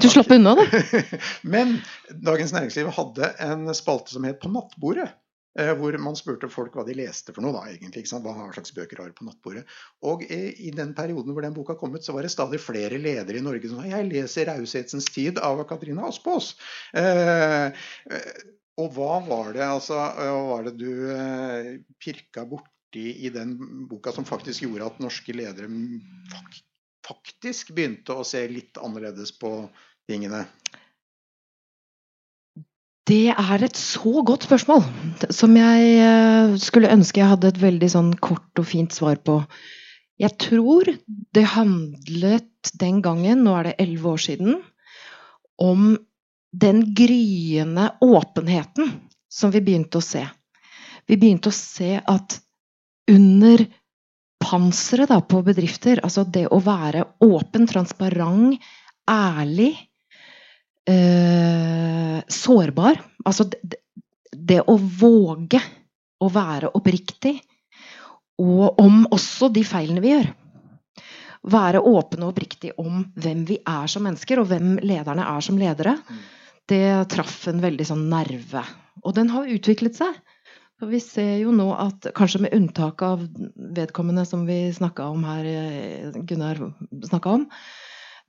du 0.00 0.08
slapp 0.10 0.32
unna, 0.34 0.56
du. 0.58 0.64
Men 1.54 1.78
Dagens 2.10 2.54
Næringsliv 2.56 2.92
hadde 2.98 3.34
en 3.46 3.68
spalte 3.76 4.16
som 4.16 4.26
het 4.28 4.40
På 4.42 4.52
nattbordet. 4.52 5.10
Eh, 5.58 5.72
hvor 5.74 5.96
man 5.98 6.14
spurte 6.14 6.46
folk 6.50 6.76
hva 6.78 6.84
de 6.86 6.94
leste 6.94 7.34
for 7.34 7.42
noe, 7.42 7.54
da, 7.56 7.64
egentlig. 7.72 8.04
Hva 8.06 8.34
slags 8.54 8.74
bøker 8.76 9.02
har 9.02 9.10
på 9.16 9.26
nattbordet? 9.26 9.64
Og 10.06 10.22
i 10.30 10.70
den 10.76 10.94
perioden 10.94 11.34
hvor 11.34 11.42
den 11.42 11.56
boka 11.56 11.74
kom 11.78 11.96
ut, 11.96 12.04
så 12.06 12.14
var 12.14 12.26
det 12.26 12.30
stadig 12.34 12.60
flere 12.62 13.00
ledere 13.02 13.40
i 13.40 13.44
Norge 13.44 13.70
som 13.70 13.80
sa 13.80 13.90
jeg 13.90 14.08
leser 14.12 14.46
'Raushetens 14.46 15.10
tid' 15.10 15.42
av 15.42 15.64
Katrine 15.70 16.06
Aspås. 16.06 16.54
Eh, 16.94 17.66
eh, 18.14 18.32
og 18.78 18.94
hva 18.94 19.18
var 19.26 19.52
det, 19.56 19.66
altså, 19.66 19.98
hva 19.98 20.40
var 20.52 20.68
det 20.68 20.76
du 20.78 20.90
eh, 21.12 21.72
pirka 21.98 22.46
borti 22.48 23.26
i 23.26 23.30
den 23.34 23.56
boka 23.90 24.14
som 24.14 24.26
faktisk 24.26 24.64
gjorde 24.64 24.86
at 24.86 25.02
norske 25.02 25.34
ledere 25.34 25.68
faktisk 27.06 27.74
begynte 27.74 28.14
å 28.14 28.26
se 28.26 28.46
litt 28.48 28.78
annerledes 28.78 29.34
på 29.38 29.50
tingene? 30.10 30.46
Det 33.08 33.32
er 33.32 33.64
et 33.64 33.78
så 33.78 34.22
godt 34.26 34.44
spørsmål 34.46 34.82
som 35.32 35.54
jeg 35.56 35.92
eh, 36.04 36.56
skulle 36.60 36.92
ønske 36.92 37.22
jeg 37.22 37.32
hadde 37.32 37.48
et 37.50 37.60
veldig 37.62 37.88
sånn 37.90 38.10
kort 38.20 38.60
og 38.60 38.68
fint 38.68 38.94
svar 38.94 39.18
på. 39.24 39.40
Jeg 40.20 40.36
tror 40.42 40.90
det 41.32 41.46
handlet 41.54 42.72
den 42.80 43.00
gangen, 43.04 43.40
nå 43.46 43.56
er 43.56 43.70
det 43.70 43.78
elleve 43.80 44.12
år 44.12 44.20
siden, 44.20 44.60
om 45.60 45.94
den 46.52 46.82
gryende 46.96 47.88
åpenheten 48.04 48.92
som 49.32 49.52
vi 49.54 49.62
begynte 49.64 50.00
å 50.00 50.04
se. 50.04 50.26
Vi 51.08 51.16
begynte 51.16 51.48
å 51.48 51.56
se 51.56 51.96
at 51.98 52.36
under 53.10 53.64
panseret 54.40 55.28
på 55.28 55.40
bedrifter, 55.46 56.00
altså 56.04 56.24
det 56.24 56.46
å 56.52 56.60
være 56.64 57.06
åpen, 57.24 57.66
transparent, 57.70 58.60
ærlig 59.10 59.72
eh, 60.90 62.18
sårbar. 62.30 63.00
Altså 63.24 63.46
det, 63.50 63.80
det, 64.32 64.60
å 64.66 64.76
våge 64.76 65.60
å 66.20 66.28
være 66.32 66.72
oppriktig, 66.76 67.38
og 68.40 68.80
om 68.80 69.04
også 69.12 69.50
de 69.52 69.64
feilene 69.66 70.02
vi 70.04 70.14
gjør. 70.14 70.30
Være 71.50 71.80
åpne 71.80 72.26
og 72.26 72.34
oppriktig 72.34 72.74
om 72.80 73.04
hvem 73.16 73.46
vi 73.48 73.60
er 73.64 73.88
som 73.88 74.04
mennesker, 74.04 74.42
og 74.42 74.50
hvem 74.50 74.74
lederne 74.84 75.24
er 75.24 75.44
som 75.44 75.60
ledere. 75.60 75.96
Det 76.68 76.84
traff 77.12 77.46
en 77.50 77.62
veldig 77.62 77.86
sånn 77.88 78.04
nerve. 78.12 78.64
Og 79.04 79.16
den 79.16 79.32
har 79.32 79.48
utviklet 79.48 79.96
seg. 79.96 80.18
Vi 80.80 81.00
ser 81.02 81.34
jo 81.42 81.52
nå 81.52 81.66
at 81.76 82.08
kanskje 82.16 82.42
med 82.46 82.54
unntak 82.56 83.02
av 83.04 83.24
vedkommende 83.76 84.24
som 84.28 84.46
vi 84.48 84.62
snakka 84.72 85.10
om 85.12 85.24
her, 85.28 85.44
eh, 85.44 86.20
Gunnar 86.24 86.60
snakka 87.04 87.34
om, 87.36 87.48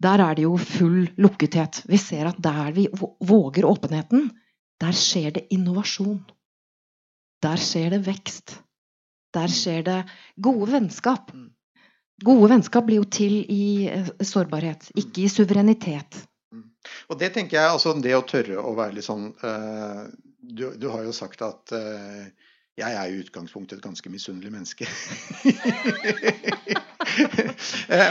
der 0.01 0.23
er 0.23 0.37
det 0.37 0.45
jo 0.47 0.55
full 0.57 1.05
lukkethet. 1.21 1.83
Vi 1.89 1.99
ser 2.01 2.31
at 2.31 2.39
der 2.41 2.71
vi 2.75 2.87
våger 2.91 3.67
åpenheten, 3.69 4.29
der 4.81 4.97
skjer 4.97 5.35
det 5.37 5.47
innovasjon. 5.53 6.23
Der 7.41 7.57
skjer 7.61 7.93
det 7.95 8.01
vekst. 8.07 8.57
Der 9.35 9.51
skjer 9.51 9.85
det 9.85 9.99
gode 10.41 10.71
vennskap. 10.73 11.31
Gode 12.21 12.49
vennskap 12.51 12.85
blir 12.85 13.01
jo 13.01 13.07
til 13.09 13.39
i 13.49 13.87
eh, 13.89 14.09
sårbarhet, 14.21 14.91
ikke 14.97 15.25
i 15.25 15.31
suverenitet. 15.31 16.19
Mm. 16.53 16.67
Og 17.09 17.17
det 17.21 17.31
tenker 17.37 17.57
jeg, 17.57 17.71
altså 17.71 17.95
det 17.97 18.13
å 18.17 18.25
tørre 18.27 18.61
å 18.61 18.75
være 18.77 18.97
litt 18.97 19.07
sånn 19.07 19.31
uh, 19.41 20.05
du, 20.41 20.67
du, 20.77 20.87
har 20.91 21.05
jo 21.07 21.13
sagt 21.15 21.41
at 21.45 21.73
uh, 21.73 22.27
jeg 22.81 22.97
er 22.97 23.11
i 23.11 23.19
utgangspunktet 23.21 23.77
et 23.79 23.83
ganske 23.85 24.09
misunnelig 24.11 24.51
menneske. 24.53 24.87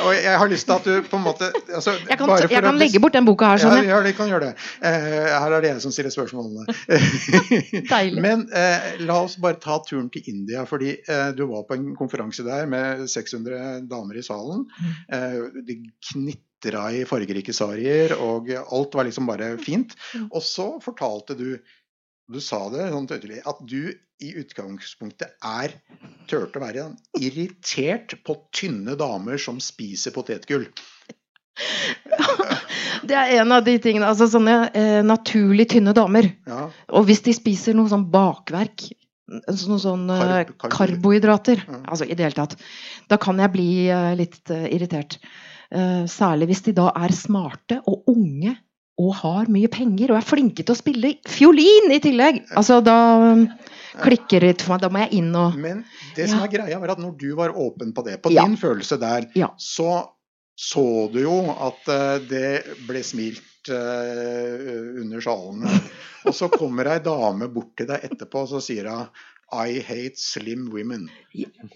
og 0.05 0.13
jeg 0.15 0.39
har 0.43 0.49
lyst 0.51 0.67
til 0.69 0.75
at 0.77 0.87
du 0.87 1.09
på 1.09 1.17
en 1.19 1.25
måte 1.25 1.47
altså, 1.75 1.95
Jeg 2.09 2.19
kan, 2.19 2.31
jeg 2.43 2.51
kan 2.51 2.79
legge 2.79 3.01
bort 3.03 3.15
den 3.17 3.27
boka 3.29 3.53
her. 3.53 3.63
Sånn, 3.63 3.85
ja, 3.87 4.01
ja, 4.01 4.13
kan 4.17 4.31
gjøre 4.31 4.51
det. 4.51 4.55
her 4.83 5.57
er 5.57 5.65
det 5.65 5.73
jeg 5.73 5.85
som 5.85 5.95
stiller 5.95 6.15
spørsmålene. 6.15 6.67
Deilig. 7.95 8.23
Men 8.25 8.47
eh, 8.57 9.01
la 9.07 9.21
oss 9.25 9.37
bare 9.41 9.61
ta 9.63 9.79
turen 9.87 10.11
til 10.13 10.23
India. 10.33 10.65
fordi 10.69 10.95
eh, 11.01 11.29
du 11.37 11.47
var 11.51 11.67
på 11.69 11.79
en 11.79 11.95
konferanse 11.99 12.45
der 12.47 12.69
med 12.71 13.07
600 13.11 13.87
damer 13.91 14.19
i 14.19 14.25
salen. 14.27 14.67
Mm. 14.79 14.95
Eh, 15.17 15.39
de 15.67 15.79
knitra 16.11 16.87
i 16.95 17.05
fargerike 17.09 17.55
sarier, 17.57 18.17
og 18.21 18.51
alt 18.61 18.95
var 18.95 19.09
liksom 19.09 19.29
bare 19.31 19.57
fint. 19.63 19.97
Mm. 20.15 20.29
Og 20.31 20.43
så 20.45 20.73
fortalte 20.85 21.39
du 21.39 21.55
du 22.31 22.39
sa 22.45 22.61
det 22.73 22.91
sånn 22.93 23.09
tydelig, 23.11 23.43
at 23.49 23.59
du 23.67 23.91
i 24.21 24.31
utgangspunktet 24.39 25.33
er 25.47 25.75
turte 26.31 26.61
å 26.61 26.63
være 26.63 26.87
irritert 27.19 28.19
på 28.27 28.37
tynne 28.55 28.97
damer 29.01 29.41
som 29.41 29.61
spiser 29.65 30.15
potetgull. 30.15 30.69
det 33.09 33.17
er 33.17 33.35
en 33.41 33.53
av 33.57 33.65
de 33.67 33.77
tingene. 33.83 34.09
altså 34.09 34.29
Sånne 34.31 34.57
eh, 34.77 35.01
naturlig 35.07 35.71
tynne 35.75 35.95
damer. 35.97 36.31
Ja. 36.49 36.67
Og 36.97 37.09
hvis 37.09 37.25
de 37.27 37.35
spiser 37.37 37.77
noe 37.77 37.91
sånn 37.91 38.09
bakverk, 38.13 38.91
noen 39.31 39.83
sånne 39.83 40.19
Karb, 40.19 40.57
karb. 40.59 40.73
karbohydrater, 40.75 41.63
ja. 41.67 41.83
altså 41.87 42.09
i 42.09 42.17
det 42.17 42.27
hele 42.27 42.39
tatt, 42.39 42.57
da 43.11 43.19
kan 43.21 43.39
jeg 43.39 43.55
bli 43.55 43.71
uh, 43.91 44.11
litt 44.19 44.43
uh, 44.51 44.67
irritert. 44.71 45.21
Uh, 45.71 46.03
særlig 46.11 46.51
hvis 46.51 46.65
de 46.67 46.75
da 46.81 46.89
er 46.99 47.15
smarte 47.15 47.79
og 47.87 48.11
unge 48.11 48.57
og 49.01 49.15
har 49.23 49.51
mye 49.53 49.71
penger 49.73 50.13
og 50.13 50.21
er 50.21 50.29
flinke 50.29 50.65
til 50.65 50.75
å 50.75 50.79
spille 50.79 51.15
fiolin 51.31 51.93
i 51.95 52.01
tillegg. 52.05 52.43
Altså 52.59 52.81
da 52.85 52.99
klikker 54.01 54.45
det 54.45 54.55
for 54.61 54.77
meg. 54.77 54.85
Da 54.85 54.93
må 54.93 55.03
jeg 55.05 55.21
inn 55.21 55.35
og 55.39 55.59
Men 55.61 55.85
det 56.17 56.29
som 56.31 56.43
er 56.45 56.53
greia, 56.53 56.81
var 56.83 56.95
at 56.95 57.03
når 57.03 57.17
du 57.21 57.31
var 57.39 57.55
åpen 57.57 57.95
på 57.97 58.05
det, 58.07 58.21
på 58.23 58.33
din 58.35 58.59
følelse 58.61 59.01
der, 59.01 59.31
så 59.57 60.03
så 60.61 61.09
du 61.09 61.23
jo 61.23 61.39
at 61.55 61.89
uh, 61.89 62.21
det 62.29 62.77
ble 62.85 63.01
smilt 63.07 63.71
uh, 63.73 65.01
under 65.01 65.23
sjalene. 65.25 65.73
Og 66.29 66.37
så 66.37 66.51
kommer 66.53 66.91
ei 66.93 67.01
dame 67.01 67.49
bort 67.49 67.73
til 67.81 67.89
deg 67.89 68.05
etterpå 68.11 68.43
og 68.45 68.51
så 68.51 68.61
sier 68.61 68.91
hun 68.93 69.07
I 69.57 69.81
hate 69.81 70.21
slim 70.21 70.69
women. 70.69 71.09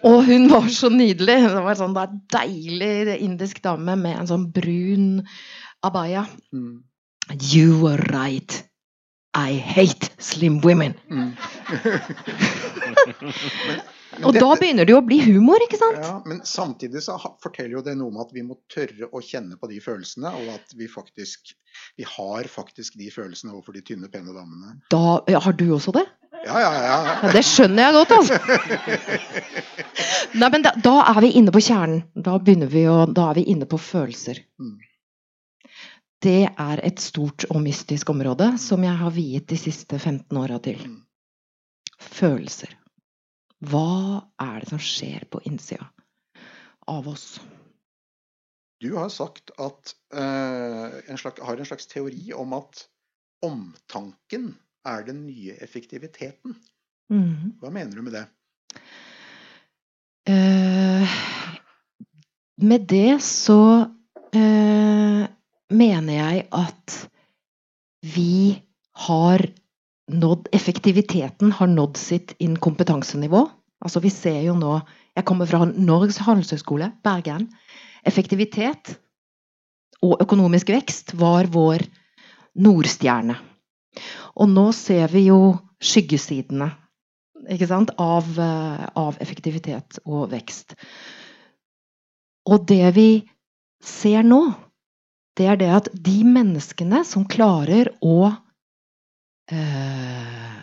Og 0.05 0.19
hun 0.29 0.51
var 0.53 0.69
så 0.69 0.93
nydelig. 0.93 1.39
Det 1.49 1.63
var 1.65 1.81
sånn 1.81 1.97
deilig 2.35 3.17
indisk 3.25 3.63
dame 3.65 3.97
med 3.97 4.21
en 4.21 4.29
sånn 4.29 4.45
brun 4.53 5.09
abaya. 5.85 6.27
Mm. 6.53 6.85
You 7.31 7.81
were 7.81 7.99
right. 8.13 8.65
I 9.35 9.53
hate 9.53 10.11
slim 10.19 10.61
women. 10.61 10.95
Mm. 11.11 11.17
men, 11.19 11.35
men 13.67 14.23
og 14.23 14.35
dette, 14.37 14.45
da 14.45 14.59
begynner 14.61 14.87
det 14.87 14.95
jo 14.95 15.01
å 15.01 15.07
bli 15.07 15.19
humor, 15.25 15.63
ikke 15.65 15.81
sant? 15.81 15.99
Ja, 15.99 16.13
Men 16.29 16.43
samtidig 16.47 17.03
så 17.03 17.17
forteller 17.43 17.81
jo 17.81 17.83
det 17.83 17.97
noe 17.99 18.13
om 18.13 18.21
at 18.23 18.31
vi 18.35 18.45
må 18.47 18.61
tørre 18.71 19.09
å 19.11 19.23
kjenne 19.25 19.59
på 19.59 19.71
de 19.73 19.81
følelsene, 19.83 20.31
og 20.31 20.53
at 20.55 20.77
vi 20.79 20.87
faktisk 20.91 21.57
vi 21.99 22.07
har 22.07 22.47
faktisk 22.47 22.95
de 23.01 23.09
følelsene 23.11 23.51
overfor 23.51 23.75
de 23.75 23.83
tynne, 23.83 24.07
pene 24.13 24.31
damene. 24.31 24.77
Da, 24.95 25.19
ja, 25.27 25.43
Har 25.43 25.57
du 25.59 25.67
også 25.75 25.97
det? 25.97 26.07
Ja, 26.45 26.61
ja, 26.61 26.71
ja. 26.79 26.97
ja 27.25 27.35
det 27.35 27.43
skjønner 27.49 27.89
jeg 27.89 27.97
godt, 27.99 28.15
altså. 28.21 28.39
Nei, 30.39 30.49
men 30.51 30.63
da, 30.63 30.77
da, 30.79 30.97
er 31.11 31.23
vi 31.25 31.35
inne 31.41 31.55
på 31.55 31.63
kjernen. 31.65 32.05
Da, 32.15 32.39
begynner 32.39 32.71
vi 32.71 32.87
å, 32.91 33.05
da 33.11 33.33
er 33.33 33.41
vi 33.41 33.49
inne 33.51 33.67
på 33.67 33.81
følelser. 33.83 34.45
Mm 34.63 34.77
det 36.25 36.47
er 36.49 36.81
et 36.87 37.03
stort 37.03 37.45
og 37.51 37.61
mystisk 37.65 38.09
område 38.13 38.55
som 38.61 38.85
jeg 38.85 38.97
har 39.01 39.13
viet 39.13 39.49
de 39.51 39.59
siste 39.61 39.99
15 39.99 40.39
åra 40.41 40.57
til. 40.65 40.81
Følelser. 42.01 42.73
Hva 43.65 44.25
er 44.41 44.63
det 44.63 44.71
som 44.73 44.81
skjer 44.83 45.27
på 45.33 45.43
innsida 45.49 45.87
av 46.91 47.09
oss? 47.09 47.39
Du 48.81 48.91
har 48.97 49.09
sagt 49.13 49.53
at 49.61 49.95
uh, 50.17 50.97
en 51.09 51.21
slags, 51.21 51.41
har 51.41 51.61
en 51.61 51.69
slags 51.69 51.89
teori 51.89 52.33
om 52.37 52.53
at 52.57 52.87
omtanken 53.45 54.53
er 54.85 55.07
den 55.07 55.23
nye 55.29 55.57
effektiviteten. 55.65 56.57
Mm. 57.13 57.55
Hva 57.61 57.73
mener 57.73 57.97
du 57.97 58.05
med 58.05 58.17
det? 58.17 58.27
Uh, 60.29 61.17
med 62.65 62.85
det 62.89 63.21
så 63.25 63.63
uh, 64.37 65.25
mener 65.73 66.19
jeg 66.19 66.47
at 66.53 66.97
vi 68.15 68.61
har 69.07 69.47
nådd 70.13 70.49
Effektiviteten 70.53 71.53
har 71.57 71.71
nådd 71.71 71.97
sitt 71.97 72.35
inkompetansenivå. 72.39 73.47
Altså 73.85 74.01
vi 74.05 74.13
ser 74.13 74.43
jo 74.45 74.57
nå 74.59 74.81
Jeg 75.15 75.25
kommer 75.25 75.47
fra 75.47 75.63
Norges 75.65 76.19
handelshøyskole, 76.19 76.91
Bergen. 77.05 77.47
Effektivitet 78.05 78.97
og 80.03 80.19
økonomisk 80.21 80.73
vekst 80.75 81.15
var 81.15 81.47
vår 81.47 81.85
nordstjerne. 82.59 83.37
Og 84.35 84.51
nå 84.51 84.65
ser 84.75 85.07
vi 85.13 85.29
jo 85.29 85.55
skyggesidene 85.79 86.67
av, 88.03 88.27
av 88.99 89.21
effektivitet 89.23 90.01
og 90.05 90.31
vekst. 90.33 90.75
Og 92.51 92.67
det 92.67 92.91
vi 92.97 93.09
ser 93.85 94.27
nå, 94.27 94.41
det 95.39 95.47
er 95.51 95.59
det 95.59 95.71
at 95.81 95.89
de 96.07 96.19
menneskene 96.27 97.03
som 97.07 97.27
klarer 97.27 97.91
å 98.05 98.29
eh, 99.51 100.63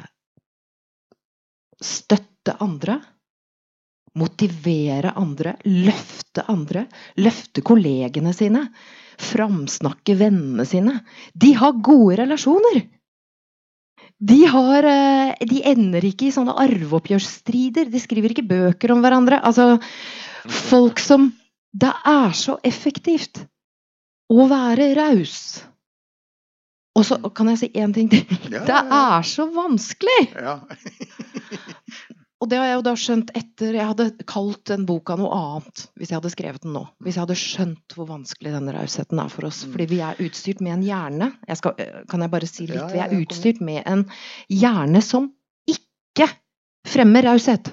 støtte 1.81 2.55
andre, 2.63 3.01
motivere 4.15 5.13
andre, 5.19 5.57
løfte 5.67 6.45
andre, 6.51 6.85
løfte 7.19 7.63
kollegene 7.67 8.33
sine, 8.35 8.65
framsnakke 9.21 10.15
vennene 10.17 10.63
sine 10.65 10.95
De 11.37 11.51
har 11.59 11.77
gode 11.83 12.17
relasjoner! 12.23 12.81
De, 14.21 14.37
har, 14.45 14.85
eh, 14.85 15.45
de 15.49 15.63
ender 15.65 16.05
ikke 16.05 16.27
i 16.27 16.33
sånne 16.33 16.53
arveoppgjørsstrider. 16.61 17.87
De 17.89 18.01
skriver 18.01 18.35
ikke 18.35 18.45
bøker 18.45 18.93
om 18.93 19.01
hverandre. 19.01 19.39
Altså, 19.41 19.79
folk 20.69 21.01
som 21.01 21.31
Det 21.71 21.89
er 22.05 22.33
så 22.35 22.57
effektivt 22.67 23.39
å 24.31 24.47
være 24.49 24.93
raus. 24.97 25.35
Og 26.97 27.05
så 27.07 27.17
kan 27.35 27.51
jeg 27.53 27.61
si 27.61 27.69
én 27.79 27.93
ting 27.95 28.09
til. 28.11 28.25
Ja, 28.51 28.63
det 28.67 28.79
er 28.97 29.27
så 29.27 29.47
vanskelig! 29.53 30.23
Ja. 30.35 30.57
og 32.41 32.49
det 32.51 32.59
har 32.59 32.67
jeg 32.67 32.77
jo 32.79 32.83
da 32.87 32.93
skjønt 32.99 33.31
etter 33.37 33.77
Jeg 33.77 33.87
hadde 33.91 34.07
kalt 34.27 34.63
den 34.67 34.83
boka 34.89 35.15
noe 35.19 35.29
annet 35.35 35.83
hvis 35.95 36.11
jeg 36.11 36.19
hadde 36.19 36.33
skrevet 36.33 36.65
den 36.65 36.75
nå. 36.75 36.83
Hvis 37.03 37.15
jeg 37.15 37.23
hadde 37.23 37.39
skjønt 37.39 37.95
hvor 37.95 38.09
vanskelig 38.09 38.55
denne 38.55 38.75
rausheten 38.75 39.23
er 39.23 39.31
for 39.31 39.47
oss. 39.47 39.63
Mm. 39.63 39.75
Fordi 39.75 39.87
vi 39.93 40.01
er 40.07 40.23
utstyrt 40.27 40.63
med 40.65 40.75
en 40.75 40.85
hjerne. 40.87 41.31
Jeg 41.47 41.61
skal, 41.61 41.87
kan 42.11 42.25
jeg 42.25 42.35
bare 42.35 42.51
si 42.51 42.67
litt? 42.67 42.91
Vi 42.91 43.03
er 43.05 43.15
utstyrt 43.21 43.63
med 43.63 43.87
en 43.87 44.05
hjerne 44.51 45.03
som 45.05 45.31
ikke 45.71 46.27
fremmer 46.91 47.29
raushet 47.29 47.71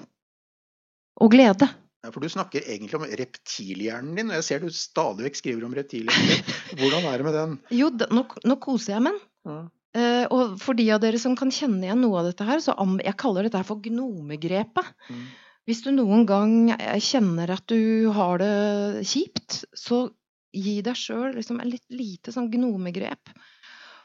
og 1.19 1.35
glede. 1.35 1.67
For 2.07 2.22
du 2.22 2.30
snakker 2.30 2.62
egentlig 2.62 2.94
om 2.94 3.07
reptilhjernen 3.18 4.14
din, 4.14 4.28
og 4.30 4.38
jeg 4.38 4.46
ser 4.46 4.62
du 4.62 4.70
stadig 4.74 5.26
vekk 5.26 5.40
skriver 5.40 5.66
om 5.66 5.74
reptilhjernen. 5.74 6.53
Hvordan 6.78 7.09
er 7.11 7.18
det 7.18 7.26
med 7.26 7.34
den? 7.34 7.57
Jo, 7.80 7.90
nå, 8.14 8.22
nå 8.46 8.57
koser 8.62 8.94
jeg 8.94 9.05
meg 9.09 9.18
med 9.18 9.57
den. 9.57 9.66
Uh, 9.99 10.24
og 10.30 10.59
for 10.62 10.78
de 10.78 10.84
av 10.94 11.01
dere 11.03 11.18
som 11.18 11.34
kan 11.38 11.51
kjenne 11.51 11.80
igjen 11.86 12.03
noe 12.05 12.20
av 12.20 12.28
dette 12.28 12.46
her, 12.46 12.61
så 12.62 12.76
jeg 13.03 13.18
kaller 13.18 13.46
dette 13.49 13.59
her 13.59 13.66
for 13.66 13.82
gnomegrepet. 13.82 14.90
Mm. 15.11 15.26
Hvis 15.68 15.82
du 15.84 15.90
noen 15.92 16.22
gang 16.28 16.53
eh, 16.76 17.01
kjenner 17.03 17.51
at 17.53 17.66
du 17.68 18.09
har 18.16 18.38
det 18.40 19.05
kjipt, 19.09 19.64
så 19.76 20.07
gi 20.55 20.78
deg 20.84 20.96
sjøl 20.96 21.34
liksom 21.36 21.59
et 21.61 21.72
litt 21.74 21.84
lite 21.92 22.32
sånn 22.32 22.49
gnomegrep. 22.53 23.34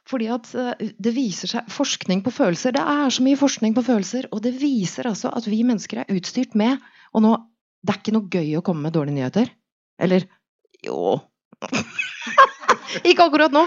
Fordi 0.09 0.27
at 0.33 0.49
uh, 0.57 0.73
det 0.79 1.13
viser 1.15 1.51
seg 1.51 1.69
Forskning 1.71 2.25
på 2.25 2.33
følelser. 2.33 2.73
Det 2.75 2.83
er 2.83 3.13
så 3.13 3.23
mye 3.23 3.39
forskning 3.39 3.77
på 3.77 3.85
følelser, 3.85 4.31
og 4.33 4.41
det 4.43 4.57
viser 4.57 5.07
altså 5.11 5.31
at 5.35 5.47
vi 5.51 5.61
mennesker 5.67 6.01
er 6.01 6.15
utstyrt 6.15 6.57
med 6.59 6.81
Og 7.13 7.23
nå 7.23 7.37
det 7.83 7.93
er 7.93 7.99
ikke 7.99 8.15
noe 8.15 8.31
gøy 8.31 8.55
å 8.57 8.63
komme 8.65 8.87
med 8.87 8.95
dårlige 8.95 9.17
nyheter. 9.19 9.51
Eller 10.01 10.25
jo 10.83 11.19
Ikke 13.09 13.25
akkurat 13.25 13.53
nå. 13.53 13.65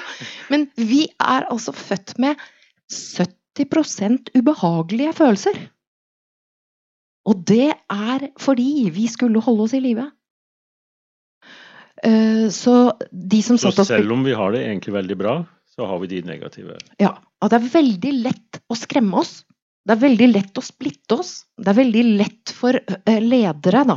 Men 0.52 0.68
vi 0.78 1.06
er 1.18 1.48
altså 1.50 1.74
født 1.74 2.14
med 2.22 2.40
70% 2.92 4.30
ubehagelige 4.36 5.14
følelser. 5.16 5.58
Og 7.26 7.42
det 7.48 7.72
er 7.74 8.28
fordi 8.38 8.86
vi 8.94 9.08
skulle 9.10 9.42
holde 9.42 9.66
oss 9.66 9.74
i 9.74 9.82
live. 9.82 10.06
Eh, 12.06 12.46
så 12.54 12.92
de 13.10 13.42
som 13.42 13.58
Så 13.58 13.72
selv 13.84 14.12
om 14.14 14.22
vi 14.24 14.36
har 14.36 14.52
det 14.54 14.62
egentlig 14.62 14.94
veldig 14.94 15.18
bra, 15.18 15.36
så 15.74 15.88
har 15.90 15.98
vi 16.04 16.12
de 16.14 16.22
negative? 16.28 16.78
Ja. 17.02 17.16
Og 17.42 17.50
det 17.52 17.58
er 17.58 17.72
veldig 17.74 18.12
lett 18.28 18.60
å 18.72 18.78
skremme 18.78 19.18
oss. 19.20 19.42
Det 19.86 19.94
er 19.94 20.02
veldig 20.02 20.26
lett 20.32 20.58
å 20.58 20.64
splitte 20.64 21.20
oss. 21.20 21.44
Det 21.54 21.70
er 21.70 21.78
veldig 21.78 22.02
lett 22.18 22.52
for 22.54 22.78
ledere 23.22 23.84
da, 23.86 23.96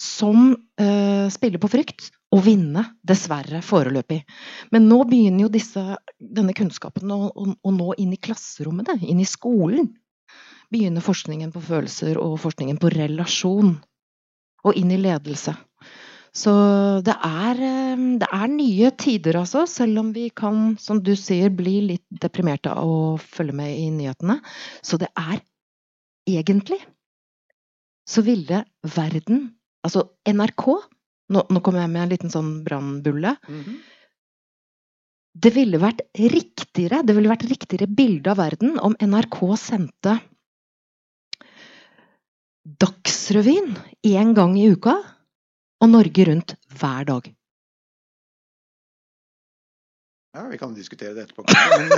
som 0.00 0.50
uh, 0.50 1.28
spiller 1.30 1.62
på 1.62 1.70
frykt, 1.70 2.08
å 2.32 2.40
vinne. 2.42 2.82
Dessverre, 3.06 3.60
foreløpig. 3.62 4.22
Men 4.74 4.88
nå 4.90 5.02
begynner 5.06 5.46
jo 5.46 5.52
disse, 5.52 5.82
denne 6.18 6.54
kunnskapen 6.58 7.12
å, 7.14 7.20
å, 7.28 7.46
å, 7.54 7.74
nå 7.76 7.94
inn 8.02 8.16
i 8.16 8.20
klasserommene, 8.20 8.98
inn 9.06 9.22
i 9.22 9.28
skolen. 9.28 9.92
Begynner 10.72 11.04
forskningen 11.04 11.52
på 11.54 11.62
følelser 11.68 12.18
og 12.18 12.38
forskningen 12.42 12.80
på 12.82 12.90
relasjon. 12.94 13.76
Og 14.62 14.78
inn 14.78 14.90
i 14.94 14.98
ledelse. 14.98 15.54
Så 16.32 16.52
det 17.04 17.12
er, 17.12 17.58
eh, 17.60 18.04
det 18.22 18.28
er 18.32 18.48
nye 18.48 18.90
tider, 18.96 19.36
altså. 19.42 19.66
Selv 19.68 20.00
om 20.00 20.12
vi 20.16 20.30
kan, 20.30 20.78
som 20.80 21.02
du 21.04 21.12
sier, 21.16 21.52
bli 21.52 21.80
litt 21.92 22.06
deprimerte 22.08 22.72
av 22.72 22.88
å 22.88 23.18
følge 23.20 23.52
med 23.52 23.76
i 23.76 23.90
nyhetene. 23.92 24.40
Så 24.80 24.96
det 24.98 25.10
er 25.12 25.42
egentlig 26.28 26.80
så 28.08 28.22
ville 28.26 28.64
verden 28.82 29.52
Altså 29.82 30.04
NRK 30.30 30.66
Nå, 31.32 31.40
nå 31.48 31.60
kommer 31.64 31.82
jeg 31.82 31.90
med 31.90 32.02
en 32.02 32.10
liten 32.10 32.30
sånn 32.30 32.50
brannbulle. 32.62 33.36
Mm 33.48 33.62
-hmm. 33.62 33.76
Det 35.32 35.50
ville 35.54 35.78
vært 35.78 36.02
riktigere 36.14 37.02
det 37.02 37.14
ville 37.16 37.30
vært 37.30 37.48
riktigere 37.48 37.86
bilde 37.88 38.30
av 38.30 38.36
verden 38.36 38.78
om 38.78 38.94
NRK 39.00 39.56
sendte 39.56 40.20
Dagsrevyen 42.62 43.78
én 44.04 44.34
gang 44.34 44.58
i 44.58 44.68
uka 44.70 44.98
og 45.82 45.90
Norge 45.90 46.26
Rundt 46.28 46.54
hver 46.78 47.06
dag. 47.08 47.32
Ja, 50.32 50.46
vi 50.48 50.56
kan 50.56 50.72
diskutere 50.72 51.12
det 51.12 51.26
etterpå. 51.26 51.44
Men, 51.44 51.90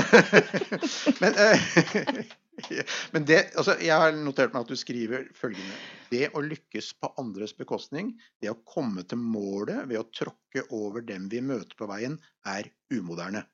men, 1.22 1.36
eh, 1.38 2.80
men 3.14 3.26
det, 3.28 3.40
altså, 3.54 3.76
jeg 3.78 3.94
har 3.94 4.16
notert 4.16 4.54
meg 4.54 4.64
at 4.64 4.72
du 4.72 4.78
skriver 4.78 5.28
følgende 5.38 5.76
Det 6.10 6.32
å 6.34 6.42
lykkes 6.42 6.88
på 6.98 7.12
andres 7.22 7.54
bekostning, 7.54 8.10
det 8.42 8.50
å 8.50 8.58
komme 8.66 9.04
til 9.06 9.22
målet 9.22 9.84
ved 9.86 10.00
å 10.00 10.08
tråkke 10.10 10.66
over 10.74 11.04
dem 11.06 11.28
vi 11.30 11.44
møter 11.46 11.78
på 11.78 11.86
veien, 11.90 12.18
er 12.42 12.72
umoderne. 12.90 13.44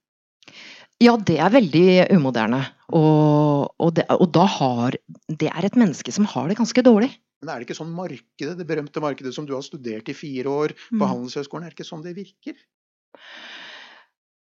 Ja, 1.01 1.13
det 1.17 1.37
er 1.41 1.53
veldig 1.53 1.91
umoderne. 2.17 2.63
Og, 2.97 3.69
og, 3.77 3.91
det, 3.97 4.07
og 4.17 4.31
da 4.35 4.47
har 4.49 4.97
Det 5.29 5.49
er 5.49 5.67
et 5.69 5.77
menneske 5.79 6.13
som 6.13 6.25
har 6.29 6.49
det 6.49 6.57
ganske 6.59 6.85
dårlig. 6.85 7.13
Men 7.41 7.53
er 7.53 7.61
det 7.61 7.69
ikke 7.69 7.79
sånn 7.79 7.93
markedet, 7.97 8.57
det 8.59 8.67
berømte 8.69 9.01
markedet 9.01 9.33
som 9.33 9.47
du 9.49 9.55
har 9.57 9.65
studert 9.65 10.09
i 10.13 10.17
fire 10.17 10.53
år 10.53 10.75
på 10.77 11.01
mm. 11.01 11.07
Handelshøyskolen, 11.09 11.65
er 11.65 11.73
det 11.73 11.79
ikke 11.79 11.89
sånn 11.89 12.05
det 12.05 12.13
virker? 12.19 12.59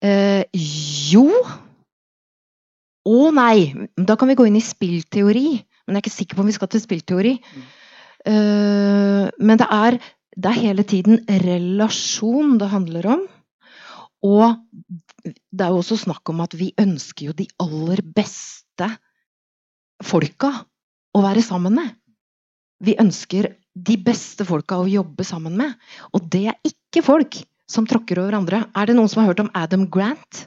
Eh, 0.05 0.45
jo 1.11 1.26
Å 3.07 3.30
nei! 3.34 3.70
Da 3.95 4.16
kan 4.18 4.30
vi 4.30 4.37
gå 4.39 4.49
inn 4.49 4.59
i 4.59 4.64
spillteori. 4.64 5.49
Men 5.87 5.95
jeg 5.95 6.01
er 6.01 6.03
ikke 6.03 6.14
sikker 6.16 6.39
på 6.39 6.43
om 6.43 6.49
vi 6.51 6.55
skal 6.57 6.70
til 6.72 6.82
spillteori. 6.82 7.34
Mm. 7.39 7.66
Eh, 8.26 9.26
men 9.39 9.61
det 9.61 9.68
er, 9.70 9.99
det 10.34 10.51
er 10.51 10.64
hele 10.64 10.84
tiden 10.91 11.20
relasjon 11.45 12.57
det 12.59 12.70
handler 12.72 13.07
om. 13.14 13.22
Og 14.26 14.57
det 15.22 15.62
er 15.62 15.70
jo 15.70 15.82
også 15.84 16.01
snakk 16.03 16.34
om 16.34 16.43
at 16.43 16.57
vi 16.59 16.72
ønsker 16.82 17.28
jo 17.28 17.37
de 17.39 17.47
aller 17.62 18.03
beste 18.16 18.91
folka 20.03 20.51
å 21.14 21.22
være 21.24 21.47
sammen 21.47 21.78
med. 21.78 21.95
Vi 22.85 22.97
ønsker 23.01 23.55
de 23.77 23.97
beste 24.01 24.45
folka 24.49 24.81
å 24.81 24.89
jobbe 24.89 25.24
sammen 25.27 25.57
med. 25.59 25.77
Og 26.16 26.27
det 26.33 26.47
er 26.53 26.59
ikke 26.68 27.05
folk 27.05 27.39
som 27.70 27.87
tråkker 27.89 28.20
over 28.22 28.37
andre. 28.39 28.64
Er 28.77 28.89
det 28.89 28.97
noen 28.97 29.11
som 29.11 29.22
har 29.22 29.33
hørt 29.33 29.43
om 29.45 29.53
Adam 29.57 29.87
Grant? 29.93 30.47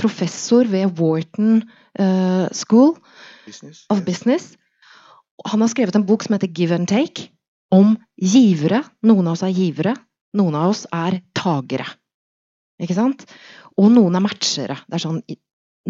Professor 0.00 0.66
ved 0.66 0.98
Wharton 0.98 1.62
uh, 2.00 2.48
School 2.50 2.96
business, 3.46 3.84
of 3.92 4.00
yes. 4.00 4.06
Business. 4.06 4.48
Han 5.46 5.62
har 5.62 5.70
skrevet 5.70 5.96
en 5.98 6.06
bok 6.06 6.24
som 6.24 6.34
heter 6.34 6.50
Give 6.54 6.74
and 6.74 6.88
Take, 6.90 7.28
om 7.72 7.94
givere. 8.18 8.82
Noen 9.06 9.28
av 9.28 9.36
oss 9.36 9.44
er 9.46 9.54
givere, 9.54 9.94
noen 10.38 10.58
av 10.58 10.72
oss 10.72 10.84
er 10.90 11.20
tagere. 11.38 11.86
Ikke 12.82 12.96
sant? 12.98 13.24
Og 13.78 13.92
noen 13.94 14.18
er 14.18 14.24
matchere. 14.24 14.76
Det 14.88 14.98
er 14.98 15.04
sånn, 15.04 15.20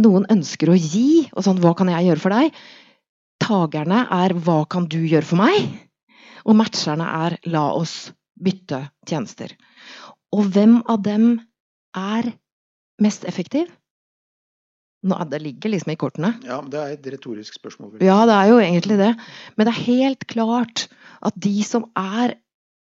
noen 0.03 0.29
ønsker 0.33 0.73
å 0.73 0.77
gi, 0.77 1.27
og 1.33 1.45
sånn 1.45 1.61
Hva 1.63 1.75
kan 1.79 1.91
jeg 1.93 2.11
gjøre 2.11 2.23
for 2.23 2.37
deg? 2.37 2.61
Tagerne 3.43 4.07
er 4.11 4.34
'hva 4.34 4.62
kan 4.68 4.86
du 4.86 5.01
gjøre 5.03 5.26
for 5.26 5.36
meg?' 5.36 5.68
Og 6.47 6.57
matcherne 6.57 7.07
er 7.26 7.38
'la 7.47 7.64
oss 7.74 8.12
bytte 8.38 8.90
tjenester'. 9.07 9.55
Og 10.32 10.47
hvem 10.53 10.82
av 10.88 11.03
dem 11.03 11.40
er 11.95 12.32
mest 13.01 13.24
effektiv? 13.24 13.68
Nå, 15.03 15.18
det 15.28 15.43
ligger 15.43 15.72
liksom 15.72 15.93
i 15.93 15.99
kortene. 15.99 16.30
Ja, 16.47 16.61
Det 16.62 16.78
er 16.78 16.95
et 16.95 17.07
retorisk 17.07 17.59
spørsmål. 17.59 17.99
Ja, 18.01 18.22
det 18.26 18.34
er 18.34 18.47
jo 18.53 18.59
egentlig 18.62 18.99
det. 18.99 19.16
Men 19.57 19.66
det 19.66 19.74
er 19.74 19.86
helt 19.90 20.26
klart 20.26 20.88
at 21.20 21.34
de 21.34 21.62
som 21.64 21.90
er 21.97 22.36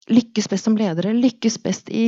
lykkes 0.07 0.47
best 0.47 0.67
som 0.67 0.77
ledere, 0.77 1.15
lykkes 1.17 1.57
best 1.63 1.89
i, 1.89 2.05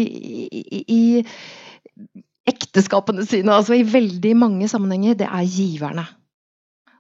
i, 0.54 0.84
i 0.88 2.14
ekteskapene 2.48 3.26
sine, 3.26 3.52
altså 3.52 3.74
i 3.74 3.84
veldig 3.84 4.36
mange 4.38 4.70
sammenhenger, 4.70 5.18
det 5.18 5.28
er 5.28 5.50
giverne. 5.50 6.06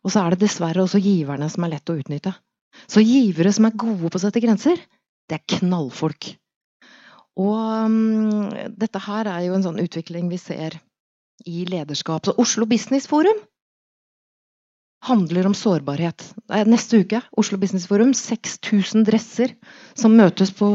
Og 0.07 0.13
så 0.13 0.23
er 0.23 0.33
det 0.33 0.45
dessverre 0.45 0.85
også 0.85 1.01
giverne 1.03 1.49
som 1.51 1.65
er 1.67 1.73
lett 1.75 1.91
å 1.91 1.97
utnytte. 1.99 2.31
Så 2.87 3.03
givere 3.03 3.51
som 3.51 3.67
er 3.67 3.75
gode 3.75 4.07
på 4.07 4.19
å 4.19 4.23
sette 4.23 4.39
grenser, 4.39 4.79
det 5.27 5.41
er 5.41 5.57
knallfolk. 5.57 6.29
Og 7.37 7.57
um, 7.91 8.47
dette 8.79 9.01
her 9.03 9.27
er 9.29 9.43
jo 9.45 9.57
en 9.57 9.65
sånn 9.65 9.81
utvikling 9.83 10.31
vi 10.31 10.39
ser 10.41 10.79
i 11.45 11.65
lederskap. 11.69 12.23
Så 12.25 12.37
Oslo 12.39 12.65
Business 12.69 13.09
Forum 13.11 13.37
handler 15.05 15.49
om 15.49 15.53
sårbarhet. 15.53 16.23
Neste 16.71 17.03
uke, 17.03 17.21
Oslo 17.37 17.59
Business 17.61 17.85
Forum, 17.89 18.15
6000 18.17 19.03
dresser 19.07 19.53
som 19.99 20.15
møtes 20.17 20.55
på 20.55 20.71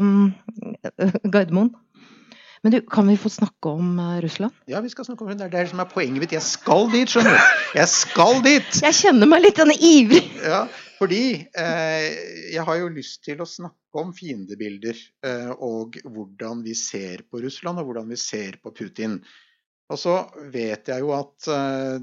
um, 0.00 0.30
Gardermoen. 1.26 1.74
Men 2.66 2.72
du, 2.72 2.80
kan 2.82 3.06
vi 3.06 3.14
få 3.14 3.30
snakke 3.30 3.70
om 3.70 3.98
uh, 4.02 4.16
Russland? 4.18 4.54
Ja, 4.66 4.80
vi 4.82 4.88
skal 4.90 5.06
snakke 5.06 5.22
om 5.22 5.28
det. 5.30 5.36
Det 5.38 5.44
er 5.46 5.52
det 5.54 5.68
som 5.70 5.84
er 5.84 5.86
poenget 5.86 6.18
mitt. 6.18 6.32
Jeg 6.34 6.42
skal 6.42 6.88
dit, 6.90 7.12
skjønner 7.12 7.36
du. 7.38 7.60
Jeg 7.78 7.90
skal 7.92 8.42
dit! 8.42 8.72
Jeg 8.88 8.96
kjenner 9.04 9.30
meg 9.30 9.44
litt 9.44 9.60
ivrig. 9.76 10.24
Ja, 10.50 10.64
fordi 10.98 11.20
eh, 11.46 12.04
jeg 12.56 12.64
har 12.66 12.78
jo 12.80 12.90
lyst 12.90 13.22
til 13.22 13.38
å 13.42 13.46
snakke 13.46 14.02
om 14.02 14.10
fiendebilder 14.16 14.98
eh, 14.98 15.50
og 15.62 16.00
hvordan 16.02 16.66
vi 16.66 16.74
ser 16.78 17.22
på 17.30 17.44
Russland 17.44 17.78
og 17.78 17.86
hvordan 17.86 18.10
vi 18.10 18.18
ser 18.18 18.58
på 18.58 18.74
Putin. 18.74 19.20
Og 19.86 20.00
så 20.02 20.18
vet 20.50 20.90
jeg 20.90 21.06
jo 21.06 21.14
at 21.14 21.50
eh, 21.52 21.98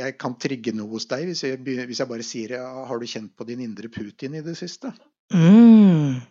jeg 0.00 0.16
kan 0.16 0.40
trigge 0.40 0.72
noe 0.72 0.94
hos 0.96 1.10
deg 1.12 1.28
hvis 1.28 1.44
jeg, 1.44 1.60
hvis 1.60 2.00
jeg 2.00 2.08
bare 2.08 2.24
sier 2.24 2.56
ja, 2.56 2.68
har 2.88 3.02
du 3.02 3.10
kjent 3.10 3.36
på 3.36 3.48
din 3.52 3.66
indre 3.66 3.92
Putin 3.92 4.40
i 4.40 4.44
det 4.46 4.56
siste? 4.60 4.94
Mm. 5.34 6.22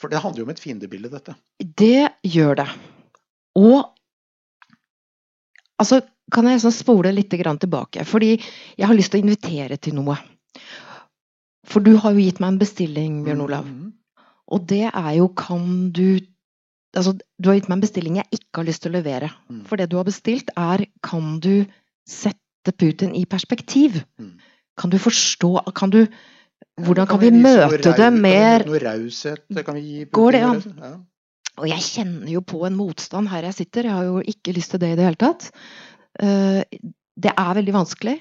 For 0.00 0.12
det 0.12 0.22
handler 0.22 0.42
jo 0.42 0.46
om 0.48 0.52
et 0.54 0.62
fiendebilde, 0.62 1.10
dette. 1.12 1.34
Det 1.60 2.08
gjør 2.24 2.60
det. 2.62 2.68
Og 3.60 3.80
altså, 5.80 6.00
kan 6.32 6.48
jeg 6.48 6.62
sånn 6.62 6.74
spole 6.74 7.12
litt 7.12 7.30
tilbake? 7.30 8.04
Fordi 8.08 8.34
jeg 8.34 8.86
har 8.88 8.96
lyst 8.96 9.12
til 9.12 9.20
å 9.20 9.24
invitere 9.26 9.76
til 9.76 9.98
noe. 9.98 10.16
For 11.68 11.84
du 11.84 11.96
har 12.00 12.14
jo 12.14 12.24
gitt 12.24 12.40
meg 12.40 12.54
en 12.54 12.62
bestilling, 12.62 13.24
Bjørn 13.24 13.44
Olav. 13.44 13.66
Mm 13.66 13.74
-hmm. 13.80 13.92
Og 14.52 14.68
det 14.68 14.90
er 14.92 15.12
jo 15.18 15.28
kan 15.28 15.90
du 15.92 16.20
Altså, 16.94 17.18
du 17.42 17.48
har 17.48 17.56
gitt 17.56 17.68
meg 17.68 17.76
en 17.76 17.80
bestilling 17.80 18.16
jeg 18.16 18.24
ikke 18.30 18.60
har 18.60 18.64
lyst 18.64 18.82
til 18.82 18.92
å 18.92 18.98
levere. 18.98 19.28
Mm. 19.50 19.64
For 19.66 19.76
det 19.76 19.90
du 19.90 19.96
har 19.96 20.04
bestilt, 20.04 20.50
er 20.56 20.86
kan 21.02 21.40
du 21.40 21.66
sette 22.06 22.72
Putin 22.78 23.16
i 23.18 23.24
perspektiv? 23.24 24.04
Mm. 24.20 24.38
Kan 24.78 24.90
du 24.90 24.98
forstå 24.98 25.72
Kan 25.74 25.90
du 25.90 26.06
hvordan 26.82 27.06
kan, 27.06 27.20
vi, 27.22 27.30
møte 27.30 27.92
det 27.94 28.10
mer 28.16 28.64
Noe 28.66 28.80
raushet 28.82 29.44
kan 29.62 29.76
vi 29.78 29.82
gi? 29.84 30.06
Går 30.14 30.34
det 30.34 30.40
an? 30.42 30.62
Ja. 30.80 30.94
Og 31.62 31.68
jeg 31.70 31.86
kjenner 31.86 32.32
jo 32.32 32.42
på 32.42 32.64
en 32.66 32.74
motstand 32.74 33.30
her 33.30 33.46
jeg 33.46 33.58
sitter. 33.60 33.86
Jeg 33.86 33.94
har 33.94 34.08
jo 34.08 34.22
ikke 34.34 34.54
lyst 34.56 34.74
til 34.74 34.82
det 34.82 34.90
i 34.90 34.96
det 34.98 35.06
hele 35.06 35.20
tatt. 35.20 35.52
Eh, 36.18 36.62
det 37.14 37.30
er 37.30 37.58
veldig 37.60 37.74
vanskelig. 37.76 38.16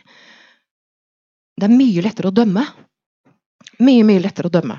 Det 1.58 1.66
er 1.66 1.74
mye 1.74 2.04
lettere 2.06 2.30
å 2.30 2.36
dømme. 2.36 2.66
Mye, 3.82 4.06
mye 4.06 4.22
lettere 4.22 4.52
å 4.52 4.54
dømme. 4.54 4.78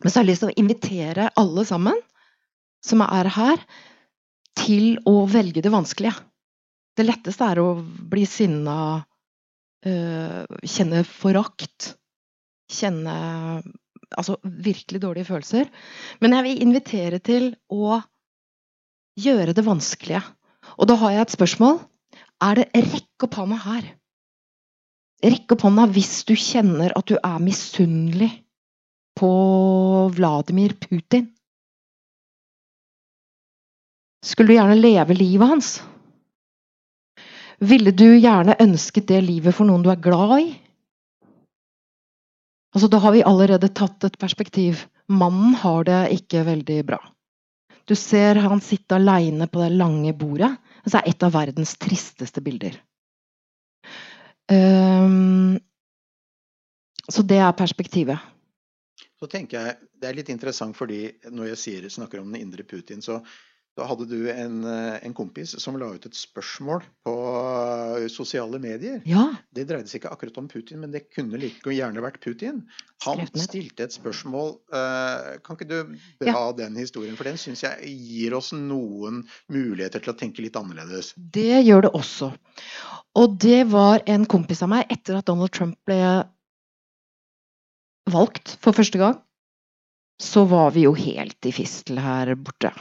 Men 0.00 0.12
så 0.12 0.20
har 0.20 0.26
jeg 0.26 0.32
lyst 0.34 0.44
til 0.44 0.52
å 0.52 0.60
invitere 0.60 1.30
alle 1.40 1.64
sammen 1.68 1.96
som 2.84 3.00
er 3.04 3.28
her, 3.32 3.64
til 4.60 4.98
å 5.08 5.24
velge 5.30 5.62
det 5.64 5.72
vanskelige. 5.72 6.16
Det 6.96 7.04
letteste 7.06 7.48
er 7.48 7.60
å 7.62 7.74
bli 7.80 8.26
sinna, 8.28 8.76
øh, 9.86 10.44
kjenne 10.64 11.04
forakt 11.08 11.94
kjenne 12.70 13.14
altså 14.18 14.36
virkelig 14.42 15.02
dårlige 15.02 15.28
følelser. 15.28 15.70
Men 16.20 16.34
jeg 16.36 16.46
vil 16.46 16.62
invitere 16.66 17.20
til 17.22 17.52
å 17.70 18.00
gjøre 19.20 19.54
det 19.56 19.66
vanskelige. 19.66 20.22
Og 20.78 20.88
da 20.90 20.96
har 21.00 21.14
jeg 21.14 21.26
et 21.26 21.36
spørsmål. 21.36 21.80
Er 22.40 22.60
det 22.60 22.70
Rekk 22.74 23.26
opp 23.26 23.36
hånda 23.40 23.58
her. 23.66 23.90
Rekk 25.20 25.52
opp 25.56 25.66
hånda 25.66 25.84
hvis 25.92 26.22
du 26.28 26.32
kjenner 26.38 26.94
at 26.96 27.10
du 27.10 27.18
er 27.18 27.42
misunnelig 27.44 28.30
på 29.18 29.30
Vladimir 30.16 30.72
Putin. 30.80 31.28
Skulle 34.24 34.52
du 34.52 34.56
gjerne 34.56 34.80
leve 34.80 35.16
livet 35.16 35.48
hans? 35.48 35.70
Ville 37.60 37.92
du 37.92 38.06
gjerne 38.16 38.56
ønsket 38.60 39.08
det 39.10 39.20
livet 39.26 39.56
for 39.56 39.68
noen 39.68 39.84
du 39.84 39.90
er 39.92 40.00
glad 40.00 40.36
i? 40.40 40.48
Altså, 42.74 42.88
da 42.90 43.00
har 43.02 43.14
vi 43.16 43.24
allerede 43.26 43.70
tatt 43.74 44.04
et 44.06 44.18
perspektiv. 44.20 44.84
Mannen 45.10 45.56
har 45.58 45.84
det 45.88 46.02
ikke 46.20 46.44
veldig 46.46 46.78
bra. 46.86 47.00
Du 47.88 47.96
ser 47.98 48.38
han 48.38 48.62
sitte 48.62 48.94
aleine 48.94 49.48
på 49.50 49.62
det 49.64 49.72
lange 49.74 50.12
bordet. 50.14 50.52
Det 50.84 50.94
er 50.94 51.08
et 51.10 51.24
av 51.26 51.34
verdens 51.34 51.74
tristeste 51.82 52.42
bilder. 52.44 52.76
Um, 54.50 55.58
så 57.10 57.24
det 57.26 57.40
er 57.42 57.56
perspektivet. 57.58 58.18
Så 59.18 59.26
tenker 59.26 59.66
jeg, 59.66 59.76
Det 60.00 60.08
er 60.08 60.16
litt 60.16 60.30
interessant 60.32 60.76
fordi 60.78 61.10
når 61.28 61.50
jeg 61.50 61.58
sier, 61.60 61.88
snakker 61.92 62.22
om 62.22 62.30
den 62.32 62.40
indre 62.40 62.64
Putin, 62.64 63.02
så, 63.04 63.18
så 63.80 63.86
hadde 63.88 64.04
du 64.10 64.28
en, 64.28 64.64
eh, 64.68 64.98
en, 65.06 65.14
kompis 65.16 65.54
som 65.62 65.78
la 65.80 65.88
ut 65.94 66.04
et 66.04 66.16
spørsmål 66.16 66.82
på 67.06 67.14
eh, 67.96 68.08
sosiale 68.12 68.60
medier. 68.60 68.98
Ja. 69.08 69.22
Det 69.56 69.64
dreide 69.70 69.88
seg 69.88 70.02
ikke 70.02 70.12
akkurat 70.12 70.40
om 70.42 70.50
Putin, 70.52 70.82
men 70.82 70.92
det 70.92 71.06
kunne 71.14 71.40
like 71.40 71.72
gjerne 71.72 72.02
vært 72.04 72.20
Putin. 72.20 72.60
Han 73.06 73.24
stilte 73.32 73.86
et 73.86 73.96
spørsmål. 73.96 74.52
Uh, 74.68 75.38
kan 75.40 75.56
ikke 75.56 75.68
du 75.70 75.94
dra 76.20 76.34
ja. 76.34 76.42
den 76.58 76.76
historien? 76.76 77.16
For 77.16 77.24
den 77.24 77.40
syns 77.40 77.64
jeg 77.64 77.94
gir 77.96 78.36
oss 78.36 78.50
noen 78.52 79.22
muligheter 79.48 80.04
til 80.04 80.12
å 80.12 80.18
tenke 80.20 80.44
litt 80.44 80.58
annerledes. 80.60 81.14
Det 81.16 81.62
gjør 81.64 81.88
det 81.88 81.94
også. 81.96 82.28
Og 83.16 83.40
det 83.40 83.62
var 83.72 84.04
en 84.10 84.28
kompis 84.28 84.60
av 84.66 84.74
meg 84.74 84.92
etter 84.92 85.16
at 85.22 85.30
Donald 85.30 85.54
Trump 85.56 85.80
ble 85.88 86.02
valgt 88.12 88.58
for 88.60 88.76
første 88.76 89.00
gang. 89.00 89.16
Så 90.20 90.44
var 90.44 90.76
vi 90.76 90.84
jo 90.84 90.92
helt 90.92 91.48
i 91.48 91.56
fistel 91.56 92.04
her 92.04 92.36
borte. 92.36 92.74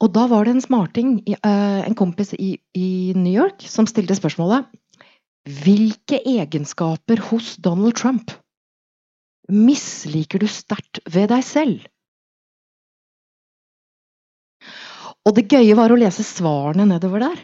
Og 0.00 0.12
da 0.14 0.24
var 0.30 0.46
det 0.46 0.54
en 0.56 0.64
smarting, 0.64 1.18
eh, 1.28 1.80
en 1.84 1.96
kompis 1.96 2.32
i, 2.34 2.58
New 3.14 3.32
York, 3.32 3.66
som 3.68 3.88
stilte 3.88 4.16
spørsmålet 4.16 4.68
Hvilke 5.60 6.20
egenskaper 6.24 7.20
hos 7.30 7.56
Donald 7.56 7.96
Trump 7.96 8.32
misliker 9.50 10.38
du 10.38 10.46
sterkt 10.46 11.00
ved 11.10 11.30
deg 11.32 11.44
selv? 11.44 11.86
Og 15.26 15.34
det 15.36 15.48
gøye 15.52 15.76
var 15.76 15.92
å 15.92 15.98
lese 16.00 16.24
svarene 16.24 16.86
nedover 16.88 17.24
der. 17.24 17.40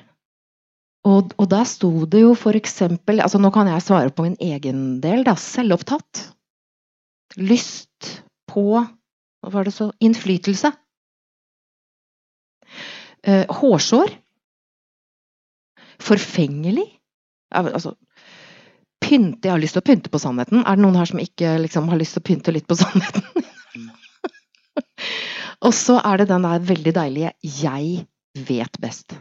Og, 1.07 1.33
og 1.37 1.49
der 1.51 1.67
sto 1.69 1.91
det 2.09 2.23
jo 2.23 2.33
for 2.39 2.57
eksempel 2.59 3.21
altså 3.23 3.39
Nå 3.39 3.53
kan 3.55 3.69
jeg 3.71 3.85
svare 3.85 4.11
på 4.11 4.25
min 4.27 4.37
egen 4.43 5.01
del, 5.03 5.25
da. 5.27 5.37
Selvopptatt. 5.39 6.25
Lyst 7.37 8.23
på 8.51 8.69
Hva 8.81 9.53
var 9.53 9.69
det 9.69 9.75
så 9.77 9.91
Innflytelse. 10.03 10.73
Eh, 13.27 13.45
hårsår. 13.51 14.13
Forfengelig. 15.99 16.87
Altså 17.51 17.95
Pynte 19.03 19.47
Jeg 19.47 19.53
har 19.53 19.61
lyst 19.61 19.77
til 19.77 19.83
å 19.83 19.87
pynte 19.87 20.11
på 20.11 20.19
sannheten. 20.19 20.63
Er 20.65 20.79
det 20.79 20.83
noen 20.83 20.97
her 20.99 21.09
som 21.11 21.21
ikke 21.23 21.57
liksom, 21.63 21.91
har 21.93 22.01
lyst 22.01 22.17
til 22.17 22.23
å 22.25 22.27
pynte 22.27 22.55
litt 22.55 22.67
på 22.67 22.79
sannheten? 22.79 23.45
og 25.67 25.75
så 25.77 25.99
er 26.01 26.23
det 26.23 26.29
den 26.33 26.47
der 26.47 26.65
veldig 26.73 26.95
deilige 26.97 27.33
'jeg 27.43 28.07
vet 28.49 28.81
best'. 28.83 29.15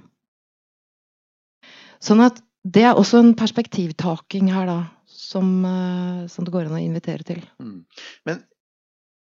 Sånn 2.02 2.24
at 2.26 2.42
det 2.66 2.84
er 2.88 2.98
også 2.98 3.22
en 3.22 3.36
perspektivtaking 3.38 4.50
her, 4.54 4.66
da, 4.66 4.80
som, 5.06 5.66
eh, 5.66 6.26
som 6.28 6.46
det 6.46 6.54
går 6.54 6.66
an 6.66 6.80
å 6.80 6.82
invitere 6.82 7.24
til. 7.24 7.42
Mm. 7.62 7.86
Men 8.26 8.44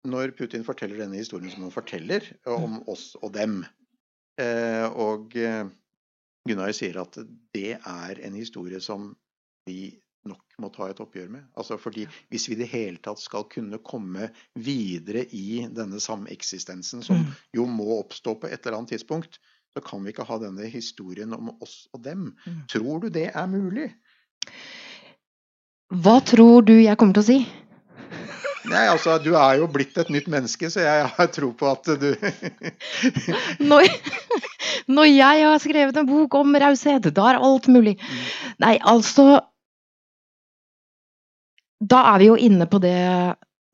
når 0.04 0.34
Putin 0.36 0.64
forteller 0.66 1.00
denne 1.00 1.16
historien 1.20 1.50
som 1.50 1.62
han 1.64 1.74
forteller, 1.74 2.26
om 2.46 2.82
oss 2.90 3.14
og 3.22 3.32
dem, 3.32 3.62
og 4.40 5.36
eh, 5.36 5.66
Gunnar 6.48 6.72
sier 6.74 6.96
at 7.02 7.18
det 7.54 7.76
er 7.76 8.22
en 8.26 8.38
historie 8.38 8.80
som 8.82 9.12
vi 9.68 9.92
nok 10.28 10.56
må 10.62 10.70
ta 10.74 10.88
et 10.90 11.00
oppgjør 11.02 11.30
med. 11.34 11.46
Altså 11.58 11.78
fordi 11.78 12.06
Hvis 12.30 12.48
vi 12.48 12.56
i 12.56 12.60
det 12.62 12.70
hele 12.70 13.02
tatt 13.02 13.20
skal 13.20 13.46
kunne 13.50 13.78
komme 13.84 14.30
videre 14.54 15.24
i 15.34 15.66
denne 15.70 16.00
sameksistensen, 16.00 17.02
som 17.02 17.18
mm. 17.18 17.32
jo 17.58 17.66
må 17.66 17.98
oppstå 17.98 18.36
på 18.38 18.50
et 18.50 18.60
eller 18.62 18.78
annet 18.78 18.94
tidspunkt, 18.94 19.40
så 19.72 19.82
kan 19.84 20.04
vi 20.04 20.12
ikke 20.12 20.26
ha 20.28 20.38
denne 20.38 20.68
historien 20.68 21.32
om 21.34 21.54
oss 21.64 21.86
og 21.92 22.02
dem. 22.04 22.32
Mm. 22.44 22.62
Tror 22.70 23.02
du 23.02 23.08
det 23.12 23.30
er 23.32 23.48
mulig? 23.50 23.88
Hva 25.92 26.20
tror 26.24 26.64
du 26.64 26.74
jeg 26.78 26.96
kommer 27.00 27.16
til 27.16 27.24
å 27.24 27.30
si? 27.30 27.61
Nei, 28.70 28.84
altså, 28.86 29.16
Du 29.22 29.32
er 29.34 29.58
jo 29.60 29.68
blitt 29.70 29.96
et 29.98 30.10
nytt 30.12 30.28
menneske, 30.30 30.70
så 30.70 30.84
jeg 30.84 31.08
har 31.16 31.30
tro 31.34 31.50
på 31.58 31.70
at 31.70 31.88
du 31.98 32.10
når, 33.70 33.88
når, 34.86 35.08
jeg 35.10 35.46
har 35.46 35.62
skrevet 35.62 35.98
en 35.98 36.08
bok 36.08 36.36
om 36.38 36.54
raushet, 36.62 37.10
da 37.14 37.30
er 37.32 37.40
alt 37.42 37.68
mulig. 37.72 37.96
Nei, 38.62 38.76
altså 38.78 39.42
Da 41.82 42.04
er 42.12 42.22
vi 42.22 42.30
jo 42.30 42.38
inne 42.38 42.68
på 42.70 42.78
det 42.82 42.98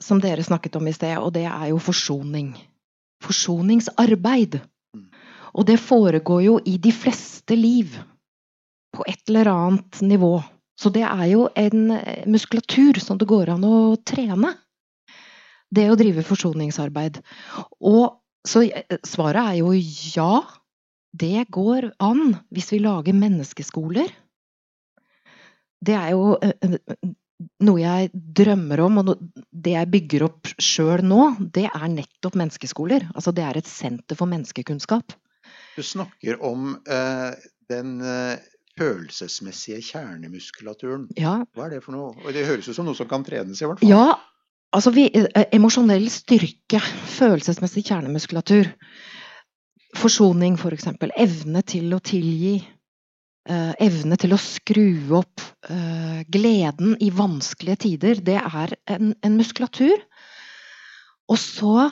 som 0.00 0.20
dere 0.22 0.44
snakket 0.46 0.78
om 0.78 0.86
i 0.88 0.94
sted, 0.96 1.18
og 1.20 1.34
det 1.34 1.44
er 1.50 1.66
jo 1.72 1.80
forsoning. 1.82 2.54
Forsoningsarbeid. 3.24 4.60
Og 5.58 5.66
det 5.68 5.76
foregår 5.82 6.44
jo 6.44 6.54
i 6.64 6.78
de 6.80 6.92
fleste 6.94 7.56
liv. 7.58 7.98
På 8.94 9.04
et 9.04 9.20
eller 9.28 9.50
annet 9.52 10.00
nivå. 10.00 10.38
Så 10.78 10.88
det 10.94 11.02
er 11.04 11.26
jo 11.32 11.48
en 11.58 11.90
muskulatur 12.30 13.00
som 13.02 13.18
det 13.18 13.28
går 13.28 13.52
an 13.56 13.66
å 13.66 13.98
trene. 14.06 14.54
Det 15.74 15.88
å 15.90 15.98
drive 16.00 16.24
forsoningsarbeid. 16.26 17.20
Og 17.84 18.20
så 18.46 18.64
eh, 18.68 18.98
svaret 19.06 19.52
er 19.52 19.60
jo 19.62 19.74
ja. 20.16 20.32
Det 21.18 21.46
går 21.50 21.90
an 22.04 22.34
hvis 22.54 22.72
vi 22.74 22.82
lager 22.84 23.16
menneskeskoler. 23.16 24.10
Det 25.84 25.94
er 25.96 26.12
jo 26.12 26.34
eh, 26.42 26.76
noe 27.64 27.80
jeg 27.80 28.10
drømmer 28.12 28.82
om, 28.82 29.00
og 29.02 29.14
det 29.50 29.74
jeg 29.76 29.90
bygger 29.92 30.26
opp 30.26 30.50
sjøl 30.58 31.04
nå, 31.06 31.22
det 31.54 31.68
er 31.70 31.88
nettopp 31.92 32.38
menneskeskoler. 32.38 33.08
Altså 33.14 33.34
det 33.34 33.46
er 33.46 33.60
et 33.60 33.70
senter 33.70 34.18
for 34.18 34.30
menneskekunnskap. 34.30 35.14
Du 35.78 35.84
snakker 35.86 36.40
om 36.44 36.72
eh, 36.90 37.36
den 37.70 37.98
eh, 38.02 38.40
følelsesmessige 38.78 39.80
kjernemuskulaturen. 39.92 41.06
Ja. 41.18 41.38
Hva 41.54 41.68
er 41.68 41.76
det 41.76 41.84
for 41.84 41.94
noe? 41.94 42.34
Det 42.34 42.46
høres 42.48 42.68
ut 42.68 42.76
som 42.78 42.88
noe 42.88 42.98
som 42.98 43.08
kan 43.10 43.26
trenes, 43.26 43.62
i 43.62 43.68
hvert 43.68 43.82
fall. 43.82 43.90
Ja, 43.90 44.18
altså 44.76 44.92
vi, 44.94 45.08
eh, 45.14 45.46
emosjonell 45.56 46.08
styrke, 46.12 46.80
følelsesmessig 47.18 47.84
kjernemuskulatur. 47.88 48.72
Forsoning, 49.96 50.56
f.eks. 50.58 50.62
For 50.62 50.76
eksempel. 50.76 51.12
evne 51.16 51.62
til 51.62 51.94
å 51.94 52.00
tilgi. 52.00 52.58
Eh, 53.48 53.72
evne 53.80 54.18
til 54.20 54.34
å 54.36 54.40
skru 54.40 55.14
opp 55.16 55.40
eh, 55.70 56.24
gleden 56.28 56.98
i 57.00 57.08
vanskelige 57.10 57.76
tider. 57.86 58.20
Det 58.20 58.36
er 58.36 58.76
en, 58.86 59.14
en 59.22 59.38
muskulatur. 59.38 59.96
Og 61.28 61.38
så 61.38 61.90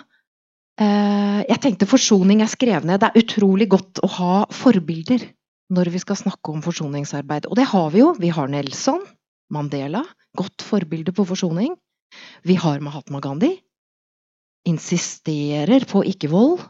jeg 0.77 1.57
tenkte 1.64 1.87
forsoning 1.89 2.43
er 2.45 2.51
skrevet 2.53 2.85
ned. 2.85 3.01
Det 3.01 3.09
er 3.09 3.22
utrolig 3.22 3.64
godt 3.72 3.97
å 4.05 4.11
ha 4.12 4.33
forbilder 4.53 5.22
når 5.72 5.89
vi 5.89 6.03
skal 6.03 6.18
snakke 6.20 6.53
om 6.53 6.61
forsoningsarbeid. 6.61 7.49
Og 7.49 7.57
det 7.57 7.64
har 7.70 7.89
vi 7.95 8.03
jo. 8.03 8.11
Vi 8.20 8.29
har 8.29 8.51
Nelson 8.53 9.01
Mandela, 9.49 10.03
godt 10.37 10.61
forbilde 10.66 11.14
på 11.16 11.24
forsoning. 11.24 11.72
Vi 12.46 12.57
har 12.61 12.82
Mahatma 12.84 13.20
Gandhi. 13.20 13.52
Insisterer 14.68 15.86
på 15.88 16.02
ikke-vold. 16.07 16.64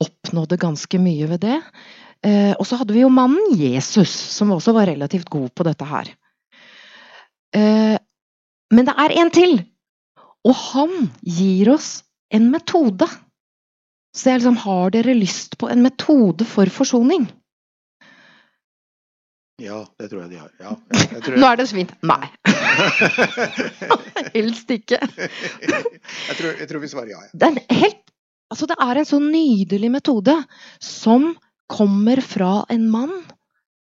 Oppnådde 0.00 0.60
ganske 0.60 1.00
mye 1.00 1.28
ved 1.30 1.42
det. 1.44 1.58
Eh, 2.24 2.52
og 2.56 2.66
så 2.68 2.80
hadde 2.80 2.94
vi 2.96 3.02
jo 3.04 3.12
mannen 3.12 3.56
Jesus, 3.56 4.10
som 4.10 4.52
også 4.52 4.74
var 4.76 4.88
relativt 4.90 5.28
god 5.32 5.50
på 5.56 5.64
dette 5.68 5.88
her. 5.88 6.12
Eh, 7.56 7.96
men 8.70 8.86
det 8.88 8.96
er 8.96 9.16
en 9.20 9.32
til! 9.34 9.58
Og 10.46 10.54
han 10.56 11.10
gir 11.20 11.74
oss 11.74 12.00
en 12.32 12.48
metode 12.52 13.08
så 14.16 14.32
jeg 14.32 14.40
liksom 14.40 14.58
Har 14.64 14.90
dere 14.94 15.14
lyst 15.14 15.56
på 15.60 15.68
en 15.70 15.84
metode 15.84 16.46
for 16.48 16.70
forsoning? 16.72 17.28
Ja, 19.60 19.80
det 20.00 20.08
tror 20.10 20.22
jeg 20.24 20.30
de 20.32 20.38
har. 20.40 20.52
Ja, 20.60 20.74
jeg 21.12 21.40
Nå 21.40 21.48
er 21.50 21.60
det 21.60 21.66
svin. 21.68 21.90
Nei. 22.06 22.30
Helst 24.36 24.70
ikke. 24.72 25.00
jeg, 25.00 26.36
tror, 26.38 26.48
jeg, 26.48 26.68
tror, 26.70 26.80
vi 26.80 26.90
svarer 26.90 27.12
ja. 27.12 27.20
Det 27.32 27.50
er, 27.50 27.60
helt, 27.82 28.00
altså 28.52 28.68
det 28.70 28.78
er 28.80 29.00
en 29.00 29.08
så 29.08 29.20
nydelig 29.22 29.90
metode 29.92 30.36
som 30.84 31.34
kommer 31.70 32.22
fra 32.24 32.64
en 32.72 32.88
mann 32.90 33.14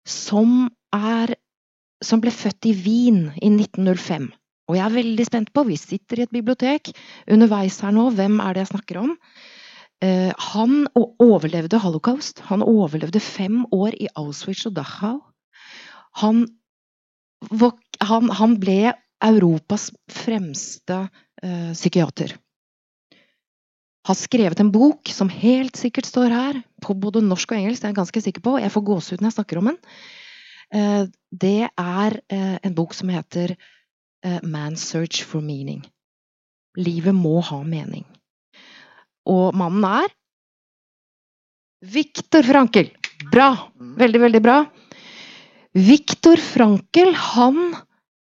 som 0.08 0.68
er 0.96 1.36
Som 2.06 2.22
ble 2.22 2.30
født 2.30 2.68
i 2.70 2.72
Wien 2.78 3.32
i 3.42 3.50
1905. 3.50 4.28
Og 4.70 4.76
jeg 4.78 4.84
er 4.86 4.94
veldig 4.94 5.26
spent 5.26 5.50
på, 5.50 5.64
vi 5.66 5.78
sitter 5.82 6.20
i 6.20 6.26
et 6.28 6.34
bibliotek 6.36 6.92
underveis 7.34 7.80
her 7.82 7.96
nå, 7.96 8.12
hvem 8.14 8.36
er 8.44 8.54
det 8.54 8.62
jeg 8.62 8.70
snakker 8.76 9.00
om? 9.02 9.16
Uh, 10.06 10.30
han 10.52 10.86
overlevde 10.94 11.80
holocaust. 11.82 12.44
Han 12.52 12.62
overlevde 12.62 13.22
fem 13.24 13.64
år 13.74 13.98
i 13.98 14.12
Auschwitz 14.14 14.68
og 14.70 14.76
Dachau. 14.78 15.18
Han, 16.22 16.46
han, 18.10 18.30
han 18.40 18.58
ble 18.62 18.94
Europas 19.24 19.90
fremste 20.12 21.08
uh, 21.44 21.74
psykiater. 21.74 22.36
Har 24.08 24.16
skrevet 24.16 24.60
en 24.64 24.72
bok 24.72 25.10
som 25.12 25.30
helt 25.30 25.76
sikkert 25.78 26.08
står 26.08 26.34
her, 26.34 26.62
på 26.82 26.96
både 26.96 27.26
norsk 27.26 27.52
og 27.52 27.58
engelsk. 27.58 27.82
det 27.82 27.90
er 27.90 27.94
Jeg 27.94 28.02
ganske 28.02 28.24
sikker 28.24 28.46
på, 28.46 28.58
jeg 28.62 28.72
får 28.72 28.86
gåsehud 28.90 29.22
når 29.22 29.32
jeg 29.32 29.38
snakker 29.40 29.62
om 29.62 29.72
den. 29.72 29.82
Uh, 30.74 31.04
det 31.32 31.70
er 31.70 32.20
uh, 32.34 32.58
en 32.62 32.78
bok 32.78 32.96
som 32.98 33.14
heter 33.14 33.58
Man's 34.44 34.82
Search 34.82 35.22
for 35.24 35.46
Meaning. 35.46 35.84
Livet 36.76 37.16
må 37.16 37.38
ha 37.46 37.62
mening. 37.64 38.04
Og 39.30 39.54
mannen 39.56 39.86
er 39.86 40.10
Viktor 41.86 42.44
Frankel. 42.44 42.90
Bra! 43.32 43.52
Mm. 43.78 43.94
Veldig, 44.02 44.22
veldig 44.26 44.42
bra. 44.44 44.58
Viktor 45.78 46.40
Frankel, 46.42 47.12
han 47.14 47.76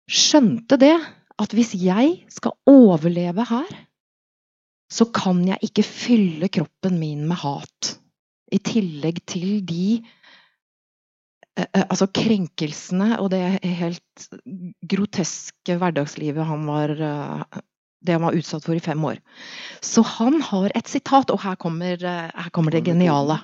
skjønte 0.07 0.76
det 0.78 0.94
at 1.40 1.55
hvis 1.57 1.72
jeg 1.74 2.20
skal 2.30 2.55
overleve 2.68 3.42
her, 3.48 3.70
så 4.90 5.07
kan 5.14 5.40
jeg 5.48 5.59
ikke 5.70 5.86
fylle 5.86 6.51
kroppen 6.53 6.98
min 7.01 7.24
med 7.26 7.40
hat. 7.42 7.94
I 8.55 8.61
tillegg 8.62 9.18
til 9.30 9.64
de 9.66 9.98
eh, 11.57 11.64
eh, 11.66 11.86
altså 11.86 12.07
krenkelsene 12.14 13.18
og 13.22 13.30
det 13.34 13.42
helt 13.64 14.28
groteske 14.90 15.78
hverdagslivet 15.78 16.46
han 16.46 16.66
var 16.70 16.94
eh, 16.94 17.62
det 18.07 18.14
han 18.14 18.26
var 18.28 18.38
utsatt 18.38 18.66
for 18.66 18.78
i 18.78 18.84
fem 18.84 19.03
år. 19.07 19.18
Så 19.82 20.05
han 20.18 20.38
har 20.53 20.70
et 20.74 20.88
sitat, 20.88 21.30
og 21.34 21.42
her 21.42 21.59
kommer, 21.61 21.98
her 21.98 22.55
kommer 22.55 22.74
det 22.74 22.86
geniale. 22.86 23.40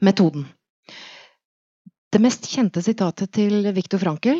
Metoden. 0.00 0.46
Det 2.16 2.22
mest 2.24 2.46
kjente 2.48 2.80
sitatet 2.80 3.28
til 3.36 3.66
Viktor 3.76 4.00
Frankel, 4.00 4.38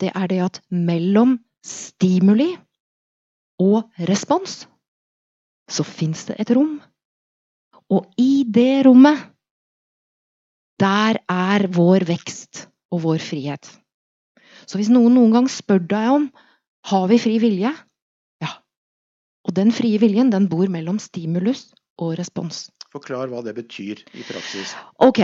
det 0.00 0.08
er 0.16 0.28
det 0.30 0.38
at 0.40 0.60
mellom 0.72 1.34
stimuli 1.60 2.46
og 3.60 3.90
respons 4.08 4.62
så 5.68 5.84
fins 5.84 6.22
det 6.30 6.38
et 6.40 6.54
rom. 6.56 6.78
Og 7.92 8.08
i 8.16 8.46
det 8.48 8.86
rommet, 8.88 9.20
der 10.80 11.20
er 11.28 11.68
vår 11.76 12.08
vekst 12.08 12.70
og 12.88 13.04
vår 13.04 13.20
frihet. 13.20 13.68
Så 14.64 14.80
hvis 14.80 14.88
noen 14.88 15.12
noen 15.12 15.36
gang 15.36 15.52
spør 15.52 15.84
deg 15.84 16.10
om 16.16 16.28
har 16.88 17.08
vi 17.12 17.20
fri 17.20 17.36
vilje, 17.44 17.76
ja. 18.40 18.54
Og 19.44 19.52
den 19.60 19.76
frie 19.76 20.00
viljen 20.00 20.32
den 20.32 20.48
bor 20.48 20.72
mellom 20.72 20.96
stimulus 20.96 21.66
og 22.00 22.16
respons. 22.16 22.70
Forklar 22.96 23.28
hva 23.28 23.44
det 23.44 23.58
betyr 23.60 24.00
i 24.16 24.24
praksis. 24.24 24.72
Ok, 25.04 25.20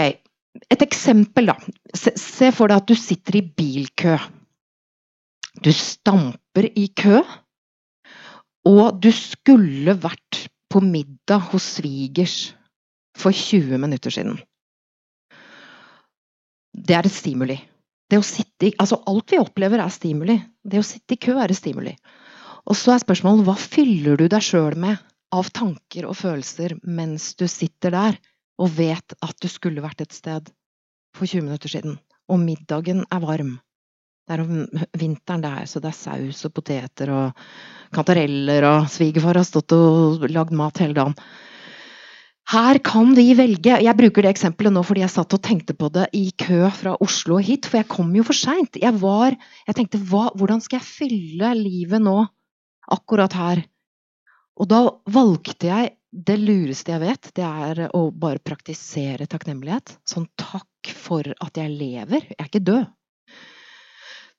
et 0.70 0.82
eksempel, 0.82 1.50
da. 1.50 1.56
Se, 1.94 2.50
for 2.54 2.70
deg 2.70 2.80
at 2.80 2.90
du 2.90 2.96
sitter 2.98 3.38
i 3.38 3.44
bilkø. 3.44 4.16
Du 5.60 5.70
stamper 5.74 6.66
i 6.78 6.88
kø 6.96 7.20
og 8.68 9.00
du 9.00 9.08
skulle 9.14 9.94
vært 9.96 10.46
på 10.70 10.82
middag 10.84 11.50
hos 11.50 11.66
svigers 11.78 12.52
for 13.18 13.34
20 13.34 13.80
minutter 13.80 14.12
siden. 14.12 14.38
Det 16.70 16.96
er 16.96 17.06
et 17.06 17.14
stimuli. 17.14 17.56
Det 18.10 18.20
sitte 18.26 18.72
altså 18.78 19.00
alt 19.06 19.32
vi 19.32 19.38
opplever, 19.40 19.80
er 19.80 19.92
stimuli. 19.92 20.36
Det 20.62 20.80
å 20.80 20.86
sitte 20.86 21.14
i 21.14 21.20
kø 21.20 21.36
er 21.38 21.50
et 21.50 21.58
stimuli. 21.58 21.94
Og 22.68 22.76
så 22.76 22.94
er 22.94 23.02
spørsmålet 23.02 23.46
hva 23.46 23.56
fyller 23.58 24.18
du 24.20 24.26
deg 24.28 24.44
sjøl 24.44 24.76
med 24.78 25.00
av 25.34 25.48
tanker 25.54 26.08
og 26.08 26.18
følelser 26.18 26.76
mens 26.82 27.32
du 27.38 27.46
sitter 27.48 27.94
der 27.94 28.18
og 28.60 28.76
vet 28.76 29.16
at 29.24 29.36
du 29.40 29.48
skulle 29.48 29.82
vært 29.84 30.02
et 30.04 30.14
sted 30.14 30.50
for 31.16 31.26
20 31.26 31.46
minutter 31.46 31.72
siden, 31.72 31.98
og 32.30 32.42
middagen 32.42 33.04
er 33.10 33.24
varm. 33.24 33.58
Det 34.28 34.36
er 34.36 34.42
om 34.44 34.82
vinteren, 34.94 35.42
det 35.42 35.50
er, 35.50 35.66
så 35.66 35.80
det 35.82 35.90
er 35.90 35.98
saus 35.98 36.44
og 36.46 36.52
poteter 36.54 37.10
og 37.10 37.46
kantareller, 37.94 38.66
og 38.68 38.90
svigerfar 38.92 39.40
har 39.40 39.48
stått 39.48 39.74
og 39.74 40.28
lagd 40.30 40.54
mat 40.54 40.78
hele 40.82 40.94
dagen. 40.94 41.16
Her 42.50 42.80
kan 42.82 43.12
vi 43.14 43.28
velge 43.38 43.76
Jeg 43.78 43.94
bruker 43.94 44.26
det 44.26 44.32
eksempelet 44.32 44.74
nå 44.74 44.82
fordi 44.82 45.04
jeg 45.04 45.12
satt 45.12 45.34
og 45.36 45.42
tenkte 45.44 45.74
på 45.78 45.86
det 45.94 46.08
i 46.18 46.32
kø 46.34 46.64
fra 46.74 46.96
Oslo 47.04 47.36
og 47.38 47.46
hit, 47.46 47.68
for 47.68 47.78
jeg 47.78 47.90
kom 47.90 48.10
jo 48.16 48.24
for 48.26 48.34
seint. 48.34 48.78
Jeg, 48.80 48.96
jeg 49.68 49.76
tenkte 49.78 50.00
hva, 50.10 50.30
hvordan 50.34 50.62
skal 50.64 50.80
jeg 50.80 50.88
fylle 50.88 51.52
livet 51.58 52.02
nå, 52.02 52.16
akkurat 52.90 53.36
her? 53.38 53.62
Og 54.58 54.68
da 54.70 54.82
valgte 55.14 55.70
jeg 55.70 55.92
det 56.10 56.36
lureste 56.40 56.90
jeg 56.92 57.02
vet, 57.04 57.28
det 57.36 57.46
er 57.46 57.84
å 57.94 58.08
bare 58.10 58.42
praktisere 58.42 59.28
takknemlighet. 59.30 59.94
Sånn 60.08 60.26
takk 60.40 60.90
for 60.96 61.26
at 61.38 61.60
jeg 61.60 61.70
lever. 61.70 62.24
Jeg 62.32 62.38
er 62.38 62.50
ikke 62.50 62.66
død 62.66 62.88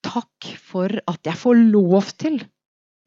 takk 0.06 0.50
for 0.62 1.02
at 1.10 1.22
jeg 1.28 1.38
får 1.38 1.62
lov 1.72 2.10
til 2.20 2.42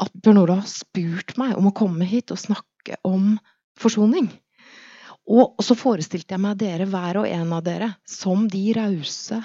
at 0.03 0.15
Bjørn 0.23 0.41
Olav 0.43 0.63
har 0.63 0.71
spurt 0.71 1.37
meg 1.41 1.55
om 1.59 1.69
å 1.71 1.77
komme 1.77 2.07
hit 2.09 2.33
og 2.35 2.41
snakke 2.41 2.99
om 3.07 3.35
forsoning. 3.81 4.29
Og 5.31 5.63
så 5.65 5.77
forestilte 5.79 6.35
jeg 6.35 6.43
meg 6.43 6.59
dere, 6.61 6.87
hver 6.91 7.23
og 7.23 7.29
en 7.31 7.55
av 7.57 7.63
dere, 7.65 7.95
som 8.05 8.45
de 8.51 8.65
rause 8.77 9.39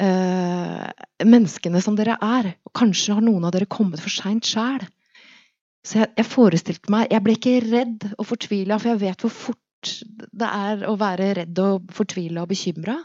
eh, 0.00 0.86
menneskene 1.24 1.82
som 1.84 1.98
dere 1.98 2.18
er. 2.24 2.54
Kanskje 2.74 3.18
har 3.18 3.24
noen 3.24 3.46
av 3.46 3.54
dere 3.54 3.70
kommet 3.70 4.02
for 4.02 4.12
seint 4.12 4.48
sjæl. 4.48 4.82
Så 5.86 6.02
jeg, 6.02 6.10
jeg, 6.18 6.26
forestilte 6.26 6.92
meg 6.92 7.12
Jeg 7.12 7.24
ble 7.24 7.34
ikke 7.38 7.54
redd 7.64 8.06
og 8.16 8.26
fortvila, 8.28 8.78
for 8.80 8.92
jeg 8.92 9.02
vet 9.04 9.24
hvor 9.24 9.34
fort 9.34 9.92
det 10.08 10.48
er 10.48 10.82
å 10.88 10.96
være 10.98 11.30
redd 11.38 11.60
og 11.62 11.92
fortvila 11.94 12.42
og 12.42 12.50
bekymra. 12.50 12.96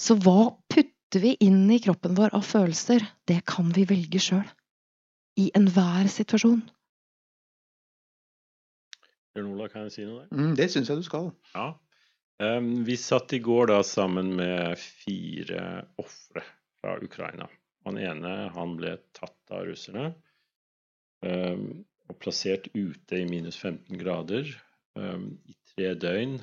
Så 0.00 0.16
hva 0.18 0.50
putter 0.70 1.22
vi 1.22 1.36
inn 1.44 1.68
i 1.70 1.78
kroppen 1.82 2.16
vår 2.18 2.34
av 2.34 2.42
følelser, 2.46 3.04
det 3.30 3.44
kan 3.46 3.70
vi 3.74 3.86
velge 3.86 4.22
sjøl. 4.22 4.46
I 5.38 5.50
enhver 5.58 6.10
situasjon. 6.10 6.62
Bjørn 9.34 9.50
Ola, 9.50 9.70
kan 9.70 9.86
jeg 9.86 9.94
si 9.94 10.04
noe 10.06 10.24
der? 10.24 10.34
Mm, 10.34 10.52
det 10.58 10.68
syns 10.70 10.90
jeg 10.90 11.00
du 11.00 11.06
skal. 11.06 11.30
Ja. 11.54 11.72
Um, 12.42 12.70
vi 12.86 12.96
satt 12.98 13.34
i 13.34 13.42
går 13.42 13.70
da 13.70 13.80
sammen 13.86 14.32
med 14.38 14.78
fire 14.78 15.84
ofre 16.02 16.42
fra 16.82 16.98
Ukraina. 17.02 17.48
Han 17.86 17.98
ene 18.00 18.34
han 18.54 18.76
ble 18.78 18.96
tatt 19.14 19.54
av 19.54 19.66
russerne 19.68 20.12
og 21.24 22.16
plassert 22.20 22.68
ute 22.74 23.20
i 23.20 23.26
minus 23.28 23.56
15 23.56 23.96
grader 24.00 24.50
um, 24.98 25.30
i 25.48 25.54
tre 25.72 25.94
døgn. 25.96 26.38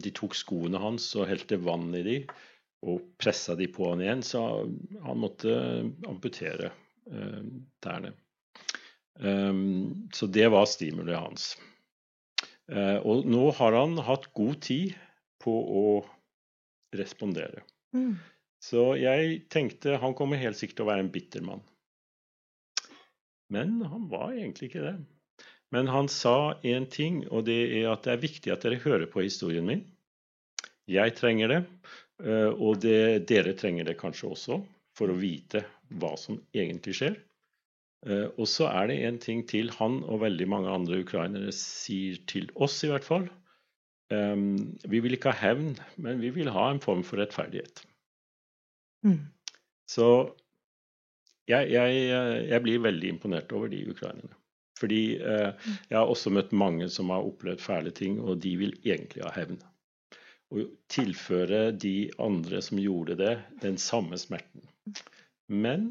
de 0.00 0.10
tok 0.16 0.32
skoene 0.38 0.80
hans 0.80 1.10
og 1.18 1.26
helte 1.28 1.58
vann 1.60 1.90
i 1.94 2.00
dem 2.06 2.30
og 2.88 3.02
pressa 3.20 3.56
de 3.58 3.66
på 3.68 3.90
han 3.90 4.00
igjen, 4.00 4.22
så 4.22 4.40
han 5.04 5.18
måtte 5.18 5.50
amputere 6.08 6.70
eh, 7.10 7.42
tærne. 7.84 8.12
Så 10.14 10.28
det 10.30 10.46
var 10.54 10.68
stimuliet 10.70 11.18
hans. 11.18 11.48
Uh, 12.68 13.00
og 13.00 13.24
nå 13.24 13.48
har 13.56 13.72
han 13.72 13.96
hatt 14.04 14.28
god 14.36 14.58
tid 14.66 14.92
på 15.40 15.52
å 15.52 15.84
respondere. 16.98 17.62
Mm. 17.96 18.18
Så 18.60 18.92
jeg 19.00 19.42
tenkte 19.52 19.96
han 20.02 20.16
kommer 20.18 20.40
helt 20.40 20.58
sikkert 20.58 20.80
til 20.80 20.86
å 20.86 20.90
være 20.90 21.06
en 21.06 21.12
bitter 21.14 21.44
mann. 21.46 21.62
Men 23.52 23.78
han 23.88 24.08
var 24.10 24.34
egentlig 24.34 24.70
ikke 24.70 24.84
det. 24.84 24.96
Men 25.74 25.88
han 25.92 26.08
sa 26.08 26.54
én 26.64 26.88
ting, 26.88 27.22
og 27.28 27.44
det 27.48 27.58
er 27.80 27.90
at 27.92 28.06
det 28.06 28.14
er 28.14 28.24
viktig 28.24 28.52
at 28.52 28.64
dere 28.64 28.80
hører 28.80 29.08
på 29.10 29.24
historien 29.24 29.66
min. 29.68 29.84
Jeg 30.88 31.16
trenger 31.18 31.52
det. 31.52 31.62
Eh, 32.24 32.50
og 32.50 32.80
det, 32.82 33.28
dere 33.30 33.54
trenger 33.58 33.88
det 33.88 33.98
kanskje 34.00 34.32
også 34.32 34.60
for 34.98 35.12
å 35.12 35.18
vite 35.18 35.62
hva 36.00 36.14
som 36.18 36.40
egentlig 36.56 36.96
skjer. 36.98 37.18
Eh, 38.06 38.26
og 38.38 38.48
så 38.50 38.70
er 38.70 38.90
det 38.90 38.98
en 39.06 39.20
ting 39.22 39.44
til 39.50 39.70
han 39.76 40.00
og 40.06 40.22
veldig 40.24 40.48
mange 40.50 40.72
andre 40.72 41.02
ukrainere 41.04 41.54
sier 41.54 42.18
til 42.30 42.48
oss, 42.56 42.80
i 42.84 42.92
hvert 42.92 43.06
fall. 43.06 43.28
Um, 44.08 44.78
vi 44.88 45.02
vil 45.04 45.18
ikke 45.18 45.34
ha 45.34 45.50
hevn, 45.50 45.74
men 46.00 46.22
vi 46.22 46.30
vil 46.32 46.48
ha 46.48 46.70
en 46.72 46.80
form 46.80 47.02
for 47.04 47.20
rettferdighet. 47.20 47.82
Mm. 49.04 49.26
Så 49.84 50.06
jeg, 51.48 51.70
jeg, 51.72 52.02
jeg, 52.50 52.62
blir 52.64 52.84
veldig 52.84 53.14
imponert 53.14 53.52
over 53.56 53.72
de 53.72 53.82
ukrainerne. 53.90 54.34
Fordi 54.78 55.02
eh, 55.18 55.70
jeg 55.88 55.96
har 55.96 56.06
også 56.06 56.30
møtt 56.30 56.52
mange 56.54 56.86
som 56.92 57.10
har 57.10 57.26
opplevd 57.26 57.64
fæle 57.64 57.90
ting, 57.90 58.20
og 58.22 58.38
de 58.44 58.54
vil 58.60 58.76
egentlig 58.84 59.24
ha 59.26 59.32
hevn 59.34 59.58
og 60.54 60.68
tilføre 60.88 61.70
de 61.76 62.10
andre 62.22 62.60
som 62.64 62.80
gjorde 62.80 63.18
det, 63.20 63.34
den 63.62 63.78
samme 63.80 64.18
smerten. 64.20 64.64
Men 65.48 65.90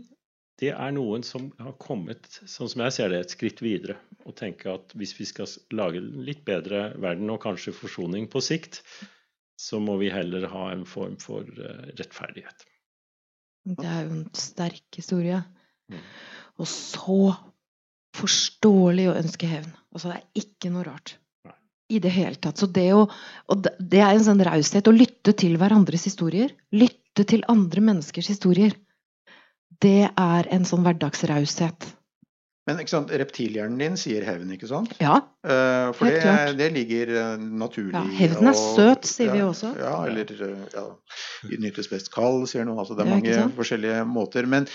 det 0.57 0.71
er 0.73 0.95
noen 0.95 1.21
som 1.25 1.51
har 1.61 1.75
kommet, 1.81 2.25
sånn 2.49 2.71
som 2.71 2.81
jeg 2.87 2.95
ser 2.95 3.13
det, 3.13 3.19
et 3.21 3.35
skritt 3.35 3.61
videre. 3.61 3.99
Og 4.25 4.35
tenker 4.39 4.73
at 4.73 4.95
hvis 4.97 5.13
vi 5.19 5.27
skal 5.29 5.49
lage 5.77 6.01
en 6.01 6.25
litt 6.25 6.41
bedre 6.47 6.89
verden, 6.97 7.29
og 7.29 7.43
kanskje 7.43 7.75
forsoning 7.77 8.25
på 8.33 8.41
sikt, 8.41 8.81
så 9.61 9.79
må 9.81 9.97
vi 10.01 10.09
heller 10.13 10.49
ha 10.49 10.71
en 10.73 10.85
form 10.89 11.17
for 11.21 11.45
uh, 11.61 11.85
rettferdighet. 11.97 12.65
Det 13.67 13.87
er 13.87 14.05
jo 14.05 14.15
en 14.15 14.25
sterk 14.37 14.99
historie. 14.99 15.41
Mm. 15.91 16.01
Og 16.57 16.69
så 16.71 17.21
forståelig 18.17 19.09
å 19.11 19.17
ønske 19.19 19.49
hevn. 19.49 19.73
Altså, 19.93 20.11
det 20.11 20.19
er 20.19 20.45
ikke 20.45 20.71
noe 20.73 20.85
rart 20.87 21.17
i 21.87 21.99
det 22.03 22.11
hele 22.11 22.35
tatt. 22.35 22.59
Så 22.59 22.67
det, 22.71 22.89
å, 22.93 23.05
det 23.79 24.01
er 24.03 24.13
en 24.13 24.25
sånn 24.25 24.43
raushet 24.43 24.89
å 24.89 24.95
lytte 24.95 25.33
til 25.39 25.55
hverandres 25.59 26.07
historier. 26.09 26.51
Lytte 26.75 27.25
til 27.27 27.45
andre 27.51 27.83
menneskers 27.91 28.31
historier. 28.33 28.75
Det 29.83 30.09
er 30.09 30.49
en 30.53 30.65
sånn 30.67 30.83
hverdagsraushet. 30.85 31.87
Men 32.67 32.81
reptilhjernen 32.83 33.79
din 33.79 33.95
sier 33.99 34.25
hevn, 34.27 34.49
ikke 34.51 34.67
sant? 34.67 34.91
Ja, 34.99 35.21
uh, 35.47 35.93
For 35.95 36.11
det, 36.11 36.57
det, 36.59 36.67
ligger 36.75 37.13
uh, 37.15 37.39
naturlig 37.39 37.95
ja, 37.95 38.03
Hevn 38.19 38.51
er 38.51 38.57
søt, 38.59 39.07
sier 39.07 39.31
ja, 39.31 39.35
vi 39.37 39.43
også. 39.45 39.71
Ja, 39.79 39.93
eller 40.09 40.33
uh, 40.43 40.65
ja, 40.75 40.85
nytes 41.63 41.87
best 41.87 42.11
kald, 42.11 42.43
sier 42.51 42.67
noen. 42.67 42.81
Altså, 42.83 42.97
det 42.99 43.05
er 43.05 43.13
mange 43.13 43.37
forskjellige 43.55 44.03
måter. 44.11 44.49
Men 44.51 44.67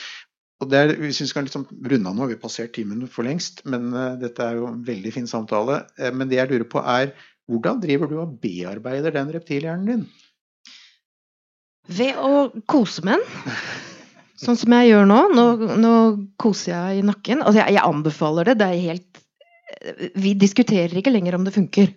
og 0.62 0.70
det 0.70 0.78
er, 0.78 0.93
vi 0.95 1.11
syns 1.11 1.34
kan 1.34 1.45
liksom 1.45 1.66
runde 1.68 2.07
av 2.07 2.14
nå, 2.14 2.26
vi 2.30 2.36
har 2.36 2.43
passert 2.43 2.72
timen 2.76 3.05
for 3.11 3.26
lengst. 3.26 3.64
Men 3.68 3.90
uh, 3.93 4.14
dette 4.20 4.47
er 4.47 4.61
jo 4.61 4.70
en 4.70 4.82
veldig 4.86 5.14
fin 5.18 5.28
samtale. 5.28 5.82
Uh, 5.99 6.11
men 6.14 6.30
det 6.30 6.38
jeg 6.38 6.53
lurer 6.53 6.68
på 6.70 6.82
er, 6.97 7.12
hvordan 7.51 7.82
driver 7.82 8.09
du 8.09 8.18
og 8.22 8.36
bearbeider 8.40 9.12
den 9.12 9.32
reptilhjernen 9.34 9.88
din? 9.90 10.05
Ved 11.90 12.14
å 12.16 12.47
kose 12.70 13.03
med 13.05 13.18
den. 13.18 13.57
Sånn 14.43 14.59
som 14.59 14.74
jeg 14.74 14.90
gjør 14.90 15.07
nå. 15.09 15.20
Nå, 15.36 15.47
nå 15.78 15.95
koser 16.40 16.72
jeg 16.72 17.01
i 17.01 17.07
nakken. 17.07 17.45
Altså, 17.45 17.62
jeg, 17.62 17.76
jeg, 17.76 17.84
anbefaler 17.86 18.51
det. 18.51 18.59
Det 18.61 18.68
er 18.68 18.84
helt 18.88 19.22
Vi 20.18 20.34
diskuterer 20.38 20.99
ikke 20.99 21.14
lenger 21.14 21.38
om 21.38 21.47
det 21.47 21.55
funker. 21.55 21.93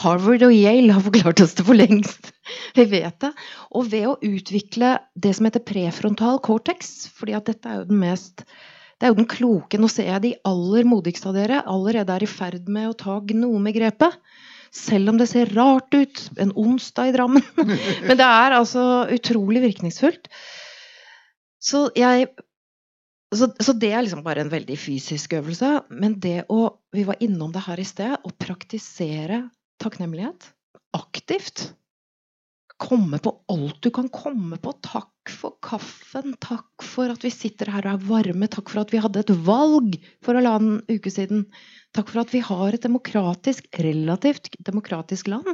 Harvard 0.00 0.44
og 0.46 0.52
Yale 0.54 0.94
har 0.94 1.02
forklart 1.02 1.40
oss 1.42 1.56
det 1.58 1.64
for 1.66 1.78
lengst. 1.78 2.30
Vi 2.78 2.84
vet 2.92 3.16
det. 3.24 3.32
Og 3.74 3.88
ved 3.90 4.10
å 4.10 4.18
utvikle 4.22 4.98
det 5.18 5.32
som 5.36 5.48
heter 5.48 5.64
prefrontal 5.66 6.38
cortex, 6.44 7.08
fordi 7.16 7.34
at 7.38 7.48
dette 7.50 7.70
er 7.70 7.80
jo 7.80 7.88
den 7.90 8.04
mest 8.04 8.44
det 9.00 9.08
er 9.08 9.14
jo 9.14 9.22
den 9.22 9.30
kloke. 9.32 9.78
Nå 9.80 9.88
ser 9.88 10.10
jeg 10.10 10.20
de 10.26 10.30
aller 10.44 10.84
modigste 10.84 11.30
av 11.30 11.36
dere 11.38 11.62
allerede 11.64 12.12
er 12.12 12.26
i 12.26 12.28
ferd 12.28 12.66
med 12.68 12.90
å 12.90 12.96
ta 13.00 13.14
gnomegrepet. 13.24 14.18
Selv 14.76 15.10
om 15.10 15.16
det 15.18 15.26
ser 15.30 15.48
rart 15.56 15.96
ut 15.96 16.20
en 16.36 16.52
onsdag 16.52 17.08
i 17.08 17.14
Drammen. 17.16 17.46
Men 18.06 18.18
det 18.20 18.26
er 18.26 18.58
altså 18.58 18.84
utrolig 19.10 19.64
virkningsfullt. 19.64 20.28
Så 21.60 21.88
jeg 21.98 22.30
så, 23.30 23.46
så, 23.62 23.72
det 23.78 23.92
er 23.94 24.02
liksom 24.02 24.24
bare 24.26 24.42
en 24.42 24.50
veldig 24.50 24.74
fysisk 24.80 25.36
øvelse. 25.38 25.84
Men 25.94 26.18
det 26.22 26.48
å 26.50 26.80
Vi 26.90 27.04
var 27.06 27.20
innom 27.22 27.52
det 27.54 27.62
her 27.62 27.78
i 27.78 27.86
sted. 27.86 28.16
Å 28.18 28.30
praktisere 28.42 29.44
takknemlighet 29.78 30.48
aktivt 30.98 31.68
komme 32.80 33.20
på 33.20 33.32
alt 33.52 33.78
du 33.84 33.90
kan 33.94 34.08
komme 34.12 34.58
på. 34.58 34.72
Takk 34.82 35.30
for 35.30 35.56
kaffen. 35.62 36.34
Takk 36.42 36.84
for 36.84 37.12
at 37.12 37.24
vi 37.24 37.32
sitter 37.32 37.70
her 37.70 37.86
og 37.86 37.92
er 37.92 38.08
varme. 38.08 38.48
Takk 38.50 38.72
for 38.72 38.82
at 38.82 38.94
vi 38.94 39.02
hadde 39.04 39.22
et 39.22 39.32
valg 39.46 39.98
for 40.24 40.34
å 40.34 40.42
la 40.44 40.56
en 40.58 40.80
uke 40.88 41.12
siden. 41.12 41.44
Takk 41.96 42.10
for 42.10 42.24
at 42.24 42.32
vi 42.34 42.42
har 42.44 42.74
et 42.74 42.86
demokratisk, 42.86 43.68
relativt 43.84 44.50
demokratisk 44.66 45.30
land. 45.30 45.52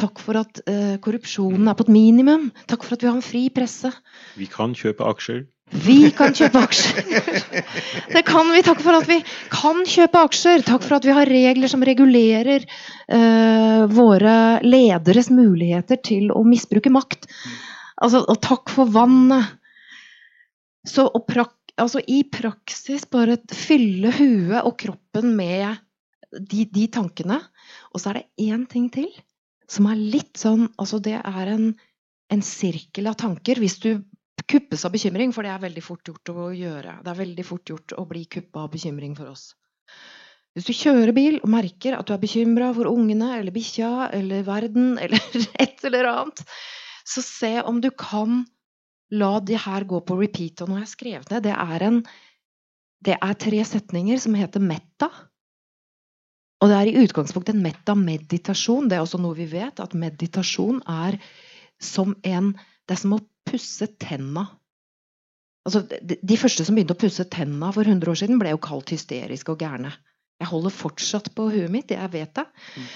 Takk 0.00 0.20
for 0.24 0.38
at 0.40 0.60
uh, 0.66 0.96
korrupsjonen 1.04 1.68
er 1.68 1.76
på 1.76 1.86
et 1.86 1.92
minimum. 1.92 2.48
Takk 2.70 2.86
for 2.86 2.96
at 2.96 3.04
vi 3.04 3.10
har 3.10 3.18
en 3.18 3.24
fri 3.24 3.46
presse. 3.54 3.90
Vi 4.38 4.48
kan 4.50 4.72
kjøpe 4.76 5.04
aksjer. 5.08 5.44
Vi 5.72 6.10
kan 6.12 6.34
kjøpe 6.36 6.60
aksjer! 6.60 7.06
Det 8.14 8.22
kan 8.28 8.50
vi. 8.52 8.60
Takk 8.64 8.82
for 8.84 8.98
at 8.98 9.08
vi 9.08 9.18
kan 9.52 9.80
kjøpe 9.88 10.20
aksjer. 10.28 10.64
Takk 10.66 10.84
for 10.84 10.98
at 10.98 11.06
vi 11.08 11.14
har 11.16 11.30
regler 11.30 11.70
som 11.72 11.84
regulerer 11.86 12.66
uh, 12.66 13.88
våre 13.88 14.36
lederes 14.64 15.30
muligheter 15.32 16.00
til 16.04 16.28
å 16.34 16.44
misbruke 16.44 16.92
makt. 16.92 17.28
Altså, 18.02 18.20
og 18.20 18.40
takk 18.44 18.72
for 18.74 18.92
vannet. 18.92 19.56
Så 20.88 21.06
prak, 21.28 21.54
altså, 21.80 22.02
i 22.04 22.20
praksis 22.28 23.06
bare 23.08 23.38
fylle 23.54 24.12
huet 24.16 24.60
og 24.60 24.76
kroppen 24.82 25.36
med 25.38 25.78
de, 26.32 26.66
de 26.66 26.88
tankene. 26.92 27.40
Og 27.92 28.02
så 28.02 28.12
er 28.12 28.20
det 28.20 28.50
én 28.50 28.66
ting 28.68 28.90
til 28.92 29.08
som 29.70 29.88
er 29.90 30.00
litt 30.00 30.38
sånn 30.40 30.68
Altså, 30.80 30.98
det 31.02 31.18
er 31.20 31.52
en, 31.52 31.72
en 32.32 32.44
sirkel 32.44 33.10
av 33.10 33.18
tanker. 33.20 33.60
Hvis 33.62 33.78
du 33.82 33.90
kuppes 34.48 34.84
av 34.84 34.92
bekymring, 34.94 35.32
for 35.34 35.46
det 35.46 35.52
er 35.52 35.62
veldig 35.62 35.82
fort 35.84 36.08
gjort 36.08 36.32
å 36.32 36.50
gjøre. 36.56 36.98
Det 37.04 37.12
er 37.12 37.20
veldig 37.22 37.44
fort 37.46 37.72
gjort 37.72 37.94
å 37.98 38.04
bli 38.08 38.24
kuppa 38.30 38.66
av 38.66 38.72
bekymring 38.74 39.14
for 39.18 39.32
oss. 39.32 39.52
Hvis 40.52 40.68
du 40.68 40.74
kjører 40.76 41.14
bil 41.16 41.38
og 41.40 41.48
merker 41.52 41.96
at 41.96 42.08
du 42.08 42.12
er 42.12 42.20
bekymra 42.20 42.72
for 42.76 42.90
ungene 42.90 43.30
eller 43.38 43.54
bikkja 43.54 44.10
eller 44.12 44.44
verden 44.44 44.96
eller 45.02 45.46
et 45.62 45.86
eller 45.88 46.10
annet, 46.10 46.44
så 47.08 47.24
se 47.24 47.54
om 47.64 47.80
du 47.82 47.90
kan 47.90 48.42
la 49.12 49.32
de 49.44 49.56
her 49.60 49.86
gå 49.88 50.00
på 50.04 50.18
repeat. 50.20 50.60
Og 50.62 50.68
nå 50.68 50.78
har 50.78 50.86
jeg 50.86 50.94
skrevet 50.94 51.32
ned. 51.32 51.46
Det 51.48 51.56
er, 51.56 51.86
en, 51.88 52.02
det 53.04 53.16
er 53.16 53.40
tre 53.40 53.64
setninger 53.68 54.20
som 54.22 54.36
heter 54.38 54.64
metta. 54.64 55.08
Og 56.62 56.70
det 56.70 56.78
er 56.78 56.88
i 56.88 57.02
utgangspunktet 57.02 57.56
en 57.56 57.64
metta-meditasjon. 57.64 58.88
Det 58.88 58.96
er 58.96 59.04
også 59.04 59.18
noe 59.18 59.34
vi 59.34 59.48
vet, 59.50 59.82
at 59.82 59.96
meditasjon 59.98 60.82
er 60.86 61.18
som 61.82 62.14
en 62.22 62.52
Det 62.82 62.96
er 62.96 62.98
som 62.98 63.12
å 63.14 63.22
pusse 63.46 63.86
tenna. 64.02 64.42
Altså, 65.62 65.84
de, 65.86 66.16
de 66.18 66.36
første 66.38 66.64
som 66.66 66.74
begynte 66.74 66.96
å 66.96 66.98
pusse 66.98 67.24
tenna 67.30 67.68
for 67.74 67.86
100 67.86 68.10
år 68.10 68.18
siden, 68.18 68.40
ble 68.40 68.50
jo 68.50 68.60
kalt 68.62 68.90
hysteriske 68.90 69.54
og 69.54 69.62
gærne. 69.62 69.92
Jeg 70.42 70.50
holder 70.50 70.74
fortsatt 70.74 71.30
på 71.38 71.46
huet 71.54 71.70
mitt, 71.70 71.94
jeg 71.94 72.10
vet 72.10 72.34
det. 72.34 72.44
Mm. 72.74 72.88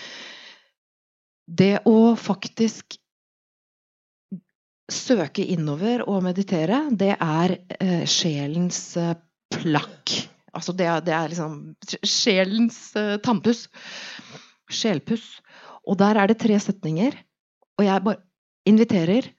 Det 1.62 1.74
å 1.86 1.98
faktisk 2.18 2.98
søke 4.90 5.46
innover 5.54 6.02
og 6.10 6.24
meditere, 6.26 6.82
det 6.90 7.14
er 7.14 7.56
eh, 7.78 8.02
sjelens 8.10 8.80
eh, 8.98 9.14
plakk. 9.54 10.16
Altså 10.56 10.74
det 10.76 10.88
det 11.06 11.14
er, 11.14 11.30
liksom 11.32 11.58
sjelens 12.06 12.80
uh, 12.98 13.16
tannpuss. 13.22 13.66
Sjelpuss. 14.72 15.26
Og 15.86 15.98
der 16.00 16.18
er 16.18 16.30
det 16.30 16.40
tre 16.42 16.58
setninger. 16.60 17.14
Og 17.76 17.84
jeg 17.86 18.04
bare 18.06 18.22
inviterer 18.66 19.32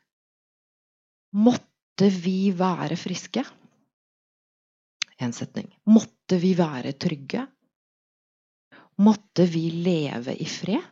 Måtte 1.37 2.07
vi 2.13 2.53
være 2.55 2.95
friske? 2.97 3.43
En 5.19 5.33
setning. 5.33 5.67
Måtte 5.89 6.37
vi 6.39 6.53
være 6.57 6.93
trygge? 6.93 7.43
Måtte 9.01 9.45
vi 9.49 9.67
leve 9.73 10.33
i 10.37 10.45
fred 10.49 10.85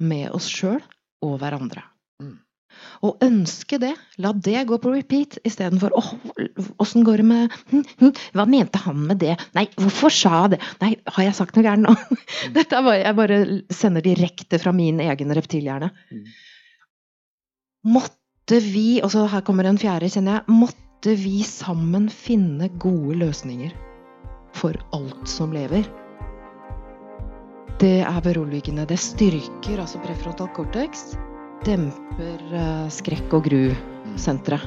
med 0.00 0.30
oss 0.36 0.46
sjøl 0.52 0.80
og 1.24 1.38
hverandre? 1.40 1.82
Mm. 2.22 2.38
Og 3.04 3.22
ønske 3.24 3.78
det. 3.82 3.92
La 4.22 4.32
det 4.32 4.64
gå 4.68 4.78
på 4.80 4.92
repeat 4.94 5.38
istedenfor 5.46 5.94
åh, 5.98 6.10
åssen 6.82 7.04
går 7.06 7.22
det 7.22 7.26
med 7.28 7.56
hm, 7.70 7.84
hm, 8.00 8.12
Hva 8.36 8.46
mente 8.48 8.80
han 8.84 9.02
med 9.08 9.20
det? 9.22 9.36
Nei, 9.56 9.66
hvorfor 9.80 10.12
sa 10.14 10.44
jeg 10.44 10.54
det? 10.54 10.60
Nei, 10.82 10.90
har 11.16 11.26
jeg 11.28 11.38
sagt 11.40 11.58
noe 11.58 11.66
gærent 11.66 11.88
nå? 11.88 11.96
Mm. 12.44 12.52
Dette 12.56 12.76
er 12.76 12.84
bare, 12.84 12.98
jeg 13.00 13.16
bare 13.16 13.36
sender 13.72 14.04
direkte 14.04 14.58
fra 14.60 14.72
min 14.74 14.98
egen 15.00 15.32
reptilhjerne. 15.36 15.88
Mm. 16.12 16.24
Måtte 17.94 18.58
vi 18.60 19.00
Og 19.04 19.12
så 19.14 19.24
her 19.30 19.44
kommer 19.46 19.68
en 19.68 19.80
fjerde, 19.80 20.10
kjenner 20.12 20.40
jeg. 20.40 20.56
Måtte 20.60 21.14
vi 21.20 21.38
sammen 21.46 22.10
finne 22.12 22.68
gode 22.82 23.16
løsninger 23.22 23.72
for 24.56 24.76
alt 24.96 25.28
som 25.30 25.54
lever. 25.54 25.86
Det 27.80 28.00
er 28.06 28.20
beroligende. 28.22 28.86
Det 28.86 28.98
styrker 29.00 29.80
altså 29.82 29.98
prefrontal 30.04 30.50
cortex. 30.54 31.14
Demper 31.64 32.40
uh, 32.52 32.88
skrekk 32.92 33.36
og 33.36 33.46
gru-senteret. 33.48 34.66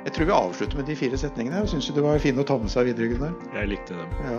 Jeg 0.00 0.14
tror 0.16 0.26
vi 0.26 0.32
avslutter 0.32 0.80
med 0.80 0.88
de 0.88 0.96
fire 0.96 1.18
setningene. 1.20 1.60
Jeg 1.60 1.74
syns 1.74 1.90
det 1.92 2.02
var 2.04 2.20
fint 2.22 2.40
å 2.40 2.46
ta 2.48 2.56
med 2.60 2.72
seg 2.72 2.88
videre, 2.88 3.10
Gunnar. 3.12 3.34
Jeg 3.52 3.68
likte 3.74 3.98
dem. 3.98 4.14
Ja. 4.24 4.38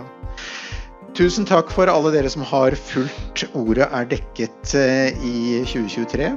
Tusen 1.16 1.46
takk 1.46 1.70
for 1.70 1.90
alle 1.92 2.10
dere 2.14 2.30
som 2.32 2.42
har 2.48 2.74
fulgt 2.88 3.44
Ordet 3.58 3.84
er 3.84 4.06
dekket 4.08 4.72
eh, 4.78 5.12
i 5.28 5.60
2023. 5.68 6.30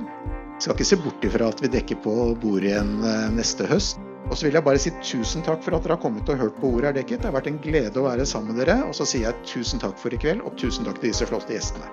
Skal 0.59 0.75
ikke 0.75 0.87
se 0.87 0.99
bort 0.99 1.25
ifra 1.25 1.47
at 1.51 1.63
vi 1.63 1.71
dekker 1.71 1.99
på 2.03 2.13
bordet 2.41 2.73
igjen 2.73 2.91
eh, 3.01 3.29
neste 3.37 3.67
høst. 3.71 4.01
Og 4.25 4.37
så 4.37 4.47
vil 4.47 4.57
jeg 4.57 4.65
bare 4.65 4.81
si 4.81 4.93
tusen 5.05 5.45
takk 5.45 5.61
for 5.63 5.77
at 5.77 5.85
dere 5.85 5.95
har 5.97 6.03
kommet 6.03 6.29
og 6.29 6.41
hørt 6.41 6.59
på 6.61 6.73
Ordet 6.75 6.91
er 6.91 6.99
dekket. 6.99 7.23
Det 7.23 7.31
har 7.31 7.37
vært 7.37 7.49
en 7.51 7.61
glede 7.63 8.01
å 8.01 8.07
være 8.07 8.27
sammen 8.29 8.53
med 8.53 8.65
dere. 8.65 8.81
Og 8.89 8.93
så 8.97 9.07
sier 9.09 9.29
jeg 9.29 9.47
tusen 9.47 9.81
takk 9.81 9.97
for 10.01 10.13
i 10.13 10.19
kveld, 10.21 10.45
og 10.45 10.57
tusen 10.59 10.85
takk 10.87 11.01
til 11.01 11.13
disse 11.13 11.29
flotte 11.29 11.55
gjestene. 11.55 11.89